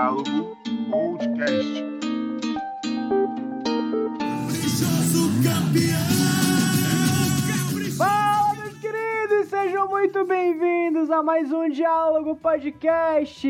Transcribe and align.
Diálogo 0.00 0.56
Podcast. 0.90 1.84
Fala, 7.98 8.54
meus 8.54 8.78
queridos! 8.78 9.48
Sejam 9.48 9.88
muito 9.88 10.24
bem-vindos 10.24 11.10
a 11.10 11.22
mais 11.22 11.52
um 11.52 11.68
Diálogo 11.68 12.34
Podcast. 12.34 13.46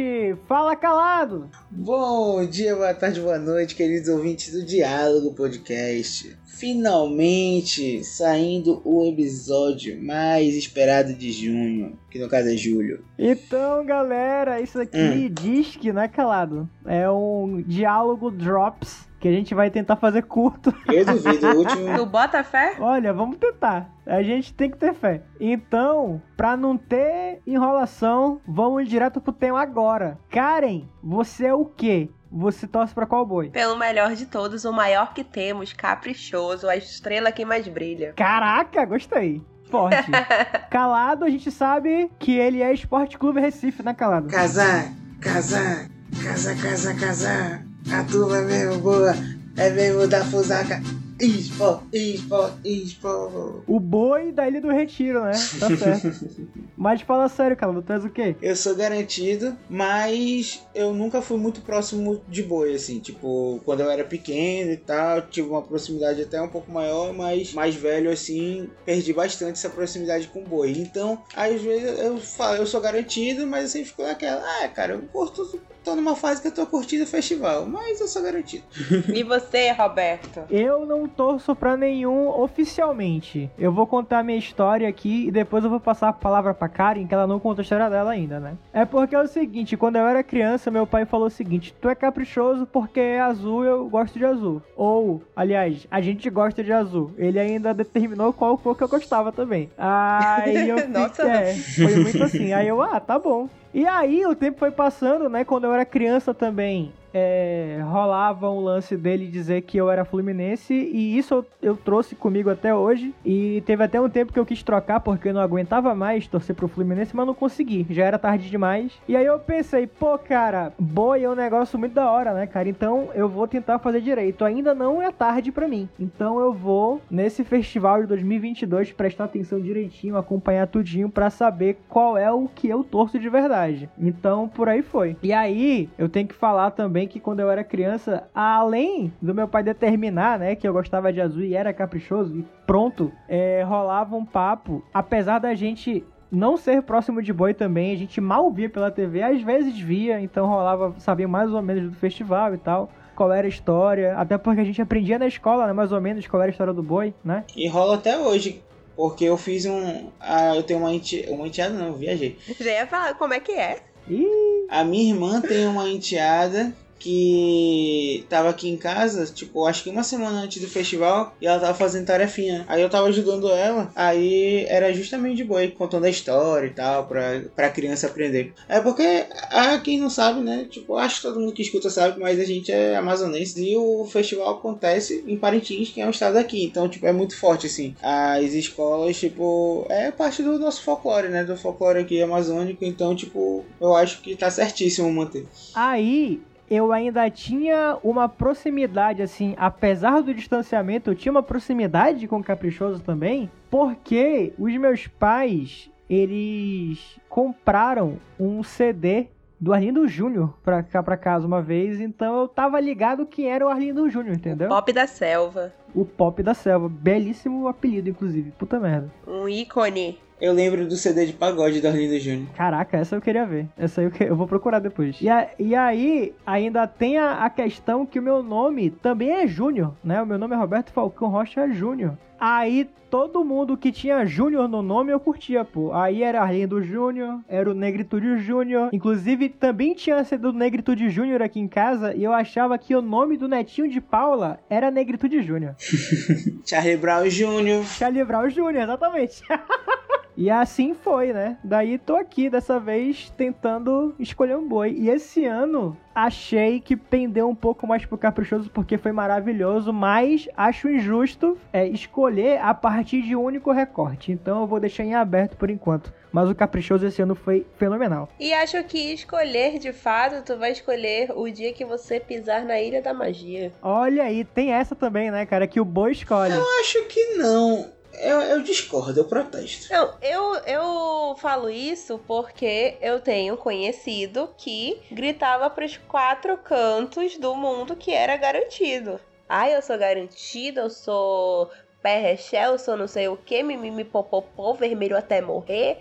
Fala 0.49 0.75
calado! 0.75 1.49
Bom 1.73 2.45
dia, 2.47 2.75
boa 2.75 2.93
tarde, 2.93 3.21
boa 3.21 3.39
noite, 3.39 3.77
queridos 3.77 4.09
ouvintes 4.09 4.53
do 4.53 4.65
Diálogo 4.67 5.33
Podcast. 5.35 6.37
Finalmente 6.45 8.03
saindo 8.03 8.83
o 8.85 9.07
episódio 9.07 10.03
mais 10.03 10.57
esperado 10.57 11.15
de 11.15 11.31
junho, 11.31 11.97
que 12.11 12.19
no 12.19 12.29
caso 12.29 12.49
é 12.49 12.57
julho. 12.57 13.05
Então, 13.17 13.87
galera, 13.87 14.61
isso 14.61 14.81
aqui 14.81 14.99
Hum. 14.99 15.31
diz 15.33 15.77
que, 15.77 15.93
né, 15.93 16.09
calado? 16.09 16.69
É 16.85 17.09
um 17.09 17.63
Diálogo 17.63 18.33
Drops 18.33 19.09
que 19.21 19.29
a 19.29 19.33
gente 19.33 19.55
vai 19.55 19.71
tentar 19.71 19.97
fazer 19.97 20.23
curto. 20.23 20.75
Eu 20.89 21.05
duvido, 21.05 21.47
o 21.49 21.59
último. 21.59 21.95
Tu 21.95 22.07
bota 22.07 22.43
fé? 22.43 22.75
Olha, 22.81 23.13
vamos 23.13 23.37
tentar. 23.37 23.91
A 24.07 24.23
gente 24.23 24.53
tem 24.55 24.71
que 24.71 24.79
ter 24.79 24.95
fé. 24.95 25.23
Então, 25.39 26.21
pra 26.37 26.57
não 26.57 26.77
ter 26.77 27.41
enrolação, 27.47 28.41
vamos 28.49 28.89
direto 28.89 29.21
pro 29.21 29.33
tema 29.33 29.61
agora. 29.61 30.19
Karen, 30.31 30.89
você 31.03 31.47
é 31.47 31.55
o 31.55 31.67
quê? 31.67 32.09
Você 32.33 32.67
torce 32.67 32.95
pra 32.95 33.07
qual 33.07 33.27
boi? 33.27 33.51
Pelo 33.51 33.77
melhor 33.77 34.15
de 34.15 34.25
todos, 34.25 34.65
o 34.65 34.73
maior 34.73 35.13
que 35.13 35.23
temos, 35.23 35.73
caprichoso, 35.73 36.69
a 36.69 36.77
estrela 36.77 37.31
que 37.31 37.45
mais 37.45 37.69
brilha. 37.69 38.15
Caraca, 38.17 38.85
gostei. 38.87 39.43
Forte. 39.69 40.11
Calado, 40.71 41.25
a 41.25 41.31
gente 41.31 41.51
sabe 41.51 42.11
que 42.19 42.37
ele 42.39 42.63
é 42.63 42.73
Esporte 42.73 43.19
Clube 43.19 43.41
Recife, 43.41 43.83
né, 43.83 43.93
Calado? 43.93 44.29
Casar, 44.29 44.93
casar, 45.21 45.89
casar, 46.23 46.57
casar, 46.57 46.97
casar. 46.99 47.70
A 47.93 48.05
turma 48.05 48.39
é 48.39 48.45
mesmo 48.45 48.79
boa, 48.81 49.15
é 49.57 49.71
mesmo 49.71 50.07
da 50.07 50.25
fusaca. 50.25 50.81
Expo, 51.21 51.83
expo, 51.93 52.51
expo. 52.65 53.63
O 53.67 53.79
boi 53.79 54.33
da 54.33 54.49
Ilha 54.49 54.61
do 54.61 54.71
Retiro, 54.71 55.23
né? 55.23 55.33
Tá 55.59 55.77
certo. 55.77 56.11
Mas 56.77 57.03
fala 57.03 57.29
sério, 57.29 57.55
Calado, 57.55 57.83
tu 57.83 57.93
és 57.93 58.05
o 58.07 58.09
quê? 58.09 58.35
Eu 58.41 58.57
sou 58.57 58.75
garantido, 58.75 59.55
mas 59.69 60.63
eu 60.75 60.95
nunca 60.95 61.21
fui 61.21 61.37
muito 61.37 61.61
próximo 61.61 62.23
de 62.27 62.43
boi, 62.43 62.73
assim. 62.73 63.01
Tipo, 63.01 63.61
quando 63.67 63.81
eu 63.81 63.91
era 63.91 64.03
pequeno 64.03 64.71
e 64.73 64.79
tal, 64.79 65.21
tive 65.29 65.47
uma 65.47 65.61
proximidade 65.61 66.23
até 66.23 66.41
um 66.41 66.49
pouco 66.49 66.73
maior, 66.73 67.13
mas 67.13 67.53
mais 67.53 67.75
velho, 67.75 68.11
assim, 68.11 68.71
perdi 68.87 69.13
bastante 69.13 69.59
essa 69.59 69.69
proximidade 69.69 70.29
com 70.29 70.43
boi. 70.43 70.71
Então, 70.71 71.23
às 71.37 71.61
vezes 71.61 71.99
eu 71.99 72.17
falo, 72.17 72.57
eu 72.57 72.67
sou 72.67 72.81
garantido, 72.81 73.47
mas 73.47 73.65
eu 73.65 73.69
sempre 73.69 73.89
fico 73.91 74.03
naquela, 74.03 74.41
ah, 74.41 74.69
cara, 74.69 74.95
eu 74.95 75.03
curto, 75.03 75.61
tô 75.91 75.97
numa 75.97 76.15
fase 76.15 76.41
que 76.41 76.47
eu 76.47 76.53
tô 76.53 76.65
curtindo 76.67 77.03
o 77.03 77.07
festival, 77.07 77.67
mas 77.67 78.01
eu 78.01 78.07
sou 78.07 78.23
garantido. 78.23 78.63
E 79.13 79.25
você, 79.25 79.73
Roberto? 79.73 80.43
Eu 80.51 80.87
não 80.87 81.09
torço 81.09 81.55
pra 81.55 81.77
nenhum 81.77 82.29
oficialmente. 82.29 83.51
Eu 83.59 83.73
vou 83.73 83.87
contar 83.87 84.23
minha 84.23 84.39
história 84.39 84.89
aqui 84.89 85.27
e 85.27 85.31
depois 85.31 85.65
eu 85.65 85.71
vou 85.71 85.81
passar 85.81 86.09
a 86.09 86.13
palavra 86.13 86.55
pra 86.55 86.69
Karen, 86.69 87.07
que 87.07 87.15
ela 87.15 87.27
não 87.27 87.41
contou 87.41 87.61
a 87.61 87.63
história 87.63 87.91
dela 87.91 88.13
ainda, 88.13 88.39
né? 88.39 88.57
É 88.73 88.85
porque 88.85 89.15
é 89.15 89.21
o 89.21 89.27
seguinte, 89.27 89.77
quando 89.77 89.97
eu 89.97 90.07
era 90.07 90.23
criança, 90.23 90.71
meu 90.71 90.87
pai 90.87 91.05
falou 91.05 91.27
o 91.27 91.31
seguinte: 91.31 91.75
tu 91.81 91.89
é 91.89 91.95
caprichoso 91.95 92.67
porque 92.67 93.01
é 93.01 93.21
azul 93.21 93.65
e 93.65 93.69
eu 93.69 93.89
gosto 93.89 94.19
de 94.19 94.25
azul. 94.25 94.63
Ou, 94.77 95.23
aliás, 95.35 95.87
a 95.91 96.01
gente 96.01 96.31
gosta 96.31 96.63
de 96.63 96.73
azul. 96.73 97.11
Ele 97.19 97.39
ainda 97.39 97.75
determinou 97.75 98.33
qual 98.33 98.57
cor 98.57 98.77
que 98.77 98.85
eu 98.85 98.89
gostava 98.89 99.33
também. 99.33 99.71
Aí 99.77 100.69
eu 100.69 100.77
Nossa. 100.89 101.23
é, 101.23 101.55
foi 101.55 101.97
muito 101.97 102.23
assim. 102.23 102.53
Aí 102.53 102.69
eu, 102.69 102.81
ah, 102.81 103.01
tá 103.01 103.19
bom. 103.19 103.49
E 103.73 103.87
aí 103.87 104.27
o 104.27 104.35
tempo 104.35 104.59
foi 104.59 104.71
passando, 104.71 105.29
né? 105.29 105.45
Quando 105.45 105.65
eu 105.65 105.73
era 105.73 105.85
criança 105.85 106.35
também, 106.35 106.93
é, 107.13 107.81
rolava 107.85 108.51
um 108.51 108.61
lance 108.61 108.97
dele 108.97 109.27
dizer 109.27 109.63
que 109.63 109.77
eu 109.77 109.91
era 109.91 110.05
fluminense 110.05 110.73
e 110.73 111.17
isso 111.19 111.35
eu, 111.35 111.47
eu 111.63 111.77
trouxe 111.77 112.15
comigo 112.15 112.51
até 112.51 112.75
hoje. 112.75 113.15
E 113.25 113.63
teve 113.67 113.83
até 113.83 114.01
um 114.01 114.09
tempo 114.09 114.33
que 114.33 114.39
eu 114.39 114.47
quis 114.47 114.63
trocar 114.63 115.01
porque 115.01 115.29
eu 115.29 115.35
não 115.35 115.41
aguentava 115.41 115.95
mais 115.95 116.27
torcer 116.27 116.55
pro 116.55 116.69
Fluminense, 116.69 117.15
mas 117.15 117.27
não 117.27 117.35
consegui. 117.35 117.87
Já 117.91 118.05
era 118.05 118.19
tarde 118.19 118.49
demais. 118.49 118.93
E 119.09 119.17
aí 119.17 119.27
eu 119.27 119.39
pensei, 119.39 119.87
pô, 119.87 120.17
cara, 120.19 120.73
boi 120.79 121.25
é 121.25 121.31
um 121.31 121.35
negócio 121.35 121.79
muito 121.79 121.95
da 121.95 122.11
hora, 122.11 122.33
né, 122.33 122.47
cara? 122.47 122.69
Então 122.69 123.09
eu 123.15 123.29
vou 123.29 123.47
tentar 123.47 123.79
fazer 123.79 124.01
direito. 124.01 124.45
Ainda 124.45 124.75
não 124.75 125.03
é 125.03 125.11
tarde 125.11 125.51
pra 125.53 125.69
mim. 125.69 125.89
Então 125.99 126.39
eu 126.41 126.53
vou 126.53 127.01
nesse 127.11 127.45
festival 127.45 128.01
de 128.01 128.07
2022 128.07 128.93
prestar 128.93 129.25
atenção 129.25 129.61
direitinho, 129.61 130.17
acompanhar 130.17 130.67
tudinho 130.67 131.09
pra 131.09 131.31
saber 131.31 131.79
qual 131.89 132.17
é 132.17 132.31
o 132.31 132.49
que 132.49 132.69
eu 132.69 132.85
torço 132.85 133.19
de 133.19 133.29
verdade. 133.29 133.89
Então 133.99 134.49
por 134.49 134.69
aí 134.69 134.83
foi. 134.83 135.17
E 135.23 135.33
aí 135.33 135.89
eu 135.99 136.09
tenho 136.09 136.29
que 136.29 136.35
falar 136.35 136.71
também 136.71 137.00
que 137.07 137.21
quando 137.21 137.41
eu 137.41 137.51
era 137.51 137.63
criança, 137.65 138.29
além 138.35 139.13
do 139.21 139.35
meu 139.35 139.47
pai 139.49 139.63
determinar, 139.63 140.39
né, 140.39 140.55
que 140.55 140.67
eu 140.67 140.73
gostava 140.73 141.13
de 141.13 141.21
azul 141.21 141.43
e 141.43 141.55
era 141.55 141.73
caprichoso 141.73 142.37
e 142.37 142.45
pronto, 142.67 143.13
é, 143.29 143.63
rolava 143.63 144.17
um 144.17 144.25
papo, 144.25 144.85
apesar 144.93 145.39
da 145.39 145.55
gente 145.55 146.05
não 146.31 146.57
ser 146.57 146.83
próximo 146.83 147.21
de 147.21 147.33
boi 147.33 147.53
também, 147.53 147.93
a 147.93 147.97
gente 147.97 148.21
mal 148.21 148.51
via 148.51 148.69
pela 148.69 148.91
TV, 148.91 149.23
às 149.23 149.43
vezes 149.43 149.79
via, 149.79 150.21
então 150.21 150.47
rolava, 150.47 150.95
sabia 150.99 151.27
mais 151.27 151.53
ou 151.53 151.61
menos 151.61 151.91
do 151.91 151.97
festival 151.97 152.55
e 152.55 152.59
tal. 152.59 152.91
Qual 153.17 153.33
era 153.33 153.47
a 153.47 153.51
história, 153.51 154.17
até 154.17 154.39
porque 154.39 154.61
a 154.61 154.65
gente 154.65 154.81
aprendia 154.81 155.19
na 155.19 155.27
escola, 155.27 155.67
né, 155.67 155.73
mais 155.73 155.93
ou 155.93 156.01
menos, 156.01 156.27
qual 156.27 156.41
era 156.41 156.51
a 156.51 156.53
história 156.53 156.73
do 156.73 156.83
boi, 156.83 157.13
né? 157.23 157.45
E 157.55 157.69
rola 157.69 157.97
até 157.97 158.17
hoje. 158.17 158.63
Porque 158.97 159.25
eu 159.25 159.37
fiz 159.37 159.67
um. 159.67 160.11
Ah, 160.21 160.55
eu 160.55 160.63
tenho 160.63 160.81
uma 160.81 160.93
enteada. 160.93 161.33
Uma 161.33 161.47
enteada 161.47 161.75
não, 161.75 161.89
eu 161.89 161.95
viajei. 161.95 162.37
Já 162.61 162.71
ia 162.71 162.87
falar 162.87 163.15
como 163.15 163.33
é 163.33 163.41
que 163.41 163.53
é? 163.53 163.79
Ih, 164.09 164.67
A 164.69 164.85
minha 164.85 165.13
irmã 165.13 165.41
tem 165.41 165.67
uma 165.67 165.89
enteada 165.89 166.73
que 167.01 168.25
tava 168.29 168.51
aqui 168.51 168.69
em 168.69 168.77
casa, 168.77 169.25
tipo, 169.27 169.67
acho 169.67 169.83
que 169.83 169.91
uma 169.91 170.05
semana 170.05 170.43
antes 170.43 170.61
do 170.61 170.69
festival, 170.69 171.35
e 171.41 171.47
ela 171.47 171.59
tava 171.59 171.75
fazendo 171.75 172.07
tarefinha. 172.07 172.65
Aí 172.69 172.83
eu 172.83 172.91
tava 172.91 173.09
ajudando 173.09 173.51
ela, 173.51 173.91
aí 173.97 174.67
era 174.69 174.93
justamente 174.93 175.39
de 175.39 175.45
boi, 175.45 175.69
contando 175.69 176.05
a 176.05 176.11
história 176.11 176.67
e 176.67 176.71
tal, 176.71 177.07
pra, 177.07 177.43
pra 177.57 177.71
criança 177.71 178.07
aprender. 178.07 178.53
É 178.69 178.81
porque, 178.81 179.27
ah, 179.51 179.81
quem 179.83 179.99
não 179.99 180.11
sabe, 180.11 180.41
né, 180.41 180.67
tipo, 180.71 180.97
acho 180.97 181.17
que 181.17 181.23
todo 181.23 181.41
mundo 181.41 181.53
que 181.53 181.63
escuta 181.63 181.89
sabe, 181.89 182.21
mas 182.21 182.39
a 182.39 182.45
gente 182.45 182.71
é 182.71 182.97
amazonense 182.97 183.61
e 183.61 183.77
o 183.77 184.05
festival 184.05 184.51
acontece 184.51 185.25
em 185.27 185.37
Parintins, 185.37 185.89
que 185.89 186.01
é 186.01 186.07
um 186.07 186.11
estado 186.11 186.37
aqui, 186.37 186.65
então, 186.65 186.89
tipo, 186.89 187.07
é 187.07 187.13
muito 187.13 187.37
forte, 187.37 187.67
assim. 187.67 187.95
As 188.03 188.53
escolas, 188.53 189.19
tipo, 189.19 189.87
é 189.89 190.11
parte 190.11 190.43
do 190.43 190.59
nosso 190.59 190.83
folclore, 190.83 191.29
né, 191.29 191.45
do 191.45 191.57
folclore 191.57 192.01
aqui 192.01 192.21
amazônico, 192.21 192.85
então, 192.85 193.17
tipo, 193.17 193.65
eu 193.81 193.95
acho 193.95 194.21
que 194.21 194.37
tá 194.37 194.51
certíssimo 194.51 195.11
manter. 195.11 195.47
Aí 195.75 196.43
eu 196.71 196.93
ainda 196.93 197.29
tinha 197.29 197.99
uma 198.03 198.29
proximidade, 198.29 199.21
assim, 199.21 199.55
apesar 199.59 200.23
do 200.23 200.33
distanciamento, 200.33 201.11
eu 201.11 201.17
tinha 201.17 201.33
uma 201.33 201.43
proximidade 201.43 202.29
com 202.29 202.39
o 202.39 202.45
Caprichoso 202.45 203.03
também, 203.03 203.51
porque 203.69 204.53
os 204.57 204.73
meus 204.77 205.09
pais, 205.09 205.91
eles 206.09 207.19
compraram 207.29 208.19
um 208.39 208.63
CD 208.63 209.27
do 209.59 209.75
Arlindo 209.75 210.07
Júnior 210.09 210.57
pra 210.65 210.83
cá 210.83 211.03
pra 211.03 211.17
casa 211.17 211.47
uma 211.47 211.61
vez, 211.61 212.01
então 212.01 212.41
eu 212.41 212.49
tava 212.49 212.81
ligado 212.81 213.27
que 213.27 213.47
era 213.47 213.67
o 213.67 213.69
Arlindo 213.69 214.09
Júnior, 214.09 214.37
entendeu? 214.37 214.69
Pop 214.69 214.93
da 214.93 215.07
selva. 215.07 215.75
O 215.93 216.05
Pop 216.05 216.41
da 216.41 216.55
Selva, 216.55 216.89
belíssimo 216.89 217.67
apelido, 217.67 218.09
inclusive, 218.09 218.53
puta 218.53 218.79
merda. 218.79 219.13
Um 219.27 219.49
ícone. 219.49 220.19
Eu 220.41 220.53
lembro 220.55 220.87
do 220.87 220.97
CD 220.97 221.27
de 221.27 221.33
pagode 221.35 221.81
do 221.81 221.89
Arlindo 221.89 222.19
Júnior. 222.19 222.49
Caraca, 222.57 222.97
essa 222.97 223.15
eu 223.15 223.21
queria 223.21 223.45
ver. 223.45 223.67
Essa 223.77 224.01
aí 224.01 224.07
eu, 224.07 224.11
que- 224.11 224.25
eu 224.25 224.35
vou 224.37 224.47
procurar 224.47 224.79
depois. 224.79 225.21
E, 225.21 225.29
a- 225.29 225.49
e 225.59 225.75
aí, 225.75 226.33
ainda 226.47 226.87
tem 226.87 227.19
a, 227.19 227.45
a 227.45 227.51
questão 227.51 228.07
que 228.07 228.19
o 228.19 228.23
meu 228.23 228.43
nome 228.43 228.91
também 228.91 229.31
é 229.33 229.47
Júnior, 229.47 229.93
né? 230.03 230.23
O 230.23 230.27
meu 230.27 230.39
nome 230.39 230.55
é 230.55 230.59
Roberto 230.59 230.93
Falcão 230.93 231.29
Rocha 231.29 231.69
Júnior. 231.71 232.17
Aí, 232.43 232.89
todo 233.11 233.45
mundo 233.45 233.77
que 233.77 233.93
tinha 233.93 234.25
Júnior 234.25 234.67
no 234.67 234.81
nome 234.81 235.13
eu 235.13 235.21
curtia, 235.21 235.63
pô. 235.63 235.93
Aí 235.93 236.23
era 236.23 236.41
Arlindo 236.41 236.83
Júnior, 236.83 237.39
era 237.47 237.71
o 237.71 237.75
Negritude 237.75 238.39
Júnior. 238.39 238.89
Inclusive, 238.95 239.51
também 239.51 239.93
tinha 239.93 240.25
sido 240.25 240.51
do 240.51 240.59
Negritude 240.59 241.11
Júnior 241.11 241.43
aqui 241.43 241.61
em 241.61 241.69
casa 241.69 242.15
e 242.17 242.25
eu 242.25 242.33
achava 242.33 242.79
que 242.79 242.95
o 242.97 243.03
nome 243.03 243.37
do 243.37 243.47
netinho 243.47 243.91
de 243.91 244.01
Paula 244.01 244.59
era 244.71 244.91
Negritude 244.91 245.43
Júnior. 245.43 245.75
Charlie 246.65 246.97
Brown 246.97 247.25
Jr. 247.29 247.85
Charlie 247.85 248.25
Brown 248.25 248.49
Jr., 248.49 248.77
exatamente. 248.85 249.43
E 250.37 250.51
assim 250.51 250.95
foi, 250.95 251.33
né? 251.33 251.59
Daí 251.63 251.99
tô 251.99 252.17
aqui 252.17 252.49
dessa 252.49 252.79
vez 252.79 253.31
tentando 253.37 254.15
escolher 254.19 254.57
um 254.57 254.67
boi. 254.67 254.95
E 254.97 255.11
esse 255.11 255.45
ano 255.45 255.97
achei 256.15 256.81
que 256.81 256.97
pendeu 256.97 257.49
um 257.49 257.55
pouco 257.55 257.87
mais 257.87 258.05
pro 258.05 258.19
caprichoso 258.19 258.71
porque 258.71 258.99
foi 258.99 259.13
maravilhoso, 259.13 259.93
mas 259.93 260.49
acho 260.57 260.89
injusto 260.89 261.57
é, 261.73 261.87
escolher 261.87 262.61
a 262.61 262.75
partir 262.75 263.23
de 263.23 263.37
um 263.37 263.43
único 263.43 263.71
recorte. 263.73 264.33
Então 264.33 264.61
eu 264.61 264.67
vou 264.67 264.81
deixar 264.81 265.05
em 265.05 265.15
aberto 265.15 265.57
por 265.57 265.71
enquanto. 265.71 266.13
Mas 266.33 266.49
o 266.49 266.55
caprichoso 266.55 267.07
esse 267.07 267.21
ano 267.21 267.35
foi 267.35 267.67
fenomenal. 267.77 268.29
E 268.39 268.53
acho 268.55 268.83
que 268.85 269.13
escolher 269.13 269.79
de 269.79 269.93
fato, 269.93 270.45
tu 270.45 270.57
vai 270.57 270.71
escolher 270.71 271.33
o 271.35 271.51
dia 271.51 271.73
que 271.73 271.85
você 271.85 272.21
pisar 272.21 272.65
na 272.65 272.81
Ilha 272.81 273.03
da 273.03 273.13
Magia. 273.13 273.73
Olha 273.83 274.25
aí, 274.25 274.45
tem 274.45 274.73
essa 274.73 274.95
também, 274.95 275.31
né, 275.31 275.45
cara? 275.45 275.67
Que 275.67 275.81
o 275.81 275.85
boi 275.85 276.13
escolhe. 276.13 276.55
Eu 276.55 276.65
acho 276.81 277.05
que 277.07 277.35
não. 277.35 278.00
Eu, 278.15 278.41
eu 278.41 278.63
discordo, 278.63 279.21
eu 279.21 279.25
protesto. 279.25 279.93
Não, 279.93 280.15
eu, 280.21 280.55
eu 280.67 281.37
falo 281.39 281.71
isso 281.71 282.21
porque 282.27 282.97
eu 283.01 283.21
tenho 283.21 283.57
conhecido 283.57 284.51
que 284.57 285.01
gritava 285.11 285.71
pros 285.71 285.97
quatro 285.97 286.57
cantos 286.59 287.37
do 287.37 287.55
mundo 287.55 287.97
que 287.97 288.13
era 288.13 288.37
garantido. 288.37 289.21
Ai, 289.49 289.75
eu 289.75 289.83
sou 289.83 289.99
garantido, 289.99 290.81
eu 290.81 290.91
sou 290.91 291.71
pé 292.03 292.37
eu 292.65 292.79
sou 292.79 292.97
não 292.97 293.07
sei 293.07 293.29
o 293.29 293.37
que, 293.37 293.63
mimimi 293.63 294.05
popopô, 294.05 294.75
vermelho 294.75 295.17
até 295.17 295.41
morrer. 295.41 295.99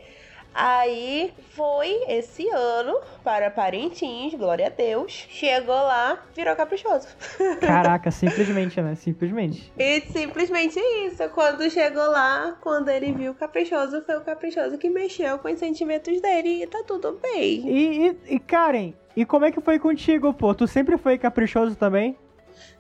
Aí 0.62 1.32
foi 1.56 2.04
esse 2.10 2.46
ano 2.50 3.00
para 3.24 3.50
Parintins, 3.50 4.34
glória 4.34 4.68
a 4.68 4.70
Deus. 4.70 5.26
Chegou 5.30 5.74
lá, 5.74 6.22
virou 6.36 6.54
caprichoso. 6.54 7.08
Caraca, 7.62 8.12
simplesmente, 8.12 8.82
né? 8.82 8.94
Simplesmente. 8.96 9.72
E 9.78 10.02
simplesmente 10.02 10.78
isso. 10.78 11.30
Quando 11.30 11.70
chegou 11.70 12.12
lá, 12.12 12.58
quando 12.60 12.90
ele 12.90 13.14
viu 13.14 13.32
o 13.32 13.36
caprichoso, 13.36 14.02
foi 14.02 14.18
o 14.18 14.22
caprichoso 14.22 14.78
que 14.78 14.90
mexeu 14.90 15.40
com 15.40 15.50
os 15.50 15.58
sentimentos 15.58 16.20
dele 16.20 16.64
e 16.64 16.68
tá 16.68 16.84
tudo 16.86 17.18
bem. 17.22 17.66
E, 17.66 18.08
e, 18.10 18.36
e 18.36 18.40
Karen, 18.40 18.94
e 19.16 19.24
como 19.24 19.46
é 19.46 19.54
que 19.54 19.62
foi 19.62 19.80
contigo, 19.80 20.34
pô? 20.34 20.54
Tu 20.54 20.68
sempre 20.68 20.98
foi 20.98 21.18
caprichoso 21.18 21.74
também? 21.78 22.18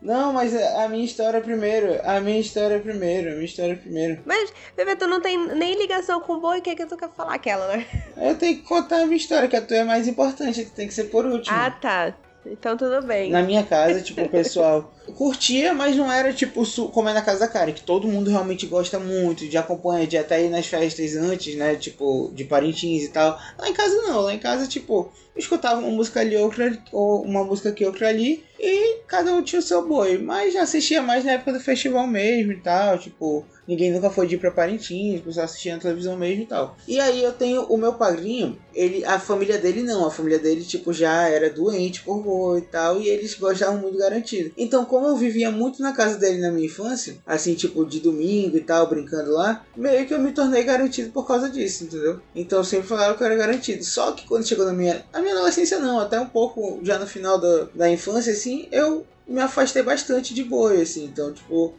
Não, 0.01 0.31
mas 0.31 0.55
a 0.55 0.87
minha 0.87 1.03
história 1.03 1.41
primeiro. 1.41 1.99
A 2.03 2.19
minha 2.21 2.39
história 2.39 2.79
primeiro. 2.79 3.29
A 3.31 3.33
minha 3.33 3.45
história 3.45 3.75
primeiro. 3.75 4.21
Mas, 4.25 4.53
bebê, 4.75 4.95
tu 4.95 5.07
não 5.07 5.21
tem 5.21 5.37
nem 5.55 5.77
ligação 5.77 6.21
com 6.21 6.33
o 6.33 6.39
boi, 6.39 6.59
o 6.59 6.61
que 6.61 6.69
é 6.69 6.75
que 6.75 6.85
tu 6.85 6.95
quer 6.95 7.09
falar 7.09 7.35
aquela, 7.35 7.67
né? 7.67 7.85
Eu 8.15 8.35
tenho 8.35 8.57
que 8.57 8.63
contar 8.63 9.01
a 9.01 9.05
minha 9.05 9.17
história, 9.17 9.47
que 9.47 9.55
a 9.55 9.61
tua 9.61 9.77
é 9.77 9.83
mais 9.83 10.07
importante, 10.07 10.65
tu 10.65 10.71
tem 10.71 10.87
que 10.87 10.93
ser 10.93 11.05
por 11.05 11.25
último. 11.25 11.55
Ah, 11.55 11.69
tá. 11.69 12.13
Então 12.45 12.77
tudo 12.77 13.05
bem. 13.05 13.29
Na 13.31 13.43
minha 13.43 13.63
casa, 13.63 14.01
tipo, 14.01 14.21
o 14.21 14.29
pessoal 14.29 14.93
curtia, 15.11 15.73
mas 15.73 15.95
não 15.95 16.11
era 16.11 16.33
tipo 16.33 16.63
como 16.91 17.09
é 17.09 17.13
na 17.13 17.21
casa 17.21 17.41
da 17.41 17.47
Karen, 17.47 17.73
que 17.73 17.81
todo 17.81 18.07
mundo 18.07 18.29
realmente 18.29 18.65
gosta 18.65 19.00
muito 19.00 19.47
de 19.47 19.57
acompanhar, 19.57 20.07
de 20.07 20.17
até 20.17 20.44
ir 20.44 20.50
nas 20.50 20.65
festas 20.65 21.15
antes, 21.15 21.56
né? 21.56 21.75
Tipo, 21.75 22.31
de 22.33 22.44
parentins 22.44 23.03
e 23.03 23.09
tal. 23.09 23.39
Lá 23.57 23.69
em 23.69 23.73
casa 23.73 23.95
não, 24.01 24.21
lá 24.21 24.33
em 24.33 24.39
casa, 24.39 24.67
tipo, 24.67 25.11
escutava 25.35 25.79
uma 25.79 25.89
música 25.89 26.19
ali, 26.19 26.35
outra, 26.38 26.77
ou 26.91 27.23
uma 27.23 27.44
música 27.44 27.69
aqui, 27.69 27.85
outra 27.85 28.09
ali, 28.09 28.44
e 28.59 28.97
cada 29.07 29.33
um 29.33 29.41
tinha 29.41 29.59
o 29.59 29.63
seu 29.63 29.88
boi. 29.88 30.17
Mas 30.17 30.56
assistia 30.56 31.01
mais 31.01 31.23
na 31.23 31.33
época 31.33 31.53
do 31.53 31.59
festival 31.59 32.06
mesmo 32.06 32.51
e 32.51 32.57
tal, 32.57 32.97
tipo, 32.97 33.45
ninguém 33.67 33.91
nunca 33.91 34.09
foi 34.09 34.27
de 34.27 34.35
ir 34.35 34.38
pra 34.38 34.51
Parintins, 34.51 35.21
pessoal 35.21 35.45
assistia 35.45 35.75
na 35.75 35.81
televisão 35.81 36.17
mesmo 36.17 36.44
e 36.44 36.45
tal. 36.45 36.75
E 36.88 37.00
aí 37.00 37.23
eu 37.23 37.31
tenho 37.31 37.63
o 37.63 37.77
meu 37.77 37.94
padrinho, 37.94 38.59
ele, 38.73 39.06
a 39.06 39.19
família 39.19 39.57
dele 39.57 39.83
não, 39.83 40.06
a 40.06 40.11
família 40.11 40.39
dele, 40.39 40.63
tipo, 40.63 40.91
já 40.91 41.29
era 41.29 41.50
doente 41.50 42.01
por 42.01 42.21
boi 42.21 42.59
e 42.59 42.63
tal, 42.63 43.00
e 43.00 43.07
eles 43.07 43.33
gostavam 43.35 43.79
muito 43.79 43.97
garantido. 43.97 44.51
Então, 44.57 44.83
como 44.83 44.98
eu 45.07 45.15
vivia 45.15 45.51
muito 45.51 45.81
na 45.81 45.93
casa 45.93 46.17
dele 46.17 46.39
na 46.39 46.51
minha 46.51 46.65
infância, 46.65 47.17
assim, 47.25 47.53
tipo, 47.55 47.85
de 47.85 47.99
domingo 47.99 48.57
e 48.57 48.61
tal, 48.61 48.87
brincando 48.87 49.31
lá, 49.31 49.65
meio 49.75 50.05
que 50.05 50.13
eu 50.13 50.19
me 50.19 50.31
tornei 50.31 50.63
garantido 50.63 51.11
por 51.11 51.27
causa 51.27 51.49
disso, 51.49 51.83
entendeu? 51.83 52.19
Então 52.35 52.63
sempre 52.63 52.87
falava 52.87 53.15
que 53.15 53.23
eu 53.23 53.27
era 53.27 53.35
garantido. 53.35 53.83
Só 53.83 54.11
que 54.11 54.27
quando 54.27 54.47
chegou 54.47 54.65
na 54.65 54.73
minha. 54.73 55.05
Na 55.11 55.21
minha 55.21 55.33
adolescência 55.33 55.79
não, 55.79 55.99
até 55.99 56.19
um 56.19 56.27
pouco 56.27 56.79
já 56.83 56.97
no 56.97 57.07
final 57.07 57.39
da, 57.39 57.67
da 57.73 57.89
infância, 57.89 58.33
assim, 58.33 58.67
eu 58.71 59.05
me 59.27 59.41
afastei 59.41 59.83
bastante 59.83 60.33
de 60.33 60.43
boi, 60.43 60.81
assim. 60.81 61.05
Então, 61.05 61.33
tipo, 61.33 61.73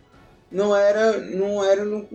não 0.50 0.74
era. 0.74 1.18
Não 1.18 1.64
era. 1.64 1.84
Não, 1.84 2.06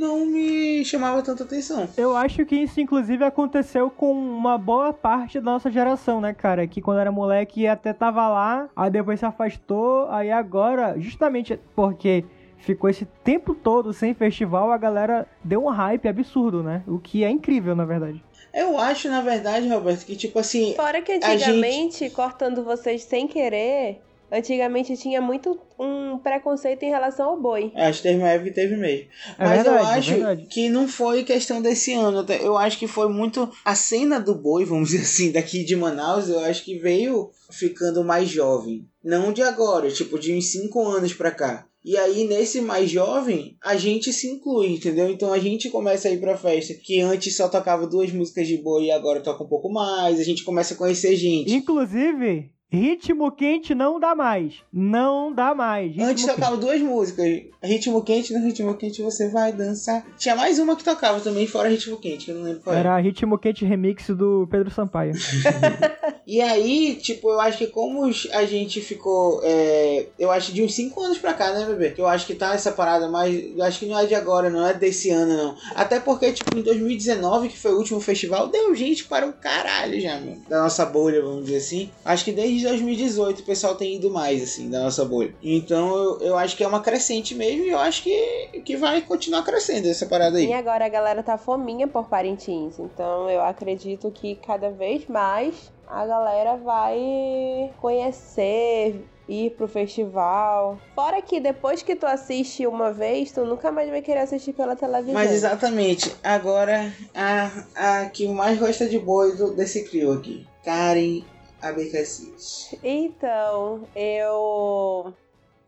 não 0.00 0.24
me 0.24 0.82
chamava 0.84 1.22
tanta 1.22 1.44
atenção. 1.44 1.86
Eu 1.96 2.16
acho 2.16 2.44
que 2.46 2.56
isso, 2.56 2.80
inclusive, 2.80 3.22
aconteceu 3.22 3.90
com 3.90 4.10
uma 4.10 4.56
boa 4.56 4.92
parte 4.92 5.38
da 5.38 5.44
nossa 5.44 5.70
geração, 5.70 6.20
né, 6.20 6.32
cara? 6.32 6.66
Que 6.66 6.80
quando 6.80 7.00
era 7.00 7.12
moleque 7.12 7.66
até 7.66 7.92
tava 7.92 8.26
lá, 8.26 8.68
aí 8.74 8.90
depois 8.90 9.20
se 9.20 9.26
afastou, 9.26 10.08
aí 10.10 10.30
agora, 10.30 10.98
justamente 10.98 11.60
porque 11.76 12.24
ficou 12.56 12.88
esse 12.88 13.04
tempo 13.22 13.54
todo 13.54 13.92
sem 13.92 14.14
festival, 14.14 14.72
a 14.72 14.78
galera 14.78 15.26
deu 15.44 15.64
um 15.64 15.68
hype 15.68 16.08
absurdo, 16.08 16.62
né? 16.62 16.82
O 16.86 16.98
que 16.98 17.22
é 17.22 17.30
incrível, 17.30 17.76
na 17.76 17.84
verdade. 17.84 18.24
Eu 18.52 18.78
acho, 18.78 19.08
na 19.08 19.20
verdade, 19.20 19.68
Roberto, 19.68 20.04
que 20.04 20.16
tipo 20.16 20.38
assim. 20.38 20.74
Fora 20.74 21.00
que 21.02 21.12
antigamente, 21.12 22.00
gente... 22.00 22.14
cortando 22.14 22.64
vocês 22.64 23.02
sem 23.02 23.28
querer, 23.28 24.00
Antigamente 24.32 24.96
tinha 24.96 25.20
muito 25.20 25.58
um 25.78 26.18
preconceito 26.18 26.82
em 26.82 26.90
relação 26.90 27.30
ao 27.30 27.40
boi. 27.40 27.72
É, 27.74 27.86
acho 27.86 28.02
que 28.02 28.08
teve 28.08 28.18
uma 28.18 28.28
época 28.28 28.50
que 28.50 28.54
teve 28.54 28.76
mesmo. 28.76 29.06
É 29.38 29.44
Mas 29.44 29.62
verdade, 29.62 29.68
eu 29.68 29.74
é 29.74 29.98
acho 29.98 30.14
é 30.26 30.36
que 30.48 30.68
não 30.68 30.86
foi 30.86 31.24
questão 31.24 31.60
desse 31.60 31.92
ano. 31.92 32.24
Eu 32.40 32.56
acho 32.56 32.78
que 32.78 32.86
foi 32.86 33.08
muito 33.08 33.50
a 33.64 33.74
cena 33.74 34.20
do 34.20 34.34
boi, 34.34 34.64
vamos 34.64 34.90
dizer 34.90 35.02
assim, 35.02 35.32
daqui 35.32 35.64
de 35.64 35.74
Manaus, 35.74 36.28
eu 36.28 36.40
acho 36.40 36.64
que 36.64 36.78
veio 36.78 37.30
ficando 37.50 38.04
mais 38.04 38.28
jovem. 38.28 38.86
Não 39.02 39.32
de 39.32 39.42
agora, 39.42 39.90
tipo 39.90 40.18
de 40.18 40.32
uns 40.32 40.52
5 40.52 40.80
anos 40.86 41.12
pra 41.12 41.30
cá. 41.30 41.66
E 41.82 41.96
aí, 41.96 42.24
nesse 42.24 42.60
mais 42.60 42.90
jovem, 42.90 43.56
a 43.62 43.74
gente 43.74 44.12
se 44.12 44.28
inclui, 44.28 44.74
entendeu? 44.74 45.08
Então 45.08 45.32
a 45.32 45.38
gente 45.38 45.70
começa 45.70 46.08
a 46.08 46.10
ir 46.10 46.20
pra 46.20 46.36
festa 46.36 46.74
que 46.74 47.00
antes 47.00 47.34
só 47.34 47.48
tocava 47.48 47.86
duas 47.86 48.12
músicas 48.12 48.46
de 48.46 48.58
boi 48.58 48.84
e 48.84 48.90
agora 48.90 49.20
toca 49.20 49.42
um 49.42 49.48
pouco 49.48 49.72
mais. 49.72 50.20
A 50.20 50.22
gente 50.22 50.44
começa 50.44 50.74
a 50.74 50.76
conhecer 50.76 51.16
gente. 51.16 51.54
Inclusive, 51.54 52.52
Ritmo 52.72 53.32
quente 53.32 53.74
não 53.74 53.98
dá 53.98 54.14
mais. 54.14 54.54
Não 54.72 55.32
dá 55.32 55.52
mais. 55.52 55.90
Ritmo 55.90 56.06
Antes 56.06 56.24
tocava 56.24 56.56
duas 56.56 56.80
músicas. 56.80 57.42
Ritmo 57.60 58.02
quente, 58.04 58.32
no 58.32 58.44
ritmo 58.46 58.74
quente 58.74 59.02
você 59.02 59.28
vai 59.28 59.52
dançar. 59.52 60.06
Tinha 60.16 60.36
mais 60.36 60.58
uma 60.60 60.76
que 60.76 60.84
tocava 60.84 61.20
também, 61.20 61.48
fora 61.48 61.68
ritmo 61.68 61.96
quente, 61.96 62.26
que 62.26 62.30
eu 62.30 62.36
não 62.36 62.44
lembro 62.44 62.60
qual 62.60 62.76
era. 62.76 62.90
Era 62.90 63.00
ritmo 63.00 63.36
quente 63.38 63.64
remix 63.64 64.06
do 64.10 64.46
Pedro 64.48 64.70
Sampaio. 64.70 65.14
e 66.30 66.40
aí, 66.40 66.94
tipo, 66.94 67.28
eu 67.28 67.40
acho 67.40 67.58
que 67.58 67.66
como 67.66 68.04
a 68.04 68.44
gente 68.44 68.80
ficou. 68.80 69.40
É, 69.42 70.06
eu 70.16 70.30
acho 70.30 70.52
de 70.52 70.62
uns 70.62 70.74
5 70.74 71.02
anos 71.02 71.18
pra 71.18 71.34
cá, 71.34 71.52
né, 71.52 71.66
bebê? 71.66 71.92
Eu 71.98 72.06
acho 72.06 72.24
que 72.24 72.36
tá 72.36 72.54
essa 72.54 72.70
parada, 72.70 73.08
mas 73.08 73.34
eu 73.56 73.64
acho 73.64 73.80
que 73.80 73.86
não 73.86 73.98
é 73.98 74.06
de 74.06 74.14
agora, 74.14 74.48
não 74.48 74.64
é 74.64 74.72
desse 74.72 75.10
ano, 75.10 75.36
não. 75.36 75.56
Até 75.74 75.98
porque, 75.98 76.32
tipo, 76.32 76.56
em 76.56 76.62
2019, 76.62 77.48
que 77.48 77.58
foi 77.58 77.72
o 77.72 77.78
último 77.78 77.98
festival, 77.98 78.46
deu 78.46 78.72
gente 78.76 79.06
para 79.06 79.26
o 79.26 79.32
caralho 79.32 80.00
já, 80.00 80.20
meu. 80.20 80.36
Da 80.48 80.62
nossa 80.62 80.86
bolha, 80.86 81.20
vamos 81.20 81.46
dizer 81.46 81.56
assim. 81.56 81.90
Acho 82.04 82.24
que 82.24 82.30
desde 82.30 82.64
2018 82.64 83.40
o 83.40 83.44
pessoal 83.44 83.74
tem 83.74 83.96
ido 83.96 84.08
mais, 84.08 84.40
assim, 84.40 84.70
da 84.70 84.84
nossa 84.84 85.04
bolha. 85.04 85.34
Então 85.42 85.96
eu, 85.96 86.20
eu 86.20 86.38
acho 86.38 86.56
que 86.56 86.62
é 86.62 86.68
uma 86.68 86.80
crescente 86.80 87.34
mesmo 87.34 87.64
e 87.64 87.70
eu 87.70 87.78
acho 87.80 88.04
que, 88.04 88.62
que 88.64 88.76
vai 88.76 89.02
continuar 89.02 89.42
crescendo 89.42 89.88
essa 89.88 90.06
parada 90.06 90.38
aí. 90.38 90.46
E 90.46 90.52
agora 90.52 90.86
a 90.86 90.88
galera 90.88 91.24
tá 91.24 91.36
fominha 91.36 91.88
por 91.88 92.08
Parintins, 92.08 92.78
então 92.78 93.28
eu 93.28 93.40
acredito 93.42 94.12
que 94.12 94.36
cada 94.36 94.70
vez 94.70 95.08
mais 95.08 95.72
a 95.90 96.06
galera 96.06 96.56
vai 96.56 97.72
conhecer, 97.80 99.04
ir 99.28 99.50
pro 99.50 99.66
festival. 99.66 100.78
Fora 100.94 101.20
que 101.20 101.40
depois 101.40 101.82
que 101.82 101.96
tu 101.96 102.06
assiste 102.06 102.66
uma 102.66 102.92
vez, 102.92 103.32
tu 103.32 103.44
nunca 103.44 103.72
mais 103.72 103.90
vai 103.90 104.00
querer 104.00 104.20
assistir 104.20 104.52
pela 104.52 104.76
televisão. 104.76 105.14
Mas 105.14 105.32
exatamente. 105.32 106.14
Agora, 106.22 106.92
a, 107.14 108.02
a 108.02 108.06
que 108.06 108.28
mais 108.28 108.58
gosta 108.58 108.88
de 108.88 108.98
boi 108.98 109.36
do, 109.36 109.52
desse 109.54 109.84
trio 109.88 110.12
aqui. 110.12 110.46
Karen 110.64 111.22
Abecassis? 111.60 112.74
Então, 112.82 113.82
eu. 113.94 115.12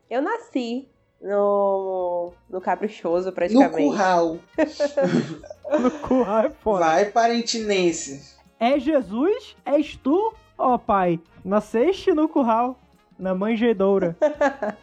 Eu 0.08 0.20
nasci 0.20 0.88
no, 1.20 2.32
no 2.50 2.60
Caprichoso, 2.60 3.32
praticamente. 3.32 3.82
No 3.82 3.92
Curral. 3.92 4.38
no 5.80 5.90
Curral 5.90 6.46
é 6.46 6.50
foda. 6.50 6.84
Vai, 6.84 7.04
parentinense. 7.06 8.31
É 8.62 8.78
Jesus? 8.78 9.56
És 9.64 9.96
tu, 9.96 10.32
ó 10.56 10.74
oh, 10.74 10.78
pai? 10.78 11.18
Nasceste 11.44 12.12
no 12.12 12.28
Curral, 12.28 12.78
na 13.18 13.34
manjedoura. 13.34 14.16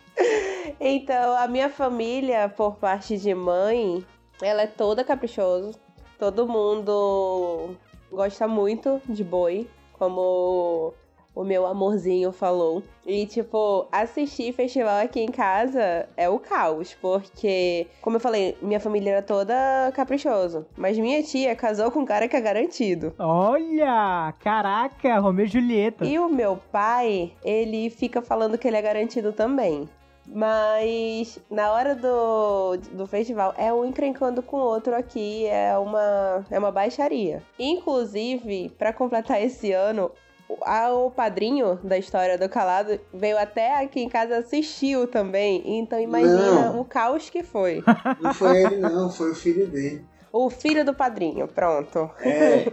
então, 0.77 1.38
a 1.38 1.48
minha 1.48 1.69
família, 1.69 2.50
por 2.50 2.75
parte 2.75 3.17
de 3.17 3.33
mãe, 3.33 4.05
ela 4.41 4.63
é 4.63 4.67
toda 4.67 5.01
caprichoso. 5.01 5.79
Todo 6.17 6.45
mundo 6.45 7.74
gosta 8.12 8.50
muito 8.50 9.01
de 9.07 9.24
boi 9.24 9.65
como 9.93 10.93
o 11.33 11.43
meu 11.43 11.65
amorzinho 11.65 12.31
falou. 12.31 12.83
E, 13.05 13.25
tipo, 13.25 13.88
assistir 13.91 14.53
festival 14.53 15.03
aqui 15.03 15.21
em 15.21 15.31
casa 15.31 16.07
é 16.15 16.29
o 16.29 16.39
caos, 16.39 16.95
porque, 17.01 17.88
como 18.01 18.17
eu 18.17 18.19
falei, 18.19 18.57
minha 18.62 18.79
família 18.79 19.12
era 19.12 19.21
toda 19.21 19.91
caprichoso. 19.93 20.65
Mas 20.77 20.98
minha 20.98 21.24
tia 21.24 21.55
casou 21.55 21.91
com 21.91 22.01
um 22.01 22.05
cara 22.05 22.27
que 22.27 22.36
é 22.36 22.41
garantido. 22.41 23.13
Olha! 23.17 24.33
Caraca, 24.39 25.19
Romeu 25.19 25.45
e 25.45 25.50
Julieta. 25.50 26.05
E 26.05 26.19
o 26.19 26.29
meu 26.29 26.57
pai, 26.71 27.33
ele 27.43 27.89
fica 27.89 28.21
falando 28.21 28.57
que 28.57 28.67
ele 28.67 28.77
é 28.77 28.81
garantido 28.81 29.31
também. 29.31 29.88
Mas 30.31 31.39
na 31.50 31.71
hora 31.71 31.95
do, 31.95 32.77
do 32.93 33.07
festival 33.07 33.53
é 33.57 33.74
um 33.74 33.83
encrencando 33.83 34.43
com 34.43 34.57
o 34.57 34.63
outro 34.63 34.95
aqui, 34.95 35.48
é 35.48 35.75
uma, 35.77 36.45
é 36.51 36.59
uma 36.59 36.71
baixaria. 36.71 37.41
Inclusive, 37.57 38.69
para 38.77 38.93
completar 38.93 39.41
esse 39.41 39.71
ano, 39.71 40.12
o 40.49 41.11
padrinho 41.11 41.79
da 41.83 41.97
história 41.97 42.37
do 42.37 42.49
Calado 42.49 42.99
veio 43.13 43.37
até 43.37 43.81
aqui 43.81 44.01
em 44.01 44.09
casa 44.09 44.37
assistiu 44.37 45.07
também. 45.07 45.79
Então 45.79 45.99
imagina 45.99 46.71
não. 46.71 46.81
o 46.81 46.85
caos 46.85 47.29
que 47.29 47.43
foi. 47.43 47.83
Não 48.19 48.33
foi 48.33 48.63
ele, 48.63 48.77
não, 48.77 49.11
foi 49.11 49.31
o 49.31 49.35
filho 49.35 49.67
dele. 49.67 50.03
O 50.31 50.50
filho 50.50 50.86
do 50.86 50.93
padrinho, 50.93 51.48
pronto. 51.48 52.09
É. 52.21 52.67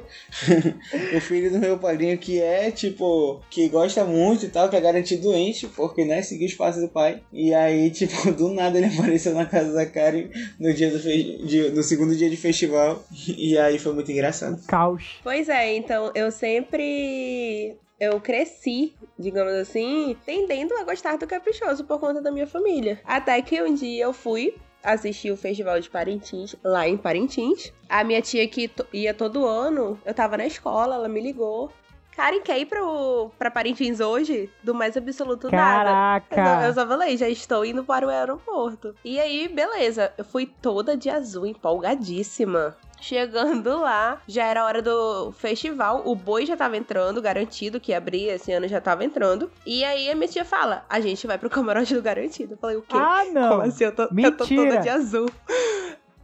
o 1.17 1.21
filho 1.21 1.51
do 1.51 1.59
meu 1.59 1.79
padrinho 1.79 2.19
que 2.19 2.41
é, 2.41 2.71
tipo, 2.71 3.41
que 3.51 3.69
gosta 3.69 4.05
muito 4.05 4.47
e 4.47 4.49
tal, 4.49 4.69
que 4.69 4.77
é 4.77 4.81
garantido 4.81 5.23
doente, 5.23 5.67
porque, 5.69 6.05
né, 6.05 6.23
seguiu 6.23 6.47
os 6.47 6.55
passos 6.55 6.83
do 6.83 6.89
pai. 6.89 7.23
E 7.33 7.55
aí, 7.55 7.91
tipo, 7.91 8.31
do 8.33 8.53
nada 8.53 8.79
ele 8.79 8.87
apareceu 8.87 9.35
na 9.35 9.47
casa 9.47 9.73
da 9.73 9.87
Karen 9.87 10.29
no 10.59 10.73
dia 10.73 10.91
do, 10.91 10.99
fe... 10.99 11.71
no 11.75 11.83
segundo 11.83 12.15
dia 12.15 12.29
de 12.29 12.37
festival. 12.37 13.03
E 13.27 13.57
aí 13.59 13.79
foi 13.79 13.93
muito 13.95 14.11
engraçado. 14.13 14.61
Caos. 14.67 15.21
Pois 15.23 15.49
é, 15.49 15.75
então 15.75 16.11
eu 16.15 16.31
sempre 16.31 17.77
eu 17.99 18.21
cresci, 18.21 18.95
digamos 19.19 19.55
assim, 19.55 20.17
tendendo 20.27 20.75
a 20.75 20.85
gostar 20.85 21.17
do 21.17 21.27
caprichoso 21.27 21.85
por 21.85 21.99
conta 21.99 22.21
da 22.21 22.31
minha 22.31 22.47
família. 22.47 23.01
Até 23.05 23.41
que 23.41 23.61
um 23.63 23.75
dia 23.75 24.05
eu 24.05 24.13
fui 24.13 24.55
assistir 24.87 25.33
o 25.33 25.37
Festival 25.37 25.81
de 25.81 25.91
Parintins, 25.91 26.55
lá 26.63 26.89
em 26.89 26.97
Parintins. 26.97 27.73
A 27.89 28.05
minha 28.05 28.23
tia 28.23 28.47
que 28.47 28.71
ia 28.93 29.13
todo 29.13 29.45
ano, 29.45 30.01
eu 30.05 30.15
tava 30.15 30.37
na 30.37 30.47
escola, 30.47 30.95
ela 30.95 31.09
me 31.09 31.21
ligou. 31.21 31.73
Karen, 32.17 32.41
quer 32.41 32.59
ir 32.59 32.65
pro, 32.65 33.31
pra 33.39 33.51
Parintins 33.51 34.01
hoje? 34.01 34.51
Do 34.63 34.75
mais 34.75 34.97
absoluto 34.97 35.51
Caraca. 35.51 36.27
nada. 36.35 36.61
Eu, 36.63 36.69
eu 36.69 36.75
só 36.75 36.87
falei, 36.87 37.15
já 37.15 37.29
estou 37.29 37.63
indo 37.63 37.85
para 37.85 38.07
o 38.07 38.09
aeroporto. 38.09 38.95
E 39.05 39.21
aí, 39.21 39.47
beleza. 39.49 40.11
Eu 40.17 40.25
fui 40.25 40.47
toda 40.47 40.97
de 40.97 41.11
azul, 41.11 41.45
empolgadíssima. 41.45 42.75
Chegando 42.99 43.81
lá, 43.81 44.23
já 44.27 44.47
era 44.47 44.65
hora 44.65 44.81
do 44.81 45.31
festival. 45.33 46.03
O 46.07 46.15
boi 46.15 46.47
já 46.47 46.57
tava 46.57 46.79
entrando, 46.79 47.21
garantido 47.21 47.79
que 47.79 47.93
abria 47.93 48.37
esse 48.37 48.51
ano 48.51 48.67
já 48.67 48.81
tava 48.81 49.05
entrando. 49.05 49.51
E 49.67 49.85
aí 49.85 50.11
a 50.11 50.15
minha 50.15 50.27
tia 50.27 50.47
fala: 50.47 50.87
a 50.89 50.99
gente 50.99 51.27
vai 51.27 51.37
pro 51.37 51.51
camarote 51.51 51.95
do 51.95 52.01
garantido. 52.01 52.55
Eu 52.55 52.59
falei, 52.59 52.77
o 52.79 52.83
quê? 52.83 52.97
Ah, 52.97 53.25
não. 53.31 53.51
Como 53.51 53.63
assim? 53.63 53.85
Eu 53.85 53.95
tô, 53.95 54.05
eu 54.05 54.37
tô 54.37 54.47
toda 54.47 54.79
de 54.79 54.89
azul. 54.89 55.31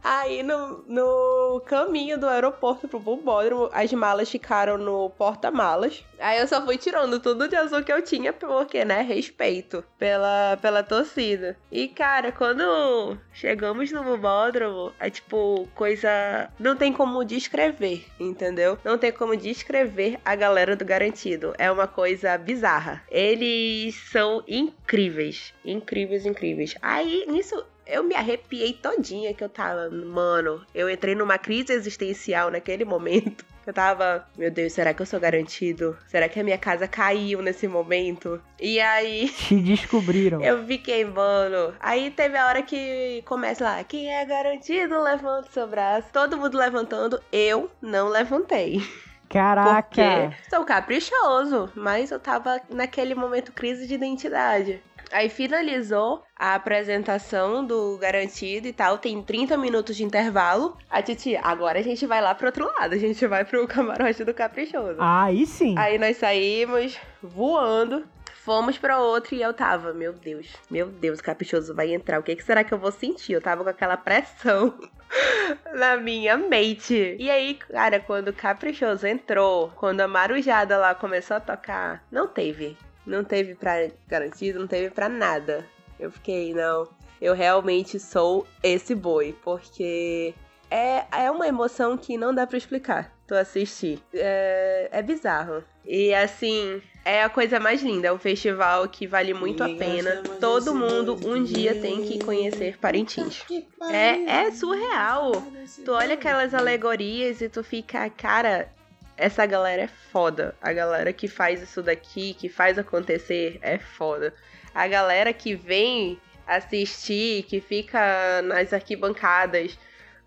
Aí 0.03 0.43
no, 0.43 0.83
no 0.87 1.61
caminho 1.65 2.17
do 2.17 2.27
aeroporto 2.27 2.87
pro 2.87 2.99
bombódromo, 2.99 3.69
as 3.71 3.91
malas 3.93 4.29
ficaram 4.29 4.77
no 4.77 5.09
porta-malas. 5.11 6.03
Aí 6.19 6.39
eu 6.39 6.47
só 6.47 6.63
fui 6.63 6.77
tirando 6.77 7.19
tudo 7.19 7.47
de 7.47 7.55
azul 7.55 7.83
que 7.83 7.91
eu 7.91 8.01
tinha, 8.01 8.33
porque, 8.33 8.83
né, 8.83 9.01
respeito 9.01 9.83
pela, 9.97 10.57
pela 10.61 10.83
torcida. 10.83 11.57
E, 11.71 11.87
cara, 11.87 12.31
quando 12.31 13.17
chegamos 13.31 13.91
no 13.91 14.03
bombódromo, 14.03 14.91
é 14.99 15.09
tipo 15.09 15.67
coisa. 15.73 16.49
Não 16.59 16.75
tem 16.75 16.91
como 16.91 17.23
descrever, 17.23 18.05
entendeu? 18.19 18.77
Não 18.83 18.97
tem 18.97 19.11
como 19.11 19.37
descrever 19.37 20.19
a 20.25 20.35
galera 20.35 20.75
do 20.75 20.83
Garantido. 20.85 21.53
É 21.57 21.71
uma 21.71 21.87
coisa 21.87 22.37
bizarra. 22.37 23.03
Eles 23.09 23.95
são 24.11 24.43
incríveis. 24.47 25.53
Incríveis, 25.63 26.25
incríveis. 26.25 26.75
Aí, 26.81 27.25
nisso, 27.27 27.63
eu 27.85 28.03
me 28.03 28.15
arrepiei 28.15 28.73
todinha 28.73 29.33
que 29.33 29.43
eu 29.43 29.49
tava, 29.49 29.89
mano, 29.89 30.65
eu 30.73 30.89
entrei 30.89 31.15
numa 31.15 31.37
crise 31.37 31.73
existencial 31.73 32.49
naquele 32.51 32.85
momento. 32.85 33.45
Eu 33.65 33.71
tava, 33.71 34.27
meu 34.37 34.51
Deus, 34.51 34.73
será 34.73 34.93
que 34.93 35.01
eu 35.01 35.05
sou 35.05 35.21
garantido? 35.21 35.97
Será 36.07 36.27
que 36.27 36.37
a 36.37 36.43
minha 36.43 36.57
casa 36.57 36.85
caiu 36.85 37.41
nesse 37.41 37.65
momento? 37.65 38.41
E 38.59 38.77
aí. 38.77 39.29
Te 39.47 39.55
descobriram. 39.55 40.41
Eu 40.41 40.65
fiquei, 40.65 41.05
mano. 41.05 41.73
Aí 41.79 42.11
teve 42.11 42.35
a 42.37 42.45
hora 42.45 42.61
que 42.61 43.23
começa 43.25 43.63
lá, 43.63 43.83
quem 43.85 44.13
é 44.13 44.25
garantido, 44.25 45.01
levanta 45.01 45.49
seu 45.49 45.65
braço. 45.65 46.09
Todo 46.11 46.35
mundo 46.35 46.57
levantando, 46.57 47.23
eu 47.31 47.71
não 47.81 48.09
levantei. 48.09 48.81
Caraca! 49.29 49.81
Porque 49.81 50.03
sou 50.47 50.63
caprichoso, 50.63 51.71
mas 51.73 52.11
eu 52.11 52.19
tava 52.19 52.61
naquele 52.69 53.15
momento 53.15 53.51
crise 53.51 53.87
de 53.87 53.95
identidade. 53.95 54.83
Aí 55.13 55.29
finalizou 55.29 56.23
a 56.35 56.55
apresentação 56.55 57.63
do 57.63 57.97
garantido 57.99 58.67
e 58.67 58.73
tal. 58.73 58.97
Tem 58.97 59.21
30 59.21 59.55
minutos 59.57 59.95
de 59.95 60.03
intervalo. 60.03 60.75
A 60.89 61.03
Titi, 61.03 61.35
agora 61.35 61.79
a 61.79 61.83
gente 61.83 62.05
vai 62.07 62.19
lá 62.19 62.33
pro 62.33 62.47
outro 62.47 62.65
lado. 62.65 62.95
A 62.95 62.97
gente 62.97 63.25
vai 63.27 63.45
pro 63.45 63.67
camarote 63.67 64.23
do 64.23 64.33
Caprichoso. 64.33 64.97
Aí 64.99 65.45
sim. 65.45 65.75
Aí 65.77 65.99
nós 65.99 66.17
saímos 66.17 66.97
voando. 67.21 68.03
Fomos 68.43 68.77
pra 68.77 68.99
outro 68.99 69.35
e 69.35 69.41
eu 69.41 69.53
tava, 69.53 69.93
meu 69.93 70.11
Deus, 70.11 70.47
meu 70.69 70.87
Deus, 70.87 71.19
o 71.19 71.23
caprichoso 71.23 71.73
vai 71.73 71.93
entrar. 71.93 72.19
O 72.19 72.23
que, 72.23 72.35
que 72.35 72.43
será 72.43 72.61
que 72.61 72.73
eu 72.73 72.77
vou 72.77 72.91
sentir? 72.91 73.31
Eu 73.31 73.41
tava 73.41 73.63
com 73.63 73.69
aquela 73.69 73.95
pressão 73.95 74.77
na 75.73 75.95
minha 75.95 76.35
mente. 76.35 77.15
E 77.17 77.31
aí, 77.31 77.53
cara, 77.53 78.01
quando 78.01 78.27
o 78.27 78.33
caprichoso 78.33 79.07
entrou, 79.07 79.71
quando 79.77 80.01
a 80.01 80.09
marujada 80.09 80.77
lá 80.77 80.93
começou 80.93 81.37
a 81.37 81.39
tocar, 81.39 82.03
não 82.11 82.27
teve. 82.27 82.75
Não 83.05 83.23
teve 83.23 83.55
pra 83.55 83.89
garantido, 84.07 84.59
não 84.59 84.67
teve 84.67 84.89
pra 84.89 85.09
nada. 85.09 85.65
Eu 85.99 86.11
fiquei, 86.11 86.53
não. 86.53 86.87
Eu 87.21 87.33
realmente 87.33 87.99
sou 87.99 88.45
esse 88.61 88.93
boi, 88.93 89.35
porque 89.43 90.33
é, 90.69 91.05
é 91.11 91.31
uma 91.31 91.47
emoção 91.47 91.97
que 91.97 92.17
não 92.17 92.33
dá 92.33 92.47
para 92.47 92.57
explicar. 92.57 93.13
Tu 93.27 93.35
assistir. 93.35 94.01
É, 94.13 94.89
é 94.91 95.01
bizarro. 95.01 95.63
E 95.85 96.13
assim, 96.13 96.81
é 97.05 97.23
a 97.23 97.29
coisa 97.29 97.59
mais 97.59 97.81
linda. 97.81 98.07
É 98.07 98.13
um 98.13 98.17
festival 98.17 98.87
que 98.87 99.05
vale 99.05 99.33
muito 99.33 99.63
a 99.63 99.69
pena. 99.69 100.23
Todo 100.39 100.73
mundo 100.73 101.19
um 101.23 101.43
dia 101.43 101.75
tem 101.75 102.01
que 102.01 102.23
conhecer 102.23 102.77
Parintins. 102.79 103.45
É, 103.91 104.45
é 104.47 104.51
surreal. 104.51 105.45
Tu 105.85 105.91
olha 105.91 106.15
aquelas 106.15 106.53
alegorias 106.53 107.41
e 107.41 107.49
tu 107.49 107.63
fica, 107.63 108.09
cara, 108.09 108.69
essa 109.17 109.45
galera 109.45 109.83
é 109.83 109.87
foda. 109.87 110.55
A 110.61 110.73
galera 110.73 111.13
que 111.13 111.27
faz 111.27 111.61
isso 111.61 111.81
daqui, 111.81 112.33
que 112.33 112.49
faz 112.49 112.77
acontecer, 112.77 113.59
é 113.61 113.77
foda. 113.77 114.33
A 114.73 114.87
galera 114.87 115.31
que 115.33 115.55
vem 115.55 116.19
assistir, 116.47 117.43
que 117.43 117.61
fica 117.61 118.41
nas 118.41 118.73
arquibancadas 118.73 119.77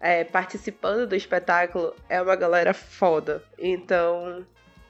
é, 0.01 0.25
participando 0.25 1.07
do 1.07 1.17
espetáculo, 1.17 1.95
é 2.09 2.21
uma 2.21 2.37
galera 2.37 2.73
foda. 2.73 3.43
Então, 3.59 4.47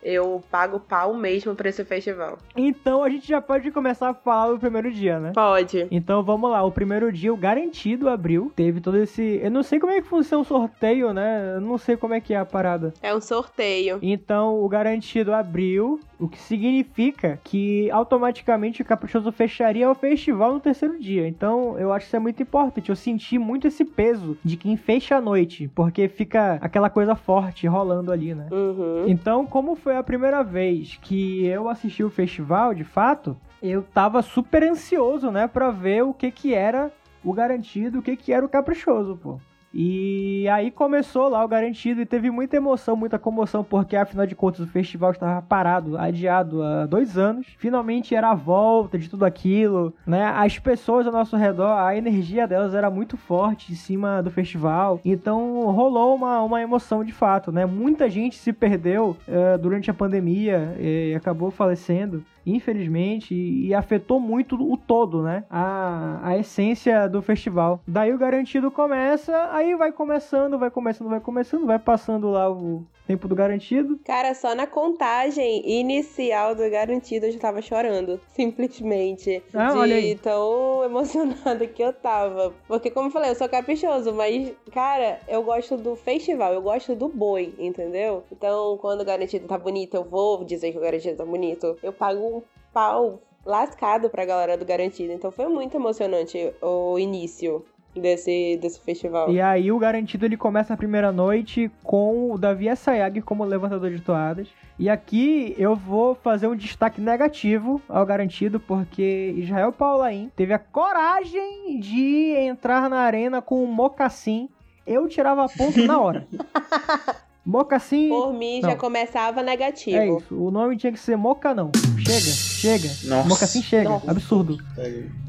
eu 0.06 0.40
pago 0.50 0.78
pau 0.78 1.12
mesmo 1.14 1.54
pra 1.54 1.68
esse 1.68 1.84
festival. 1.84 2.38
Então 2.56 3.02
a 3.02 3.08
gente 3.10 3.26
já 3.26 3.40
pode 3.40 3.70
começar 3.72 4.10
a 4.10 4.14
falar 4.14 4.52
do 4.52 4.58
primeiro 4.58 4.92
dia, 4.92 5.18
né? 5.18 5.32
Pode. 5.34 5.88
Então 5.90 6.22
vamos 6.22 6.48
lá, 6.48 6.62
o 6.62 6.70
primeiro 6.70 7.12
dia, 7.12 7.34
o 7.34 7.36
garantido 7.36 8.08
abriu. 8.08 8.52
Teve 8.54 8.80
todo 8.80 8.96
esse. 8.96 9.40
Eu 9.42 9.50
não 9.50 9.64
sei 9.64 9.80
como 9.80 9.92
é 9.92 10.00
que 10.00 10.06
funciona 10.06 10.42
o 10.42 10.46
sorteio, 10.46 11.12
né? 11.12 11.54
Eu 11.56 11.60
não 11.60 11.76
sei 11.76 11.96
como 11.96 12.14
é 12.14 12.20
que 12.20 12.32
é 12.32 12.38
a 12.38 12.44
parada. 12.44 12.94
É 13.02 13.14
um 13.14 13.20
sorteio. 13.20 13.98
Então 14.00 14.62
o 14.62 14.68
garantido 14.68 15.34
abriu. 15.34 15.98
O 16.18 16.28
que 16.28 16.38
significa 16.38 17.38
que 17.44 17.90
automaticamente 17.90 18.80
o 18.80 18.84
Caprichoso 18.84 19.30
fecharia 19.30 19.90
o 19.90 19.94
festival 19.94 20.54
no 20.54 20.60
terceiro 20.60 20.98
dia. 20.98 21.28
Então 21.28 21.78
eu 21.78 21.92
acho 21.92 22.04
que 22.04 22.08
isso 22.08 22.16
é 22.16 22.20
muito 22.20 22.42
importante. 22.42 22.88
Eu 22.88 22.96
senti 22.96 23.38
muito 23.38 23.66
esse 23.66 23.84
peso 23.84 24.38
de 24.42 24.56
quem 24.56 24.76
fecha 24.76 25.16
a 25.16 25.20
noite, 25.20 25.68
porque 25.74 26.08
fica 26.08 26.58
aquela 26.62 26.88
coisa 26.88 27.14
forte 27.14 27.66
rolando 27.66 28.12
ali, 28.12 28.34
né? 28.34 28.48
Uhum. 28.50 29.04
Então, 29.06 29.44
como 29.44 29.76
foi 29.76 29.95
a 29.96 30.02
primeira 30.02 30.42
vez 30.42 30.98
que 31.02 31.44
eu 31.46 31.68
assisti 31.68 32.04
o 32.04 32.10
festival, 32.10 32.74
de 32.74 32.84
fato, 32.84 33.36
eu 33.62 33.82
tava 33.82 34.22
super 34.22 34.62
ansioso, 34.62 35.30
né, 35.30 35.46
pra 35.48 35.70
ver 35.70 36.02
o 36.02 36.14
que 36.14 36.30
que 36.30 36.54
era 36.54 36.92
o 37.24 37.32
garantido, 37.32 37.98
o 37.98 38.02
que 38.02 38.16
que 38.16 38.32
era 38.32 38.44
o 38.44 38.48
caprichoso, 38.48 39.16
pô. 39.16 39.40
E 39.72 40.48
aí 40.48 40.70
começou 40.70 41.28
lá 41.28 41.44
o 41.44 41.48
garantido 41.48 42.00
e 42.00 42.06
teve 42.06 42.30
muita 42.30 42.56
emoção, 42.56 42.96
muita 42.96 43.18
comoção, 43.18 43.62
porque 43.62 43.96
afinal 43.96 44.26
de 44.26 44.34
contas 44.34 44.60
o 44.60 44.66
festival 44.66 45.10
estava 45.10 45.42
parado, 45.42 45.98
adiado 45.98 46.62
há 46.62 46.86
dois 46.86 47.18
anos. 47.18 47.46
Finalmente 47.58 48.14
era 48.14 48.30
a 48.30 48.34
volta 48.34 48.98
de 48.98 49.08
tudo 49.08 49.24
aquilo, 49.24 49.92
né? 50.06 50.24
As 50.24 50.58
pessoas 50.58 51.06
ao 51.06 51.12
nosso 51.12 51.36
redor, 51.36 51.78
a 51.78 51.96
energia 51.96 52.46
delas 52.46 52.74
era 52.74 52.90
muito 52.90 53.16
forte 53.16 53.72
em 53.72 53.76
cima 53.76 54.22
do 54.22 54.30
festival. 54.30 55.00
Então 55.04 55.66
rolou 55.66 56.14
uma, 56.14 56.42
uma 56.42 56.62
emoção 56.62 57.04
de 57.04 57.12
fato, 57.12 57.52
né? 57.52 57.66
Muita 57.66 58.08
gente 58.08 58.36
se 58.36 58.52
perdeu 58.52 59.16
uh, 59.28 59.58
durante 59.58 59.90
a 59.90 59.94
pandemia 59.94 60.74
e 60.78 61.14
acabou 61.14 61.50
falecendo 61.50 62.24
infelizmente, 62.46 63.34
e, 63.34 63.74
afetou 63.74 64.20
muito 64.20 64.54
o 64.54 64.76
todo, 64.76 65.22
né? 65.22 65.44
A, 65.50 66.20
a 66.22 66.38
essência 66.38 67.08
do 67.08 67.20
festival. 67.20 67.82
Daí 67.86 68.12
o 68.14 68.18
garantido 68.18 68.70
começa, 68.70 69.48
aí 69.52 69.74
vai 69.74 69.90
começando, 69.90 70.58
vai 70.58 70.70
começando, 70.70 71.08
vai 71.08 71.20
começando, 71.20 71.66
vai 71.66 71.78
passando 71.78 72.30
lá 72.30 72.48
o 72.48 72.86
tempo 73.06 73.28
do 73.28 73.34
garantido. 73.34 73.98
Cara, 74.04 74.34
só 74.34 74.54
na 74.54 74.66
contagem 74.66 75.62
inicial 75.68 76.54
do 76.54 76.68
garantido 76.70 77.26
eu 77.26 77.32
já 77.32 77.38
tava 77.38 77.62
chorando, 77.62 78.20
simplesmente. 78.34 79.42
Ah, 79.54 79.72
de 79.72 79.78
olha 79.78 79.96
aí. 79.96 80.16
tão 80.16 80.82
emocionada 80.84 81.66
que 81.66 81.82
eu 81.82 81.92
tava. 81.92 82.52
Porque, 82.66 82.90
como 82.90 83.08
eu 83.08 83.12
falei, 83.12 83.30
eu 83.30 83.34
sou 83.34 83.48
caprichoso, 83.48 84.12
mas, 84.12 84.52
cara, 84.72 85.20
eu 85.28 85.42
gosto 85.42 85.76
do 85.76 85.94
festival, 85.96 86.52
eu 86.52 86.62
gosto 86.62 86.94
do 86.94 87.08
boi, 87.08 87.54
entendeu? 87.58 88.24
Então, 88.30 88.76
quando 88.78 89.00
o 89.00 89.04
garantido 89.04 89.46
tá 89.46 89.58
bonito, 89.58 89.94
eu 89.94 90.04
vou 90.04 90.44
dizer 90.44 90.72
que 90.72 90.78
o 90.78 90.82
garantido 90.82 91.16
tá 91.16 91.24
bonito. 91.24 91.76
Eu 91.82 91.92
pago 91.92 92.20
um 92.20 92.42
pau 92.72 93.20
lascado 93.46 94.10
pra 94.10 94.24
galera 94.24 94.56
do 94.56 94.64
garantido. 94.64 95.12
Então 95.12 95.30
foi 95.30 95.46
muito 95.46 95.76
emocionante 95.76 96.52
o 96.60 96.98
início 96.98 97.64
desse, 98.00 98.58
desse 98.60 98.80
festival. 98.80 99.30
E 99.30 99.40
aí 99.40 99.70
o 99.72 99.78
garantido 99.78 100.24
ele 100.24 100.36
começa 100.36 100.74
a 100.74 100.76
primeira 100.76 101.12
noite 101.12 101.70
com 101.82 102.32
o 102.32 102.38
Davi 102.38 102.68
Assayag 102.68 103.20
como 103.22 103.44
levantador 103.44 103.90
de 103.90 104.00
toadas. 104.00 104.48
E 104.78 104.88
aqui 104.88 105.54
eu 105.58 105.74
vou 105.74 106.14
fazer 106.14 106.46
um 106.46 106.56
destaque 106.56 107.00
negativo 107.00 107.80
ao 107.88 108.04
garantido, 108.04 108.60
porque 108.60 109.34
Israel 109.36 109.72
Paulaim 109.72 110.30
teve 110.36 110.52
a 110.52 110.58
coragem 110.58 111.80
de 111.80 112.34
entrar 112.36 112.90
na 112.90 112.98
arena 112.98 113.40
com 113.40 113.64
um 113.64 113.66
mocassim 113.66 114.48
eu 114.86 115.08
tirava 115.08 115.48
ponto 115.48 115.84
na 115.84 116.00
hora. 116.00 116.26
Mocassim. 117.44 118.08
Por 118.08 118.32
mim 118.32 118.60
já 118.60 118.70
Não. 118.70 118.76
começava 118.76 119.40
negativo. 119.40 119.96
É 119.96 120.08
isso. 120.08 120.34
O 120.34 120.50
nome 120.50 120.76
tinha 120.76 120.92
que 120.92 120.98
ser 120.98 121.16
Moca 121.16 121.54
não. 121.54 121.70
Chega, 121.98 122.20
chega. 122.20 122.88
Nossa. 123.04 123.28
Mocassim 123.28 123.62
chega. 123.62 123.88
Nossa. 123.88 124.10
Absurdo. 124.10 124.58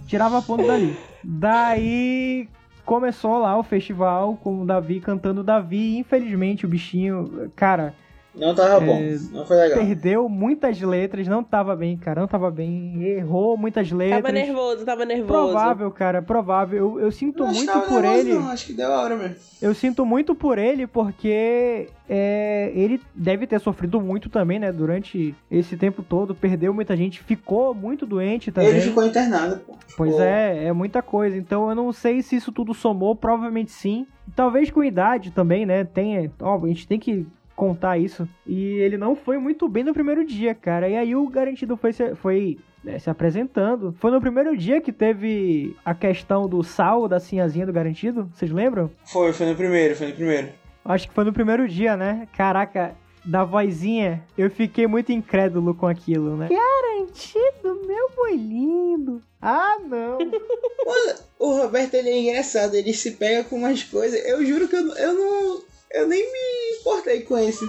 Tirava 0.08 0.42
ponto 0.42 0.66
dali. 0.66 0.98
Daí 1.24 2.50
começou 2.88 3.38
lá 3.38 3.60
o 3.60 3.64
festival 3.64 4.38
com 4.38 4.62
o 4.62 4.66
Davi 4.66 5.02
cantando 5.02 5.44
Davi. 5.44 5.98
Infelizmente 5.98 6.66
o 6.66 6.70
bichinho, 6.70 7.52
cara, 7.54 7.94
Não 8.38 8.54
tava 8.54 8.80
bom. 8.80 8.98
É, 8.98 9.18
Não 9.32 9.46
foi 9.46 9.58
legal. 9.58 9.80
perdeu 9.80 10.30
muitas 10.30 10.80
letras. 10.80 11.28
Não 11.28 11.44
tava 11.44 11.76
bem, 11.76 11.98
cara. 11.98 12.22
Não 12.22 12.28
tava 12.28 12.52
bem. 12.52 13.02
Errou 13.04 13.58
muitas 13.58 13.92
letras. 13.92 14.22
Tava 14.22 14.32
nervoso, 14.34 14.86
tava 14.86 15.06
nervoso. 15.06 15.28
Provável, 15.28 15.92
cara, 15.92 16.22
provável. 16.22 16.78
Eu, 16.78 17.00
eu 17.00 17.12
sinto 17.12 17.44
Não 17.44 17.52
muito 17.52 17.72
por 17.82 18.02
nervoso, 18.02 18.20
ele. 18.20 18.34
Não, 18.36 18.50
acho 18.50 18.68
que 18.68 18.74
deu 18.74 18.94
a 18.94 19.02
hora 19.02 19.16
mesmo. 19.16 19.36
Eu 19.62 19.74
sinto 19.74 20.06
muito 20.06 20.36
por 20.36 20.58
ele 20.60 20.86
porque 20.86 21.90
é, 22.08 22.72
ele 22.76 23.02
deve 23.16 23.48
ter 23.48 23.60
sofrido 23.60 24.00
muito 24.00 24.30
também, 24.30 24.60
né? 24.60 24.72
Durante 24.72 25.34
esse 25.50 25.76
tempo 25.76 26.04
todo, 26.04 26.36
perdeu 26.36 26.74
muita 26.74 26.96
gente, 26.96 27.22
ficou 27.24 27.74
muito 27.74 28.06
doente 28.06 28.52
também. 28.52 28.70
Ele 28.70 28.82
ficou 28.82 29.04
internado, 29.06 29.58
pô. 29.66 29.76
Pois 29.98 30.12
Ficou- 30.12 30.24
é, 30.26 30.66
é 30.66 30.74
muita 30.74 31.02
coisa. 31.02 31.36
Então 31.36 31.70
eu 31.70 31.76
não 31.76 31.92
sei 31.92 32.22
se 32.22 32.36
isso 32.36 32.52
tudo 32.52 32.74
somou, 32.74 33.16
provavelmente 33.16 33.72
sim. 33.72 34.06
Talvez 34.36 34.70
com 34.70 34.84
idade 34.84 35.32
também, 35.32 35.66
né? 35.66 35.84
Tem, 35.86 36.30
ó, 36.42 36.64
a 36.64 36.68
gente 36.68 36.88
tem 36.88 37.00
que 37.00 37.26
contar 37.58 37.98
isso. 37.98 38.30
E 38.46 38.76
ele 38.76 38.98
não 38.98 39.16
foi 39.16 39.40
muito 39.40 39.68
bem 39.68 39.84
no 39.84 39.94
primeiro 39.94 40.24
dia, 40.24 40.54
cara. 40.54 40.88
E 40.88 40.96
aí 40.96 41.16
o 41.16 41.28
garantido 41.28 41.76
foi 41.76 41.92
se, 41.92 42.14
foi 42.16 42.60
né, 42.84 43.00
se 43.00 43.10
apresentando. 43.10 43.94
Foi 44.00 44.12
no 44.12 44.22
primeiro 44.22 44.56
dia 44.56 44.80
que 44.80 44.94
teve 44.94 45.76
a 45.84 45.96
questão 45.96 46.48
do 46.48 46.64
sal 46.64 47.08
da 47.08 47.20
sinhazinha 47.20 47.66
do 47.66 47.74
garantido. 47.74 48.30
Vocês 48.34 48.52
lembram? 48.52 48.92
Foi, 49.04 49.34
foi 49.34 49.48
no 49.48 49.56
primeiro, 49.56 49.96
foi 49.96 50.08
no 50.08 50.14
primeiro. 50.14 50.50
Acho 50.86 51.08
que 51.08 51.14
foi 51.14 51.24
no 51.26 51.34
primeiro 51.34 51.68
dia, 51.68 51.98
né? 51.98 52.28
Caraca, 52.38 52.96
da 53.26 53.44
vozinha, 53.44 54.24
eu 54.38 54.50
fiquei 54.50 54.88
muito 54.88 55.12
incrédulo 55.12 55.74
com 55.74 55.88
aquilo, 55.88 56.38
né? 56.38 56.48
Garantido, 56.48 57.82
meu 57.86 58.10
boi 58.16 58.38
lindo. 58.38 59.22
Ah, 59.42 59.78
não. 59.84 60.20
O 61.40 61.56
Roberto, 61.56 61.94
ele 61.94 62.10
é 62.10 62.18
engraçado, 62.18 62.74
ele 62.74 62.94
se 62.94 63.12
pega 63.12 63.44
com 63.44 63.58
umas 63.58 63.84
coisas. 63.84 64.26
Eu 64.26 64.44
juro 64.44 64.68
que 64.68 64.76
eu, 64.76 64.96
eu 64.96 65.14
não. 65.14 65.62
Eu 65.92 66.08
nem 66.08 66.22
me 66.22 66.80
importei 66.80 67.22
com 67.22 67.40
isso. 67.40 67.66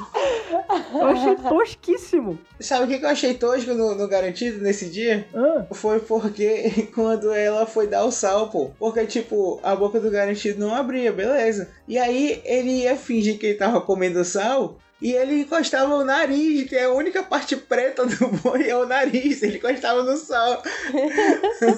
Eu 0.93 1.05
achei 1.07 1.37
tosquíssimo. 1.37 2.39
Sabe 2.61 2.85
o 2.85 2.89
que 2.89 2.99
que 2.99 3.05
eu 3.05 3.11
achei 3.11 3.35
tosco 3.35 3.75
no, 3.75 3.95
no 3.95 4.09
Garantido 4.09 4.61
nesse 4.61 4.91
dia? 4.91 5.27
Ah, 5.35 5.67
Foi 5.73 6.01
porque 6.01 6.89
quando 6.95 7.33
ela 7.33 7.65
foi 7.65 7.87
dar 7.87 8.05
o 8.05 8.11
sal, 8.11 8.51
pô. 8.51 8.71
Porque, 8.79 9.07
tipo, 9.07 9.61
a 9.63 9.77
boca 9.77 10.01
do 10.01 10.11
Garantido 10.11 10.59
não 10.61 10.75
abria, 10.75 11.13
beleza. 11.13 11.71
E 11.87 11.97
aí 11.97 12.43
ele 12.45 12.83
ia 12.83 12.97
fingir 12.97 13.39
que 13.39 13.47
ele 13.47 13.59
tava 13.59 13.81
comendo 13.81 14.25
sal. 14.25 14.79
E 15.01 15.13
ele 15.13 15.43
encostava 15.43 15.95
o 15.95 16.05
nariz, 16.05 16.69
que 16.69 16.75
é 16.75 16.85
a 16.85 16.93
única 16.93 17.23
parte 17.23 17.57
preta 17.57 18.05
do 18.05 18.29
boi, 18.39 18.69
é 18.69 18.77
o 18.77 18.87
nariz. 18.87 19.43
Ele 19.43 19.59
encostava 19.59 20.03
no 20.03 20.17
sal. 20.17 20.63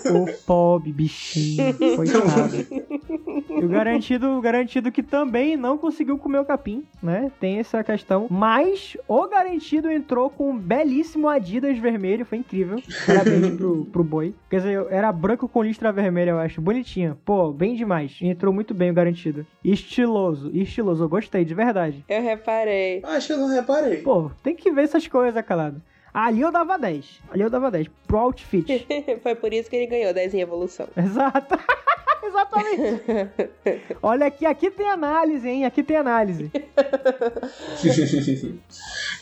o 0.07 0.45
pobre 0.47 0.93
bichinho, 0.93 1.77
coitado. 1.97 2.67
E 3.49 3.65
o 3.65 3.69
garantido, 3.69 4.39
o 4.39 4.41
garantido 4.41 4.91
que 4.91 5.03
também 5.03 5.57
não 5.57 5.77
conseguiu 5.77 6.17
comer 6.17 6.39
o 6.39 6.45
capim, 6.45 6.85
né? 7.03 7.31
Tem 7.39 7.59
essa 7.59 7.85
questão. 7.85 8.27
Mas 8.31 8.97
o 9.07 9.27
garantido 9.29 9.91
entrou 9.91 10.31
com 10.31 10.51
um 10.51 10.59
belíssimo 10.59 11.29
Adidas 11.29 11.79
vermelho, 11.79 12.25
foi 12.25 12.39
incrível. 12.39 12.83
Parabéns 13.07 13.55
pro, 13.57 13.85
pro 13.87 14.05
boi. 14.05 14.35
Quer 14.49 14.57
dizer, 14.57 14.87
era 14.91 15.13
branco 15.13 15.49
com 15.49 15.63
listra 15.63 15.93
vermelha, 15.93 16.31
eu 16.31 16.39
acho. 16.39 16.61
Bonitinho. 16.61 17.19
Pô, 17.25 17.53
bem 17.53 17.75
demais. 17.75 18.17
Entrou 18.23 18.53
muito 18.53 18.73
bem 18.73 18.91
o 18.91 18.95
garantido. 18.95 19.47
Estiloso, 19.63 20.51
estiloso. 20.55 21.05
Eu 21.05 21.09
gostei, 21.09 21.45
de 21.45 21.55
verdade. 21.55 22.05
Eu 22.09 22.23
reparei. 22.23 23.03
Acho 23.11 23.27
que 23.29 23.33
eu 23.33 23.39
não 23.39 23.49
reparei. 23.49 23.99
Pô, 23.99 24.31
tem 24.43 24.55
que 24.55 24.71
ver 24.71 24.85
essas 24.85 25.07
coisas, 25.07 25.45
calado. 25.45 25.83
Ali 26.13 26.41
eu 26.41 26.51
dava 26.51 26.79
10. 26.79 27.21
Ali 27.31 27.43
eu 27.43 27.51
dava 27.51 27.71
10. 27.71 27.89
Pro 28.07 28.19
outfit. 28.19 28.87
Foi 29.23 29.35
por 29.35 29.53
isso 29.53 29.71
que 29.71 29.77
ele 29.77 29.87
ganhou 29.87 30.13
10 30.13 30.35
em 30.35 30.41
evolução. 30.41 30.89
Exato. 30.97 31.59
Exatamente. 32.27 33.03
Olha 34.03 34.27
aqui, 34.27 34.47
aqui 34.47 34.71
tem 34.71 34.89
análise, 34.89 35.49
hein? 35.49 35.65
Aqui 35.65 35.83
tem 35.83 35.97
análise. 35.97 36.51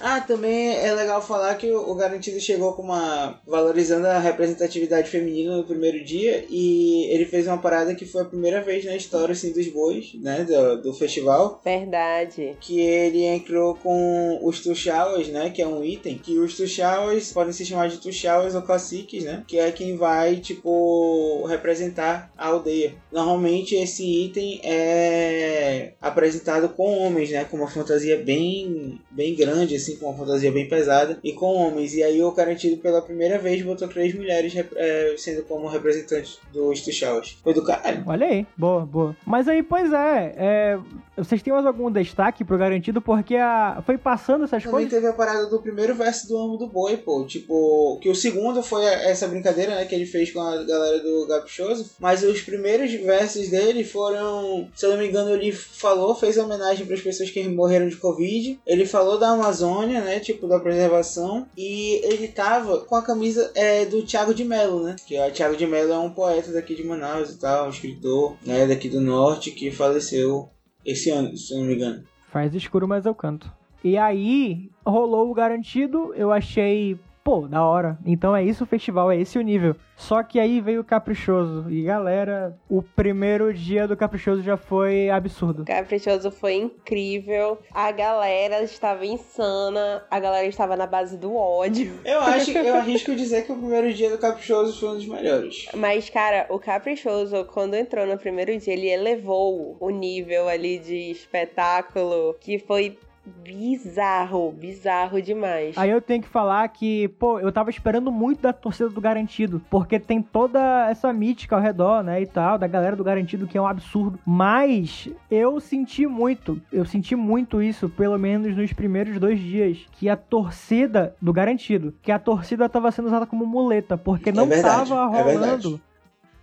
Ah, 0.01 0.21
também 0.21 0.77
é 0.77 0.95
legal 0.95 1.21
falar 1.21 1.57
que 1.57 1.73
o 1.73 1.93
Garantido 1.95 2.39
chegou 2.39 2.73
com 2.75 2.83
uma. 2.83 3.41
valorizando 3.45 4.07
a 4.07 4.19
representatividade 4.19 5.11
feminina 5.11 5.57
no 5.57 5.65
primeiro 5.65 6.05
dia 6.05 6.45
e 6.49 7.07
ele 7.11 7.25
fez 7.25 7.49
uma 7.49 7.59
parada 7.59 7.95
que 7.97 8.07
foi 8.07 8.23
a 8.23 8.27
primeira 8.27 8.63
vez 8.63 8.85
na 8.85 8.95
história 8.95 9.33
assim, 9.33 9.53
dos 9.53 9.67
bois, 9.69 10.13
né? 10.15 10.45
Do, 10.45 10.83
do 10.83 10.95
festival. 10.95 11.61
Verdade. 11.65 12.57
Que 12.61 12.81
ele 12.81 13.25
entrou 13.25 13.75
com 13.75 14.39
os 14.43 14.61
tuxawas, 14.61 15.29
né? 15.29 15.51
Que 15.51 15.63
é 15.63 15.67
um 15.67 15.83
item. 15.83 16.17
Que 16.19 16.39
os 16.39 16.57
tuxawas 16.57 17.33
podem 17.33 17.53
se 17.53 17.67
chamar 17.67 17.89
de 17.89 17.99
tuxawas 17.99 18.55
ou 18.55 18.63
caciques, 18.63 19.25
né? 19.25 19.43
Que 19.49 19.59
é 19.59 19.73
quem 19.73 19.97
vai, 19.97 20.37
tipo, 20.37 21.45
representar 21.47 22.31
a 22.39 22.49
aldeia. 22.49 22.88
Normalmente 23.13 23.75
esse 23.75 24.05
item 24.05 24.61
é 24.63 25.93
apresentado 26.01 26.69
com 26.71 26.99
homens, 26.99 27.31
né? 27.31 27.45
Com 27.45 27.57
uma 27.57 27.69
fantasia 27.69 28.17
bem, 28.17 29.01
bem 29.11 29.35
grande, 29.35 29.77
assim, 29.77 29.97
com 29.97 30.07
uma 30.07 30.19
fantasia 30.19 30.51
bem 30.53 30.69
pesada 30.69 31.19
e 31.23 31.33
com 31.33 31.55
homens. 31.55 31.95
E 31.95 32.03
aí 32.03 32.23
o 32.23 32.33
Garantido 32.33 32.77
pela 32.77 33.03
primeira 33.03 33.39
vez 33.39 33.63
botou 33.63 33.89
três 33.89 34.15
mulheres 34.15 34.55
é, 34.77 35.15
sendo 35.17 35.43
como 35.43 35.69
representantes 35.69 36.39
dos 36.53 36.83
tuxawas. 36.83 37.37
Foi 37.43 37.55
do 37.55 37.65
caralho. 37.65 38.05
Olha 38.07 38.27
aí. 38.27 38.47
Boa, 38.57 38.85
boa. 38.85 39.17
Mas 39.27 39.49
aí, 39.49 39.63
pois 39.63 39.93
é. 39.93 40.35
é, 40.37 40.79
vocês 41.19 41.43
têm 41.43 41.53
mais 41.53 41.67
algum 41.67 41.91
destaque 41.91 42.45
pro 42.45 42.57
garantido? 42.59 43.01
Porque 43.01 43.37
a, 43.37 43.83
foi 43.85 43.99
passando 43.99 44.45
essas 44.45 44.63
Também 44.63 44.87
coisas. 44.87 44.91
teve 44.91 45.07
a 45.07 45.13
parada 45.13 45.47
do 45.47 45.61
primeiro 45.61 45.95
verso 45.95 46.29
do 46.29 46.37
Amo 46.39 46.57
do 46.57 46.69
Boi, 46.69 46.97
pô. 46.97 47.25
Tipo, 47.25 47.99
que 48.01 48.09
o 48.09 48.15
segundo 48.15 48.63
foi 48.63 48.85
essa 48.85 49.27
brincadeira, 49.27 49.75
né, 49.75 49.85
que 49.85 49.95
ele 49.95 50.07
fez 50.07 50.31
com 50.31 50.41
a 50.41 50.63
galera 50.65 50.99
do 51.01 51.27
Gapichoso. 51.27 51.91
Mas 51.99 52.23
os 52.23 52.41
primeiros 52.43 52.93
versos 52.93 53.49
dele 53.49 53.85
foram, 53.85 54.69
se 54.75 54.87
eu 54.87 54.91
não 54.91 54.99
me 54.99 55.09
engano, 55.09 55.31
ele 55.31 55.53
falou, 55.53 56.15
fez 56.15 56.39
homenagem 56.39 56.87
para 56.87 56.95
as 56.95 57.03
pessoas 57.03 57.31
que 57.31 57.47
morreram 57.49 57.89
de 57.89 57.97
Covid. 57.97 58.61
Ele 58.67 58.87
falou 58.87 59.19
da 59.19 59.31
Amazônia, 59.31 60.01
né, 60.01 60.21
tipo, 60.21 60.47
da 60.47 60.61
preservação. 60.61 61.47
E 61.57 62.01
ele 62.05 62.29
tava 62.29 62.81
com 62.81 62.95
a 62.95 63.03
camisa 63.03 63.51
é, 63.55 63.85
do 63.85 64.03
Thiago 64.03 64.33
de 64.33 64.45
Mello, 64.45 64.83
né. 64.83 64.97
Que 65.07 65.19
o 65.19 65.31
Thiago 65.31 65.57
de 65.57 65.67
Mello 65.67 65.93
é 65.93 65.99
um 65.99 66.11
poeta 66.11 66.53
daqui 66.53 66.75
de 66.75 66.85
Manaus 66.85 67.31
e 67.31 67.39
tal, 67.39 67.67
um 67.67 67.71
escritor, 67.71 68.37
né, 68.45 68.67
daqui 68.67 68.89
do 68.89 69.01
norte, 69.01 69.51
que 69.51 69.71
faleceu 69.71 70.49
esse 70.91 71.11
ano, 71.11 71.37
se 71.37 71.53
eu 71.53 71.59
não 71.59 71.67
me 71.67 71.75
engano. 71.75 72.03
Faz 72.31 72.55
escuro, 72.55 72.89
mas 72.89 73.07
eu 73.07 73.15
canto. 73.15 73.51
E 73.83 73.97
aí, 73.97 74.71
rolou 74.85 75.31
o 75.31 75.35
garantido. 75.35 76.13
Eu 76.15 76.33
achei, 76.33 76.99
pô, 77.29 77.47
da 77.47 77.63
hora. 77.63 77.99
Então 78.07 78.35
é 78.35 78.43
isso 78.43 78.65
o 78.65 78.67
festival, 78.67 79.13
é 79.13 79.21
esse 79.21 79.39
o 79.39 79.43
nível. 79.43 79.77
Só 79.95 80.23
que 80.23 80.41
aí 80.41 80.63
veio 80.63 80.81
o 80.81 80.85
Caprichoso. 80.85 81.71
E 81.71 81.83
galera, 81.83 82.57
o 82.71 82.81
primeiro 82.81 83.53
dia 83.53 83.87
do 83.87 83.97
Caprichoso 83.97 84.43
já 84.43 84.57
foi 84.57 85.11
absurdo. 85.11 85.67
Caprichoso 85.67 86.31
foi 86.31 86.55
incrível. 86.55 87.59
A 87.75 87.93
galera 87.93 88.63
estava 88.63 89.05
insana. 89.05 90.03
A 90.11 90.19
galera 90.19 90.47
estava 90.47 90.75
na 90.75 90.87
base 90.87 91.19
do 91.19 91.37
ódio. 91.37 92.01
Eu 92.03 92.21
acho, 92.23 92.53
eu 92.53 92.77
arrisco 92.77 93.15
dizer 93.15 93.45
que 93.45 93.53
o 93.53 93.57
primeiro 93.57 93.93
dia 93.93 94.09
do 94.09 94.17
Caprichoso 94.17 94.81
foi 94.81 94.89
um 94.89 94.95
dos 94.95 95.07
melhores. 95.07 95.67
Mas, 95.75 96.09
cara, 96.09 96.47
o 96.49 96.59
Caprichoso, 96.59 97.45
quando 97.45 97.75
entrou 97.75 98.07
no 98.07 98.17
primeiro 98.17 98.57
dia, 98.57 98.73
ele 98.73 98.89
elevou 98.89 99.77
o 99.79 99.91
nível 99.91 100.49
ali 100.49 100.79
de 100.79 101.11
espetáculo 101.11 102.37
que 102.41 102.59
foi 102.59 102.97
bizarro, 103.45 104.53
bizarro 104.53 105.21
demais. 105.21 105.77
Aí 105.77 105.91
eu 105.91 106.01
tenho 106.01 106.23
que 106.23 106.29
falar 106.29 106.67
que, 106.69 107.09
pô, 107.09 107.39
eu 107.41 107.51
tava 107.53 107.71
esperando 107.71 108.11
muito 108.11 108.43
da 108.43 108.53
torcida 108.53 108.89
do 108.89 109.01
Garantido, 109.01 109.61
porque 109.71 109.99
tem 109.99 110.23
toda 110.23 110.89
essa 110.89 111.13
mítica 111.13 111.57
ao 111.57 111.63
redor, 111.63 112.03
né, 112.03 112.21
e 112.21 112.27
tal, 112.27 112.59
da 112.59 112.67
galera 112.67 112.97
do 112.97 113.05
Garantido, 113.05 113.47
que 113.47 113.57
é 113.59 113.61
um 113.61 113.67
absurdo. 113.67 114.19
Mas 114.25 115.09
eu 115.31 115.61
senti 115.61 116.07
muito, 116.07 116.61
eu 116.73 116.85
senti 116.85 117.15
muito 117.17 117.63
isso, 117.63 117.89
pelo 117.89 118.19
menos 118.19 118.57
nos 118.57 118.73
primeiros 118.73 119.19
dois 119.19 119.39
dias, 119.39 119.79
que 119.93 120.09
a 120.09 120.17
torcida 120.17 121.15
do 121.21 121.33
Garantido, 121.33 121.95
que 122.03 122.13
a 122.13 122.19
torcida 122.19 122.69
tava 122.69 122.91
sendo 122.91 123.07
usada 123.07 123.27
como 123.27 123.47
muleta, 123.47 123.97
porque 123.97 124.31
É 124.31 124.33
não 124.33 124.47
verdade, 124.47 124.91
tava 124.91 125.17
é 125.17 125.23
rolando. 125.23 125.81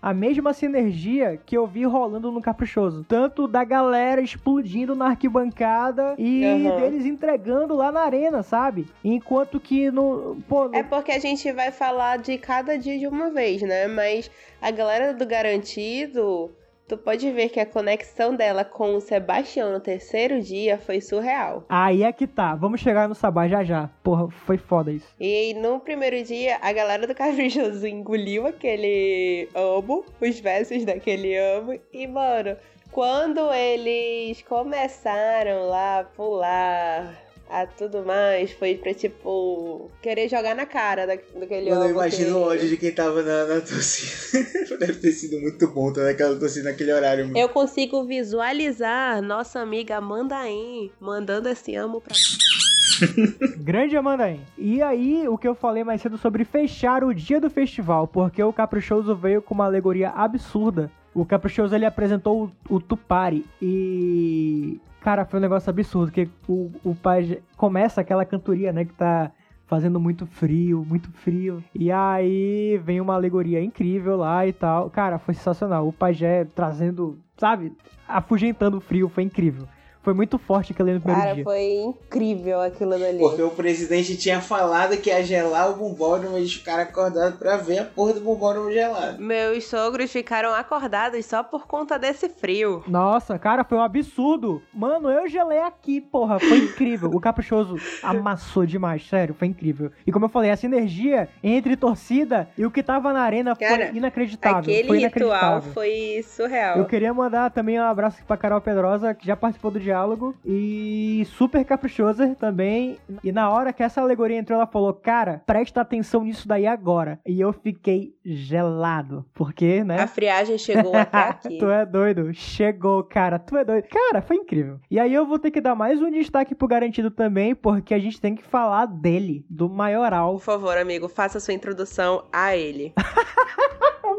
A 0.01 0.13
mesma 0.13 0.53
sinergia 0.53 1.39
que 1.45 1.57
eu 1.57 1.65
vi 1.65 1.83
rolando 1.83 2.31
no 2.31 2.41
Caprichoso. 2.41 3.03
Tanto 3.07 3.47
da 3.47 3.63
galera 3.63 4.21
explodindo 4.21 4.95
na 4.95 5.07
arquibancada 5.07 6.15
e 6.17 6.67
Aham. 6.67 6.75
deles 6.75 7.05
entregando 7.05 7.73
lá 7.75 7.91
na 7.91 8.01
arena, 8.01 8.43
sabe? 8.43 8.87
Enquanto 9.03 9.59
que 9.59 9.89
no. 9.89 10.37
Pô, 10.47 10.67
no- 10.67 10.75
É 10.75 10.83
porque 10.83 11.11
a 11.11 11.19
gente 11.19 11.51
vai 11.51 11.71
falar 11.71 12.17
de 12.17 12.37
cada 12.37 12.77
dia 12.77 12.99
de 12.99 13.07
uma 13.07 13.29
vez, 13.31 13.61
né? 13.61 13.87
Mas 13.87 14.29
a 14.61 14.69
galera 14.71 15.13
do 15.13 15.25
Garantido, 15.25 16.51
tu 16.87 16.97
pode 16.97 17.31
ver 17.31 17.49
que 17.49 17.59
a 17.59 17.65
conexão 17.65 18.35
dela 18.35 18.63
com 18.63 18.95
o 18.95 19.01
Sebastião 19.01 19.71
no 19.71 19.79
terceiro 19.79 20.41
dia 20.41 20.77
foi 20.77 21.01
surreal. 21.01 21.65
Aí 21.69 22.03
é 22.03 22.11
que 22.11 22.27
tá. 22.27 22.55
Vamos 22.55 22.81
chegar 22.81 23.07
no 23.07 23.15
Sabá 23.15 23.47
já 23.47 23.63
já. 23.63 23.89
Porra, 24.03 24.29
foi 24.29 24.57
foda 24.57 24.91
isso. 24.91 25.07
E 25.19 25.53
no 25.55 25.79
primeiro 25.79 26.23
dia, 26.23 26.57
a 26.61 26.71
galera 26.71 27.07
do 27.07 27.15
Caprichoso 27.15 27.87
engoliu 27.87 28.45
aquele 28.47 29.49
amo, 29.55 30.05
os 30.21 30.39
versos 30.39 30.85
daquele 30.85 31.35
amo, 31.37 31.79
e, 31.91 32.07
mano, 32.07 32.57
Quando 32.91 33.51
eles 33.51 34.41
começaram 34.43 35.67
lá 35.67 35.99
a 35.99 36.03
pular 36.05 37.24
a 37.61 37.67
tudo 37.67 38.03
mais, 38.05 38.51
foi 38.51 38.75
pra 38.75 38.93
tipo 38.93 39.89
querer 40.01 40.27
jogar 40.29 40.55
na 40.55 40.65
cara 40.65 41.05
da, 41.07 41.15
daquele 41.15 41.69
Mano, 41.69 41.85
eu 41.85 41.89
imagino 41.91 42.25
que- 42.25 42.31
o 42.31 42.41
ódio 42.41 42.69
de 42.69 42.77
quem 42.77 42.91
tava 42.91 43.21
na, 43.21 43.45
na 43.45 43.61
torcida. 43.61 44.45
Deve 44.79 44.93
ter 44.99 45.11
sido 45.11 45.39
muito 45.39 45.67
bom 45.69 45.91
toda 45.93 46.09
aquela 46.09 46.35
torcida 46.37 46.69
naquele 46.69 46.91
horário. 46.91 47.25
mano. 47.25 47.37
Eu 47.37 47.47
consigo 47.49 48.03
visualizar 48.03 49.21
nossa 49.21 49.59
amiga 49.59 49.97
Amandaim 49.97 50.91
mandando 50.99 51.47
esse 51.49 51.75
amo 51.75 52.01
pra 52.01 52.13
Grande 53.57 53.97
Amandaim. 53.97 54.41
E 54.57 54.81
aí, 54.81 55.27
o 55.27 55.37
que 55.37 55.47
eu 55.47 55.55
falei 55.55 55.83
mais 55.83 56.01
cedo 56.01 56.17
sobre 56.17 56.43
fechar 56.45 57.03
o 57.03 57.13
dia 57.13 57.39
do 57.41 57.49
festival, 57.49 58.07
porque 58.07 58.41
o 58.43 58.53
Caprichoso 58.53 59.15
veio 59.15 59.41
com 59.41 59.53
uma 59.53 59.65
alegoria 59.65 60.09
absurda. 60.09 60.89
O 61.13 61.25
Caprichoso 61.25 61.73
ele 61.73 61.85
apresentou 61.85 62.51
o, 62.69 62.75
o 62.75 62.79
Tupari 62.81 63.45
e. 63.61 64.79
Cara, 65.05 65.23
foi 65.23 65.37
um 65.37 65.41
negócio 65.43 65.69
absurdo, 65.69 66.11
que 66.11 66.27
o, 66.47 66.71
o 66.83 66.95
pai 66.95 67.39
começa 67.55 68.01
aquela 68.01 68.25
cantoria, 68.25 68.73
né, 68.73 68.85
que 68.85 68.93
tá 68.93 69.31
fazendo 69.67 69.99
muito 69.99 70.25
frio, 70.25 70.83
muito 70.83 71.11
frio. 71.11 71.63
E 71.75 71.91
aí 71.91 72.81
vem 72.83 72.99
uma 72.99 73.13
alegoria 73.13 73.63
incrível 73.63 74.15
lá 74.17 74.47
e 74.47 74.51
tal. 74.51 74.89
Cara, 74.89 75.19
foi 75.19 75.35
sensacional. 75.35 75.87
O 75.87 75.93
pajé 75.93 76.45
trazendo, 76.55 77.19
sabe, 77.37 77.71
afugentando 78.07 78.77
o 78.77 78.81
frio, 78.81 79.07
foi 79.07 79.21
incrível. 79.21 79.67
Foi 80.05 80.13
muito 80.13 80.37
forte 80.37 80.71
aquele 80.71 80.93
no 80.93 80.99
primeiro 81.01 81.19
Cara, 81.19 81.33
dia. 81.33 81.43
foi 81.43 81.63
incrível 81.81 82.61
aquilo 82.61 82.91
dali. 82.91 83.17
Porque 83.17 83.41
o 83.41 83.49
presidente 83.49 84.15
tinha 84.15 84.39
falado 84.39 84.95
que 84.97 85.09
ia 85.09 85.23
gelar 85.23 85.71
o 85.71 85.75
bombódromo 85.75 86.37
e 86.37 86.41
eles 86.41 86.53
ficaram 86.53 86.83
acordados 86.83 87.39
pra 87.39 87.57
ver 87.57 87.79
a 87.79 87.85
porra 87.85 88.13
do 88.13 88.19
bombódromo 88.21 88.71
gelado. 88.71 89.19
Meus 89.19 89.63
sogros 89.65 90.11
ficaram 90.11 90.53
acordados 90.53 91.25
só 91.25 91.41
por 91.41 91.65
conta 91.65 91.97
desse 91.97 92.29
frio. 92.29 92.83
Nossa, 92.87 93.39
cara, 93.39 93.63
foi 93.63 93.79
um 93.79 93.81
absurdo. 93.81 94.61
Mano, 94.71 95.09
eu 95.09 95.27
gelei 95.27 95.57
aqui, 95.57 95.99
porra. 95.99 96.37
Foi 96.37 96.57
incrível. 96.59 97.09
O 97.09 97.19
Caprichoso 97.19 97.75
amassou 98.03 98.63
demais, 98.63 99.07
sério, 99.07 99.33
foi 99.33 99.47
incrível. 99.47 99.91
E 100.05 100.11
como 100.11 100.25
eu 100.25 100.29
falei, 100.29 100.51
essa 100.51 100.67
energia 100.67 101.27
entre 101.43 101.75
torcida 101.75 102.47
e 102.55 102.63
o 102.63 102.69
que 102.69 102.83
tava 102.83 103.11
na 103.11 103.21
arena 103.21 103.55
Cara, 103.55 103.87
foi 103.87 103.97
inacreditável. 103.97 104.59
Aquele 104.59 104.87
foi 104.87 104.97
ritual 104.99 105.25
inacreditável. 105.29 105.73
foi 105.73 106.23
surreal. 106.27 106.77
Eu 106.77 106.85
queria 106.85 107.11
mandar 107.11 107.49
também 107.49 107.79
um 107.79 107.83
abraço 107.83 108.17
aqui 108.17 108.27
pra 108.27 108.37
Carol 108.37 108.61
Pedrosa, 108.61 109.15
que 109.15 109.25
já 109.25 109.35
participou 109.35 109.71
do 109.71 109.79
diálogo. 109.95 110.35
E 110.45 111.25
super 111.37 111.63
caprichosa 111.63 112.35
também. 112.35 112.97
E 113.23 113.31
na 113.31 113.49
hora 113.49 113.71
que 113.71 113.81
essa 113.81 114.01
alegoria 114.01 114.37
entrou, 114.37 114.57
ela 114.57 114.67
falou: 114.67 114.93
Cara, 114.93 115.41
presta 115.45 115.81
atenção 115.81 116.23
nisso 116.23 116.47
daí 116.47 116.67
agora. 116.67 117.19
E 117.25 117.39
eu 117.39 117.53
fiquei 117.53 118.13
gelado. 118.23 119.25
Porque, 119.33 119.83
né? 119.83 120.01
A 120.01 120.07
friagem 120.07 120.57
chegou 120.57 120.93
até 120.95 121.17
aqui. 121.17 121.57
tu 121.57 121.69
é 121.69 121.85
doido. 121.85 122.33
Chegou, 122.33 123.03
cara. 123.03 123.39
Tu 123.39 123.55
é 123.55 123.63
doido. 123.63 123.87
Cara, 123.89 124.21
foi 124.21 124.35
incrível. 124.37 124.79
E 124.91 124.99
aí 124.99 125.13
eu 125.13 125.25
vou 125.25 125.39
ter 125.39 125.51
que 125.51 125.61
dar 125.61 125.75
mais 125.75 126.01
um 126.01 126.11
destaque 126.11 126.53
pro 126.53 126.67
garantido 126.67 127.09
também, 127.09 127.55
porque 127.55 127.93
a 127.93 127.99
gente 127.99 128.19
tem 128.19 128.35
que 128.35 128.43
falar 128.43 128.85
dele, 128.85 129.45
do 129.49 129.69
maioral. 129.69 130.33
Por 130.33 130.41
favor, 130.41 130.77
amigo, 130.77 131.07
faça 131.07 131.39
sua 131.39 131.53
introdução 131.53 132.25
a 132.31 132.55
ele. 132.55 132.93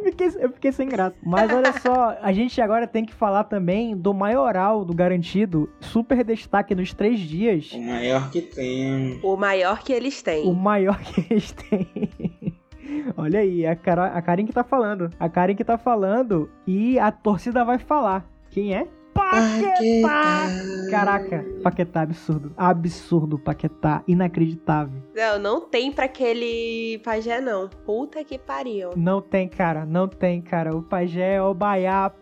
Eu 0.07 0.11
fiquei, 0.13 0.29
eu 0.39 0.53
fiquei 0.53 0.73
sem 0.73 0.89
graça. 0.89 1.17
Mas 1.23 1.53
olha 1.53 1.73
só, 1.81 2.17
a 2.23 2.33
gente 2.33 2.61
agora 2.61 2.87
tem 2.87 3.05
que 3.05 3.13
falar 3.13 3.45
também 3.45 3.97
do 3.97 4.15
maioral 4.15 4.85
do 4.85 4.95
garantido. 4.95 5.69
Super 5.81 6.23
destaque 6.23 6.75
nos 6.75 6.95
três 6.95 7.19
dias. 7.19 7.73
O 7.73 7.81
maior 7.83 8.31
que 8.31 8.41
tem. 8.41 9.19
O 9.23 9.37
maior 9.37 9.81
que 9.83 9.93
eles 9.93 10.21
O 10.21 10.25
têm. 10.25 10.55
maior 10.55 10.99
que 11.01 11.27
eles 11.29 11.51
têm. 11.53 11.89
Olha 13.17 13.41
aí, 13.41 13.67
a, 13.67 13.75
Cara, 13.75 14.07
a 14.07 14.23
Karen 14.23 14.47
que 14.47 14.53
tá 14.53 14.63
falando. 14.63 15.11
A 15.19 15.29
Karen 15.29 15.55
que 15.57 15.65
tá 15.65 15.77
falando 15.77 16.49
e 16.67 16.99
a 17.01 17.11
torcida 17.11 17.65
vai 17.65 17.79
falar. 17.79 18.25
Quem 18.51 18.75
é? 18.75 18.87
Paquetá! 19.31 20.47
Caraca, 20.91 21.45
Paquetá 21.63 22.03
absurdo. 22.03 22.53
Absurdo, 22.57 23.39
Paquetá. 23.39 24.03
Inacreditável. 24.07 25.03
Não, 25.15 25.39
não 25.39 25.61
tem 25.61 25.91
pra 25.91 26.05
aquele 26.05 27.01
pajé, 27.05 27.41
não. 27.41 27.69
Puta 27.85 28.23
que 28.25 28.39
pariu. 28.39 28.91
Não 28.97 29.21
tem, 29.21 29.49
cara. 29.49 29.85
Não 29.85 30.07
tem, 30.09 30.41
cara. 30.41 30.77
O 30.77 30.83
Pajé 30.83 31.35
é 31.35 31.43
o 31.43 31.53
Baiá. 31.53 32.13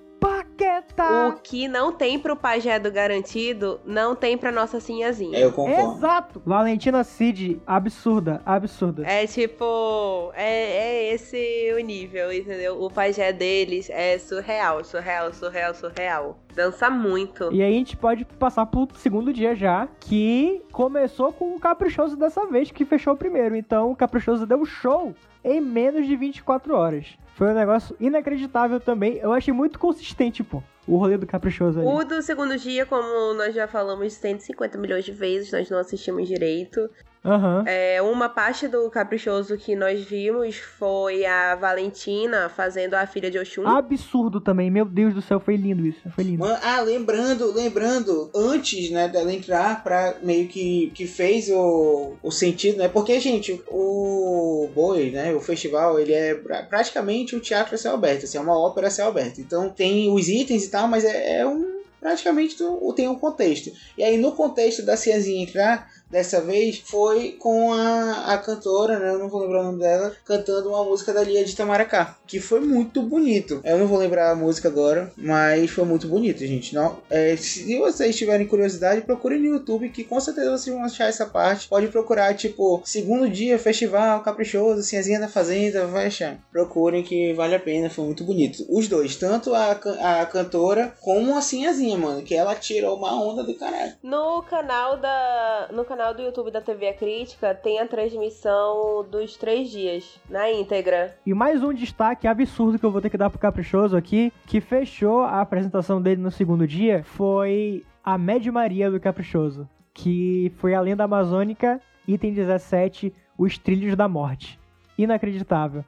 O 1.28 1.40
que 1.42 1.66
não 1.68 1.92
tem 1.92 2.18
pro 2.18 2.36
pajé 2.36 2.78
do 2.78 2.90
garantido, 2.90 3.80
não 3.84 4.14
tem 4.14 4.38
pra 4.38 4.52
nossa 4.52 4.80
sinhazinha. 4.80 5.38
É, 5.38 5.44
eu 5.44 5.52
concordo. 5.52 5.98
Exato! 5.98 6.42
Valentina 6.44 7.02
Cid, 7.04 7.60
absurda, 7.66 8.40
absurda. 8.44 9.04
É 9.06 9.26
tipo, 9.26 10.32
é, 10.34 11.10
é 11.10 11.14
esse 11.14 11.72
o 11.76 11.78
nível, 11.80 12.32
entendeu? 12.32 12.80
O 12.82 12.90
pajé 12.90 13.32
deles 13.32 13.90
é 13.90 14.18
surreal, 14.18 14.84
surreal, 14.84 15.32
surreal, 15.32 15.74
surreal. 15.74 16.38
Dança 16.54 16.88
muito. 16.88 17.52
E 17.52 17.62
aí 17.62 17.74
a 17.74 17.78
gente 17.78 17.96
pode 17.96 18.24
passar 18.24 18.66
pro 18.66 18.88
segundo 18.96 19.32
dia 19.32 19.56
já, 19.56 19.88
que 19.98 20.62
começou 20.70 21.32
com 21.32 21.56
o 21.56 21.60
Caprichoso 21.60 22.16
dessa 22.16 22.46
vez, 22.46 22.70
que 22.70 22.84
fechou 22.84 23.14
o 23.14 23.16
primeiro. 23.16 23.56
Então 23.56 23.90
o 23.90 23.96
Caprichoso 23.96 24.46
deu 24.46 24.64
show 24.64 25.14
em 25.42 25.60
menos 25.60 26.06
de 26.06 26.16
24 26.16 26.74
horas. 26.74 27.16
Foi 27.34 27.48
um 27.50 27.54
negócio 27.54 27.96
inacreditável 27.98 28.80
também. 28.80 29.16
Eu 29.16 29.32
achei 29.32 29.52
muito 29.52 29.78
consistente, 29.78 30.42
pô, 30.42 30.62
o 30.86 30.96
rolê 30.96 31.16
do 31.16 31.26
Caprichoso 31.26 31.78
ali. 31.80 31.88
O 31.88 32.04
do 32.04 32.20
segundo 32.22 32.56
dia, 32.58 32.84
como 32.86 33.34
nós 33.34 33.54
já 33.54 33.66
falamos 33.66 34.12
150 34.14 34.76
milhões 34.78 35.04
de 35.04 35.12
vezes, 35.12 35.50
nós 35.52 35.68
não 35.70 35.78
assistimos 35.78 36.26
direito. 36.28 36.88
Aham. 37.26 37.64
É, 37.66 38.02
uma 38.02 38.28
parte 38.28 38.68
do 38.68 38.90
Caprichoso 38.90 39.56
que 39.56 39.74
nós 39.74 40.04
vimos 40.04 40.56
foi 40.58 41.24
a 41.24 41.54
Valentina 41.54 42.50
fazendo 42.50 42.92
a 42.92 43.06
filha 43.06 43.30
de 43.30 43.38
Oxum. 43.38 43.66
Absurdo 43.66 44.42
também, 44.42 44.70
meu 44.70 44.84
Deus 44.84 45.14
do 45.14 45.22
céu, 45.22 45.40
foi 45.40 45.56
lindo 45.56 45.86
isso, 45.86 46.00
foi 46.10 46.22
lindo. 46.22 46.44
Ah, 46.44 46.82
lembrando, 46.82 47.50
lembrando, 47.50 48.30
antes, 48.36 48.90
né, 48.90 49.08
dela 49.08 49.32
entrar 49.32 49.82
pra 49.82 50.16
meio 50.22 50.48
que, 50.48 50.92
que 50.94 51.06
fez 51.06 51.48
o, 51.48 52.12
o 52.22 52.30
sentido, 52.30 52.76
né? 52.76 52.88
Porque, 52.88 53.18
gente, 53.18 53.58
o 53.68 54.68
Boi, 54.74 55.10
né, 55.10 55.32
o 55.34 55.40
festival, 55.40 55.98
ele 55.98 56.12
é 56.12 56.34
pra- 56.34 56.62
praticamente 56.64 57.34
o 57.34 57.40
teatro 57.40 57.74
a 57.74 57.78
céu 57.78 57.94
aberto, 57.94 58.24
assim, 58.24 58.36
é 58.36 58.40
uma 58.42 58.58
ópera 58.58 58.88
a 58.88 58.90
céu 58.90 59.08
aberto. 59.08 59.40
Então 59.40 59.70
tem 59.70 60.12
os 60.12 60.28
itens 60.28 60.64
e 60.64 60.70
mas 60.88 61.04
é, 61.04 61.38
é 61.40 61.46
um 61.46 61.74
praticamente 62.00 62.56
tu- 62.56 62.92
tem 62.92 63.08
um 63.08 63.14
contexto. 63.18 63.70
E 63.96 64.04
aí 64.04 64.18
no 64.18 64.32
contexto 64.32 64.82
da 64.84 64.94
Ciazinha 64.96 65.42
entrar, 65.42 65.90
dessa 66.14 66.40
vez, 66.40 66.80
foi 66.86 67.32
com 67.40 67.72
a, 67.72 68.34
a 68.34 68.38
cantora, 68.38 69.00
né, 69.00 69.10
eu 69.10 69.18
não 69.18 69.28
vou 69.28 69.40
lembrar 69.40 69.62
o 69.62 69.64
nome 69.64 69.80
dela, 69.80 70.14
cantando 70.24 70.68
uma 70.68 70.84
música 70.84 71.12
da 71.12 71.24
Lia 71.24 71.44
de 71.44 71.56
Tamaracá, 71.56 72.16
que 72.24 72.38
foi 72.38 72.60
muito 72.60 73.02
bonito. 73.02 73.60
Eu 73.64 73.78
não 73.78 73.88
vou 73.88 73.98
lembrar 73.98 74.30
a 74.30 74.36
música 74.36 74.68
agora, 74.68 75.12
mas 75.16 75.68
foi 75.72 75.84
muito 75.84 76.06
bonito, 76.06 76.38
gente. 76.46 76.72
Não, 76.72 76.98
é, 77.10 77.36
se 77.36 77.76
vocês 77.80 78.14
tiverem 78.14 78.46
curiosidade, 78.46 79.00
procurem 79.00 79.40
no 79.40 79.56
YouTube, 79.56 79.88
que 79.88 80.04
com 80.04 80.20
certeza 80.20 80.56
vocês 80.56 80.72
vão 80.72 80.84
achar 80.84 81.08
essa 81.08 81.26
parte. 81.26 81.66
Pode 81.66 81.88
procurar, 81.88 82.32
tipo, 82.34 82.80
segundo 82.84 83.28
dia, 83.28 83.58
festival, 83.58 84.22
caprichoso, 84.22 84.84
Ciazinha 84.84 85.18
da 85.18 85.26
Fazenda, 85.26 85.84
vai 85.88 86.06
achar. 86.06 86.38
Procurem 86.52 87.02
que 87.02 87.32
vale 87.32 87.56
a 87.56 87.60
pena, 87.60 87.90
foi 87.90 88.04
muito 88.04 88.22
bonito. 88.22 88.64
Os 88.68 88.86
dois, 88.86 89.16
tanto 89.16 89.52
a, 89.52 89.72
a 89.72 90.26
cantora 90.26 90.94
como 91.00 91.36
a 91.36 91.42
Ciazinha, 91.42 91.98
mano, 91.98 92.22
que 92.22 92.36
ela 92.36 92.54
tirou 92.54 92.96
uma 92.96 93.20
onda 93.20 93.42
do 93.42 93.54
caralho. 93.54 93.94
No 94.00 94.44
canal 94.44 94.96
da. 94.96 95.70
No 95.72 95.84
canal 95.84 96.03
do 96.12 96.22
YouTube 96.22 96.50
da 96.50 96.60
TV 96.60 96.88
A 96.88 96.94
Crítica 96.94 97.54
tem 97.54 97.80
a 97.80 97.86
transmissão 97.86 99.04
dos 99.08 99.36
três 99.36 99.70
dias, 99.70 100.20
na 100.28 100.50
íntegra. 100.50 101.16
E 101.24 101.32
mais 101.32 101.62
um 101.62 101.72
destaque 101.72 102.26
absurdo 102.26 102.78
que 102.78 102.84
eu 102.84 102.90
vou 102.90 103.00
ter 103.00 103.10
que 103.10 103.16
dar 103.16 103.30
pro 103.30 103.38
Caprichoso 103.38 103.96
aqui, 103.96 104.32
que 104.46 104.60
fechou 104.60 105.20
a 105.20 105.40
apresentação 105.40 106.00
dele 106.00 106.20
no 106.20 106.30
segundo 106.30 106.66
dia, 106.66 107.02
foi 107.04 107.84
a 108.04 108.18
Média 108.18 108.52
Maria 108.52 108.90
do 108.90 109.00
Caprichoso, 109.00 109.68
que 109.92 110.52
foi 110.56 110.74
a 110.74 110.80
lenda 110.80 111.04
amazônica, 111.04 111.80
item 112.06 112.34
17, 112.34 113.14
os 113.38 113.56
Trilhos 113.56 113.96
da 113.96 114.08
Morte. 114.08 114.60
Inacreditável. 114.98 115.84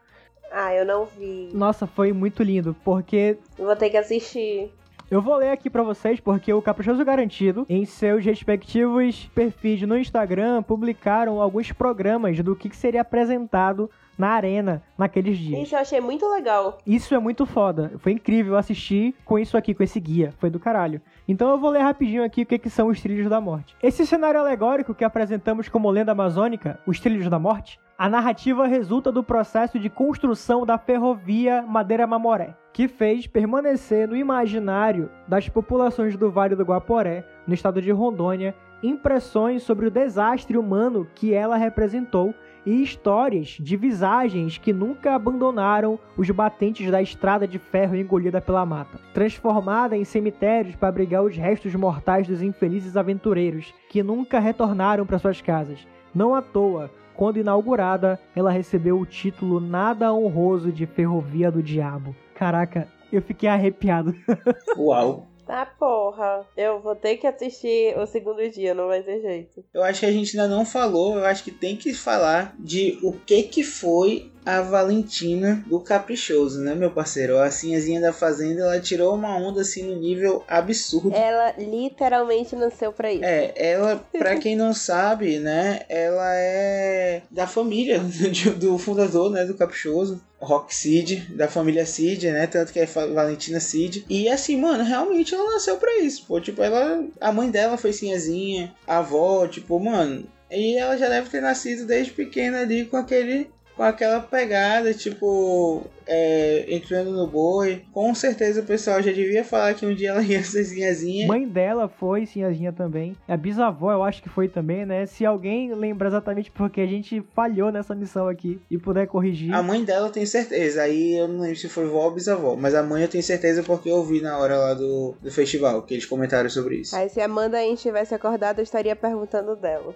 Ah, 0.51 0.73
eu 0.75 0.87
não 0.87 1.05
vi. 1.05 1.51
Nossa, 1.53 1.87
foi 1.87 2.13
muito 2.13 2.43
lindo, 2.43 2.75
porque 2.85 3.39
Vou 3.59 3.77
ter 3.77 3.91
que 3.91 3.97
assistir. 3.97 4.73
Eu 5.09 5.23
vou 5.23 5.37
ler 5.37 5.51
aqui 5.51 5.71
pra 5.71 5.85
vocês, 5.85 6.19
porque 6.19 6.53
o 6.53 6.61
Caprichoso 6.61 7.05
Garantido, 7.05 7.65
em 7.69 7.85
seus 7.85 8.25
respectivos 8.25 9.31
perfis 9.35 9.83
no 9.83 9.97
Instagram, 9.97 10.63
publicaram 10.63 11.41
alguns 11.41 11.71
programas 11.71 12.41
do 12.41 12.57
que 12.57 12.69
que 12.69 12.77
seria 12.77 13.03
apresentado 13.03 13.89
na 14.19 14.31
arena 14.31 14.83
naqueles 14.97 15.39
dias. 15.39 15.63
Isso 15.63 15.75
eu 15.75 15.79
achei 15.79 16.01
muito 16.01 16.27
legal. 16.29 16.79
Isso 16.87 17.15
é 17.15 17.19
muito 17.19 17.47
foda. 17.47 17.93
Foi 17.99 18.13
incrível 18.13 18.57
assistir 18.57 19.15
com 19.25 19.39
isso 19.39 19.57
aqui, 19.57 19.75
com 19.75 19.83
esse 19.83 20.01
guia. 20.01 20.35
Foi 20.39 20.51
do 20.51 20.59
caralho. 20.59 21.01
Então 21.29 21.51
eu 21.51 21.59
vou 21.59 21.71
ler 21.71 21.81
rapidinho 21.81 22.23
aqui 22.23 22.43
o 22.43 22.47
que, 22.47 22.59
que 22.59 22.71
são 22.71 22.87
os 22.87 23.01
Trilhos 23.01 23.29
da 23.29 23.41
Morte. 23.41 23.77
Esse 23.83 24.07
cenário 24.07 24.39
alegórico 24.39 24.95
que 24.95 25.05
apresentamos 25.05 25.69
como 25.69 25.91
lenda 25.91 26.13
amazônica, 26.13 26.79
os 26.87 27.01
Trilhos 27.01 27.29
da 27.29 27.39
Morte, 27.39 27.81
a 27.99 28.09
narrativa 28.09 28.67
resulta 28.67 29.11
do 29.11 29.25
processo 29.25 29.79
de 29.79 29.91
construção 29.91 30.65
da 30.65 30.79
ferrovia 30.79 31.63
Madeira-Mamoré, 31.63 32.55
que 32.73 32.87
fez 32.87 33.27
permanecer 33.27 34.07
no 34.07 34.17
imaginário 34.17 35.11
das 35.27 35.49
populações 35.49 36.17
do 36.17 36.31
Vale 36.31 36.55
do 36.55 36.63
Guaporé, 36.63 37.27
no 37.47 37.55
estado 37.55 37.83
de 37.83 37.91
Rondônia, 37.91 38.55
impressões 38.83 39.63
sobre 39.63 39.87
o 39.87 39.91
desastre 39.91 40.57
humano 40.57 41.09
que 41.15 41.33
ela 41.33 41.57
representou 41.57 42.35
e 42.67 42.83
histórias 42.83 43.57
de 43.61 43.77
visagens 43.77 44.59
que 44.59 44.73
nunca 44.73 45.15
abandonaram 45.15 45.99
os 46.17 46.29
batentes 46.31 46.91
da 46.91 47.01
estrada 47.01 47.47
de 47.47 47.59
ferro 47.59 47.95
engolida 47.95 48.41
pela 48.41 48.67
mata, 48.67 48.99
transformada 49.15 49.97
em 49.97 50.05
cemitérios 50.05 50.75
para 50.75 50.89
abrigar 50.89 51.23
os 51.23 51.37
restos 51.37 51.73
mortais 51.77 52.27
dos 52.27 52.43
infelizes 52.43 52.97
aventureiros 52.97 53.73
que 53.89 54.03
nunca 54.03 54.41
retornaram 54.41 55.07
para 55.07 55.21
suas 55.21 55.41
casas. 55.41 55.87
Não 56.13 56.35
à 56.35 56.43
toa, 56.43 56.91
quando 57.15 57.39
inaugurada, 57.39 58.19
ela 58.35 58.51
recebeu 58.51 58.99
o 58.99 59.07
título 59.07 59.61
nada 59.61 60.13
honroso 60.13 60.73
de 60.73 60.85
Ferrovia 60.85 61.51
do 61.51 61.63
Diabo. 61.63 62.15
Caraca, 62.35 62.89
eu 63.13 63.23
fiquei 63.23 63.49
arrepiado. 63.49 64.15
Uau. 64.77 65.29
Ah, 65.49 65.67
porra. 65.67 66.47
Eu 66.57 66.81
vou 66.81 66.95
ter 66.95 67.17
que 67.17 67.27
assistir 67.27 67.97
o 67.99 68.07
segundo 68.07 68.49
dia, 68.51 68.75
não 68.75 68.89
vai 68.89 69.03
ter 69.03 69.21
jeito. 69.21 69.65
Eu 69.73 69.83
acho 69.83 70.01
que 70.01 70.07
a 70.07 70.13
gente 70.13 70.39
ainda 70.39 70.55
não 70.55 70.65
falou, 70.65 71.17
eu 71.17 71.25
acho 71.25 71.45
que 71.45 71.51
tem 71.51 71.77
que 71.77 71.95
falar 71.95 72.55
de 72.59 72.99
o 73.03 73.13
que 73.13 73.43
que 73.45 73.63
foi 73.63 74.31
a 74.47 74.63
Valentina 74.63 75.65
do 75.67 75.81
Caprichoso, 75.81 76.61
né, 76.61 76.75
meu 76.75 76.93
parceiro? 76.93 77.39
A 77.39 77.51
Sinhazinha 77.51 78.01
da 78.01 78.13
Fazenda, 78.13 78.63
ela 78.63 78.81
tirou 78.81 79.15
uma 79.17 79.37
onda 79.37 79.63
assim 79.63 79.83
no 79.83 79.97
nível 79.97 80.45
absurdo. 80.47 81.13
Ela 81.13 81.53
literalmente 81.59 82.55
nasceu 82.55 82.93
pra 82.93 83.13
isso. 83.13 83.25
É, 83.25 83.53
ela, 83.57 83.97
pra 84.17 84.37
quem 84.39 84.55
não 84.55 84.73
sabe, 84.73 85.41
né, 85.41 85.81
ela 85.89 86.33
é 86.37 87.23
da 87.29 87.49
família 87.49 88.01
do 88.57 88.79
fundador, 88.79 89.31
né, 89.31 89.45
do 89.45 89.55
Caprichoso. 89.55 90.23
Rock 90.39 90.75
Cid, 90.75 91.35
da 91.35 91.49
família 91.49 91.87
Cid, 91.87 92.31
né? 92.31 92.47
Tanto 92.47 92.71
que 92.71 92.79
é 92.79 92.85
Valentina 92.85 93.59
Cid. 93.59 94.05
E 94.09 94.29
assim, 94.29 94.61
mano, 94.61 94.85
realmente 94.85 95.35
ela 95.35 95.55
nasceu 95.55 95.79
pra 95.79 95.99
isso, 96.01 96.27
pô. 96.27 96.39
Tipo, 96.39 96.63
ela. 96.63 97.03
A 97.19 97.33
mãe 97.33 97.51
dela 97.51 97.79
foi 97.79 97.91
Sinhazinha, 97.91 98.75
a 98.87 98.99
avó, 98.99 99.49
tipo, 99.49 99.81
mano. 99.81 100.27
E 100.51 100.77
ela 100.77 100.97
já 100.97 101.09
deve 101.09 101.31
ter 101.31 101.41
nascido 101.41 101.87
desde 101.87 102.13
pequena 102.13 102.61
ali 102.61 102.85
com 102.85 102.99
aquele 102.99 103.51
com 103.77 103.83
aquela 103.83 104.21
pegada, 104.21 104.95
tipo, 104.95 105.85
é, 106.07 106.65
entrando 106.69 107.13
no 107.13 107.27
boi. 107.27 107.85
Com 107.93 108.15
certeza 108.15 108.61
o 108.61 108.65
pessoal 108.65 109.03
já 109.03 109.13
devia 109.13 109.45
falar 109.45 109.75
que 109.75 109.85
um 109.85 109.95
dia 109.95 110.11
ela 110.11 110.23
ia 110.23 110.43
ser 110.43 110.65
Sinhazinha. 110.65 111.27
Mãe 111.27 111.47
dela 111.47 111.89
foi 111.89 112.25
Sinhazinha 112.25 112.73
também. 112.73 113.15
A 113.29 113.37
bisavó 113.37 113.93
eu 113.93 114.03
acho 114.03 114.23
que 114.23 114.29
foi 114.29 114.49
também, 114.49 114.87
né? 114.87 115.05
Se 115.05 115.27
alguém 115.27 115.75
lembra 115.75 116.09
exatamente 116.09 116.51
porque 116.51 116.81
a 116.81 116.87
gente 116.87 117.23
falhou 117.35 117.71
nessa 117.71 117.95
missão 117.95 118.27
aqui 118.29 118.59
e 118.71 118.79
puder 118.79 119.07
corrigir. 119.07 119.53
A 119.53 119.63
mãe 119.63 119.85
dela 119.85 120.07
eu 120.07 120.13
tenho 120.13 120.27
certeza. 120.27 120.83
Aí 120.83 121.17
eu 121.17 121.29
não 121.29 121.41
lembro 121.41 121.57
se 121.57 121.69
foi 121.69 121.87
vó 121.87 122.05
ou 122.05 122.11
bisavó. 122.13 122.57
Mas 122.57 122.75
a 122.75 122.83
mãe 122.83 123.03
eu 123.03 123.09
tenho 123.09 123.23
certeza 123.23 123.63
porque 123.63 123.91
eu 123.91 124.03
vi 124.03 124.23
na 124.23 124.39
hora 124.39 124.57
lá 124.57 124.75
do, 124.75 125.15
do 125.21 125.31
festival, 125.31 125.83
que 125.83 125.95
eles 125.95 126.07
comentaram 126.07 126.49
sobre 126.49 126.77
isso. 126.77 126.97
Aí 126.97 127.09
se 127.11 127.21
a 127.21 127.27
Amanda 127.27 127.59
aí 127.59 127.77
tivesse 127.77 128.15
acordado, 128.15 128.61
eu 128.61 128.65
estaria 128.65 128.97
perguntando 128.97 129.55
dela. 129.55 129.93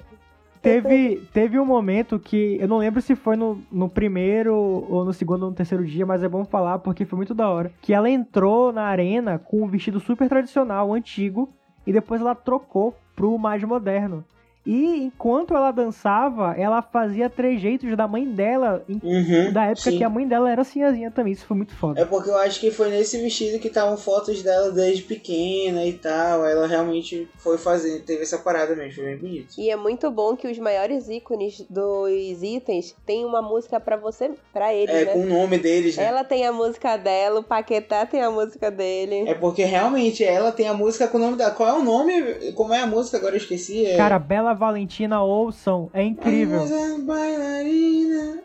Teve, 0.63 1.23
teve 1.33 1.59
um 1.59 1.65
momento 1.65 2.19
que 2.19 2.59
eu 2.61 2.69
não 2.69 2.79
lembro 2.79 3.01
se 3.01 3.17
foi 3.17 3.35
no, 3.35 3.63
no 3.73 3.89
primeiro 3.89 4.55
ou 4.55 5.05
no 5.07 5.13
segundo 5.13 5.45
ou 5.45 5.51
no 5.51 5.57
terceiro 5.57 5.87
dia, 5.87 6.05
mas 6.05 6.23
é 6.23 6.29
bom 6.29 6.45
falar 6.45 6.79
porque 6.81 7.07
foi 7.07 7.17
muito 7.17 7.35
da 7.35 7.49
hora. 7.49 7.73
Que 7.81 7.95
ela 7.95 8.11
entrou 8.11 8.71
na 8.71 8.83
arena 8.83 9.39
com 9.39 9.63
um 9.63 9.67
vestido 9.67 9.99
super 9.99 10.29
tradicional, 10.29 10.93
antigo, 10.93 11.49
e 11.87 11.93
depois 11.93 12.21
ela 12.21 12.35
trocou 12.35 12.95
pro 13.17 13.39
mais 13.39 13.65
moderno. 13.65 14.23
E 14.67 15.05
enquanto 15.05 15.55
ela 15.57 15.71
dançava, 15.71 16.55
ela 16.57 16.83
fazia 16.83 17.31
trejeitos 17.31 17.97
da 17.97 18.07
mãe 18.07 18.27
dela, 18.27 18.85
Uhum, 18.89 19.53
da 19.53 19.65
época 19.65 19.91
sim. 19.91 19.97
que 19.99 20.05
a 20.05 20.11
mãe 20.11 20.29
dela 20.29 20.51
era 20.51 20.63
sinhazinha 20.65 21.11
também. 21.11 21.33
Isso 21.33 21.47
foi 21.47 21.57
muito 21.57 21.75
foda. 21.75 21.99
É 22.01 22.05
porque 22.05 22.29
eu 22.29 22.37
acho 22.37 22.61
que 22.61 22.71
foi 22.71 22.91
nesse 22.91 23.19
vestido 23.21 23.59
que 23.59 23.69
estavam 23.69 23.97
fotos 23.97 24.43
dela 24.43 24.71
desde 24.71 25.03
pequena 25.03 25.85
e 25.87 25.95
tal. 25.95 26.45
Ela 26.45 26.67
realmente 26.67 27.27
foi 27.39 27.57
fazendo, 27.57 28.03
teve 28.05 28.23
essa 28.23 28.37
parada 28.39 28.77
mesmo, 28.77 28.97
foi 28.97 29.05
bem 29.05 29.17
bonito. 29.17 29.55
E 29.59 29.71
é 29.71 29.77
muito 29.77 30.11
bom 30.11 30.37
que 30.37 30.47
os 30.47 30.59
maiores 30.59 31.09
ícones 31.09 31.65
dos 31.71 32.43
itens 32.43 32.95
têm 33.07 33.25
uma 33.25 33.41
música 33.41 33.81
pra 33.81 33.97
você, 33.97 34.31
pra 34.53 34.75
eles, 34.75 34.95
É, 34.95 35.05
né? 35.07 35.13
com 35.13 35.21
o 35.21 35.27
nome 35.27 35.57
deles, 35.59 35.97
né? 35.97 36.05
Ela 36.05 36.23
tem 36.23 36.47
a 36.47 36.53
música 36.53 36.97
dela, 36.99 37.41
o 37.41 37.43
Paquetá 37.45 38.05
tem 38.05 38.21
a 38.23 38.31
música 38.31 38.71
dele. 38.71 39.29
É 39.29 39.35
porque 39.35 39.65
realmente 39.65 40.23
ela 40.23 40.53
tem 40.53 40.69
a 40.69 40.75
música 40.75 41.09
com 41.09 41.17
o 41.17 41.21
nome 41.21 41.37
dela. 41.37 41.51
Qual 41.53 41.69
é 41.69 41.73
o 41.73 41.83
nome? 41.83 42.53
Como 42.53 42.75
é 42.75 42.81
a 42.81 42.87
música? 42.87 43.17
Agora 43.17 43.33
eu 43.35 43.39
esqueci. 43.39 43.87
É... 43.87 43.97
Cara, 43.97 44.19
Bela 44.19 44.50
Valentina 44.55 45.23
ouçam, 45.23 45.91
é 45.93 46.03
incrível. 46.03 46.61
Bailarina, 47.05 48.43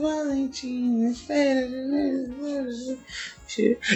Valentina, 0.00 1.12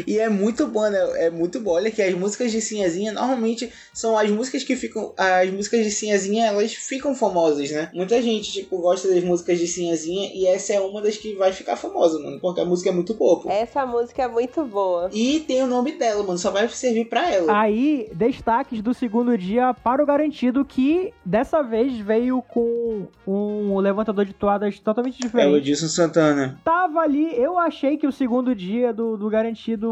E 0.07 0.19
é 0.19 0.29
muito 0.29 0.67
bom, 0.67 0.89
né? 0.89 0.99
É 1.27 1.31
muito 1.31 1.61
bom. 1.61 1.73
Olha 1.73 1.91
que 1.91 2.01
as 2.03 2.15
músicas 2.15 2.51
de 2.51 2.61
Sinhazinha 2.61 3.13
normalmente 3.13 3.71
são 3.93 4.17
as 4.17 4.31
músicas 4.31 4.65
que 4.65 4.75
ficam. 4.77 5.13
As 5.17 5.51
músicas 5.51 5.85
de 5.85 5.91
Sinhazinha 5.91 6.47
elas 6.47 6.73
ficam 6.73 7.15
famosas, 7.15 7.71
né? 7.71 7.91
Muita 7.93 8.21
gente, 8.23 8.51
tipo, 8.53 8.79
gosta 8.79 9.09
das 9.09 9.23
músicas 9.23 9.59
de 9.59 9.67
Sinhazinha 9.67 10.31
e 10.35 10.47
essa 10.47 10.73
é 10.73 10.81
uma 10.81 11.03
das 11.03 11.17
que 11.17 11.35
vai 11.35 11.53
ficar 11.53 11.77
famosa, 11.77 12.19
mano. 12.19 12.41
Porque 12.41 12.61
a 12.61 12.65
música 12.65 12.91
é 12.91 12.93
muito 12.93 13.15
boa, 13.15 13.41
pô. 13.41 13.51
Essa 13.51 13.85
música 13.85 14.23
é 14.23 14.29
muito 14.29 14.65
boa. 14.65 15.11
E 15.13 15.41
tem 15.41 15.63
o 15.63 15.67
nome 15.67 15.93
dela, 15.93 16.23
mano. 16.23 16.39
Só 16.39 16.51
vai 16.51 16.67
servir 16.69 17.05
pra 17.07 17.31
ela. 17.31 17.61
Aí, 17.61 18.11
destaques 18.15 18.81
do 18.81 18.95
segundo 18.95 19.37
dia 19.37 19.75
para 19.75 20.03
o 20.03 20.07
garantido, 20.07 20.65
que 20.65 21.13
dessa 21.25 21.63
vez 21.63 21.97
veio 21.99 22.43
com 22.43 23.07
um 23.27 23.79
levantador 23.79 24.25
de 24.25 24.33
toadas 24.33 24.79
totalmente 24.79 25.17
É 25.17 25.19
o 25.19 25.29
diferente. 25.29 25.57
Edilson 25.59 25.89
Santana. 25.89 26.61
Tava 26.65 27.01
ali, 27.01 27.37
eu 27.37 27.59
achei 27.59 27.97
que 27.97 28.07
o 28.07 28.13
segundo 28.13 28.55
dia 28.55 28.93
do, 28.93 29.17
do 29.17 29.29
garantido 29.29 29.42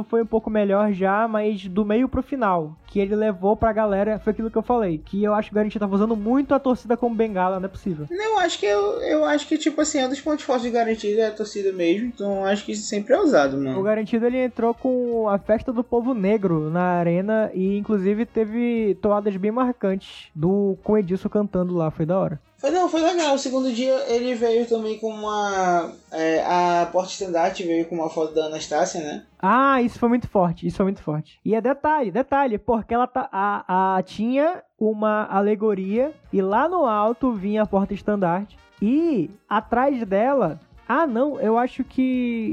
foi 0.09 0.23
um 0.23 0.27
pouco 0.27 0.49
melhor 0.51 0.93
já, 0.93 1.27
mas 1.27 1.67
do 1.67 1.85
meio 1.85 2.09
pro 2.09 2.23
final, 2.23 2.77
que 2.87 2.99
ele 3.01 3.15
levou 3.17 3.57
pra 3.57 3.73
galera, 3.73 4.19
foi 4.19 4.33
aquilo 4.33 4.51
que 4.51 4.57
eu 4.59 4.63
falei, 4.63 4.99
que 4.99 5.23
eu 5.23 5.35
acho 5.35 5.49
que 5.49 5.55
o 5.55 5.57
garantido 5.57 5.81
tava 5.81 5.95
usando 5.95 6.17
muito 6.17 6.55
a 6.55 6.59
torcida 6.59 6.97
como 6.97 7.15
bengala, 7.15 7.59
não 7.59 7.67
é 7.67 7.69
possível. 7.69 8.07
Eu 8.11 8.39
acho 8.39 8.59
que 8.59 8.67
eu, 8.67 9.01
eu 9.03 9.25
acho 9.25 9.47
que, 9.47 9.59
tipo 9.59 9.81
assim, 9.81 9.99
é 9.99 10.07
um 10.07 10.09
dos 10.09 10.21
pontos 10.21 10.45
fortes 10.45 10.65
de 10.65 10.71
garantido 10.71 11.21
é 11.21 11.27
a 11.29 11.33
torcida 11.33 11.73
mesmo. 11.73 12.07
Então 12.07 12.45
acho 12.45 12.65
que 12.65 12.73
isso 12.73 12.87
sempre 12.87 13.15
é 13.15 13.21
usado, 13.21 13.57
O 13.57 13.61
mano. 13.61 13.83
garantido 13.83 14.27
ele 14.27 14.39
entrou 14.45 14.73
com 14.75 15.29
a 15.29 15.39
festa 15.39 15.73
do 15.73 15.83
povo 15.85 16.15
negro 16.15 16.71
na 16.71 16.83
arena 16.99 17.51
e 17.55 17.77
inclusive 17.77 18.27
teve 18.27 18.97
toadas 19.01 19.37
bem 19.37 19.51
marcantes 19.51 20.29
do 20.35 20.77
com 20.83 20.93
o 20.95 20.99
Edilson 20.99 21.29
cantando 21.29 21.75
lá, 21.75 21.91
foi 21.91 22.07
da 22.07 22.19
hora. 22.19 22.41
Foi, 22.61 22.71
não, 22.71 22.89
foi 22.91 23.01
legal. 23.01 23.35
O 23.35 23.39
segundo 23.39 23.73
dia 23.73 23.95
ele 24.07 24.35
veio 24.35 24.67
também 24.67 24.99
com 24.99 25.09
uma. 25.09 25.93
é, 26.13 26.45
a 26.45 26.87
porta 26.93 27.11
estandarte 27.11 27.63
veio 27.63 27.87
com 27.87 27.95
uma 27.95 28.11
foto 28.11 28.35
da 28.35 28.47
Anastácia, 28.47 29.01
né? 29.01 29.25
Ah, 29.41 29.81
isso 29.81 29.99
foi 29.99 30.09
muito 30.11 30.29
forte, 30.29 30.67
isso 30.67 30.77
foi 30.77 30.85
muito 30.85 31.03
forte. 31.03 31.41
E 31.43 31.55
é 31.55 31.61
detalhe, 31.61 32.11
detalhe, 32.11 32.59
porque 32.59 32.93
ela 32.93 33.07
tá, 33.07 33.29
a, 33.33 33.97
a- 33.97 34.03
tinha 34.03 34.63
uma 34.79 35.25
alegoria 35.31 36.13
e 36.33 36.43
lá 36.43 36.69
no 36.69 36.85
alto 36.85 37.33
vinha 37.33 37.63
a 37.63 37.67
porta 37.67 37.95
estandarte 37.95 38.59
e 38.83 39.31
atrás 39.49 40.05
dela, 40.07 40.61
ah 40.93 41.07
não, 41.07 41.41
eu 41.41 41.57
acho 41.57 41.85
que 41.85 42.03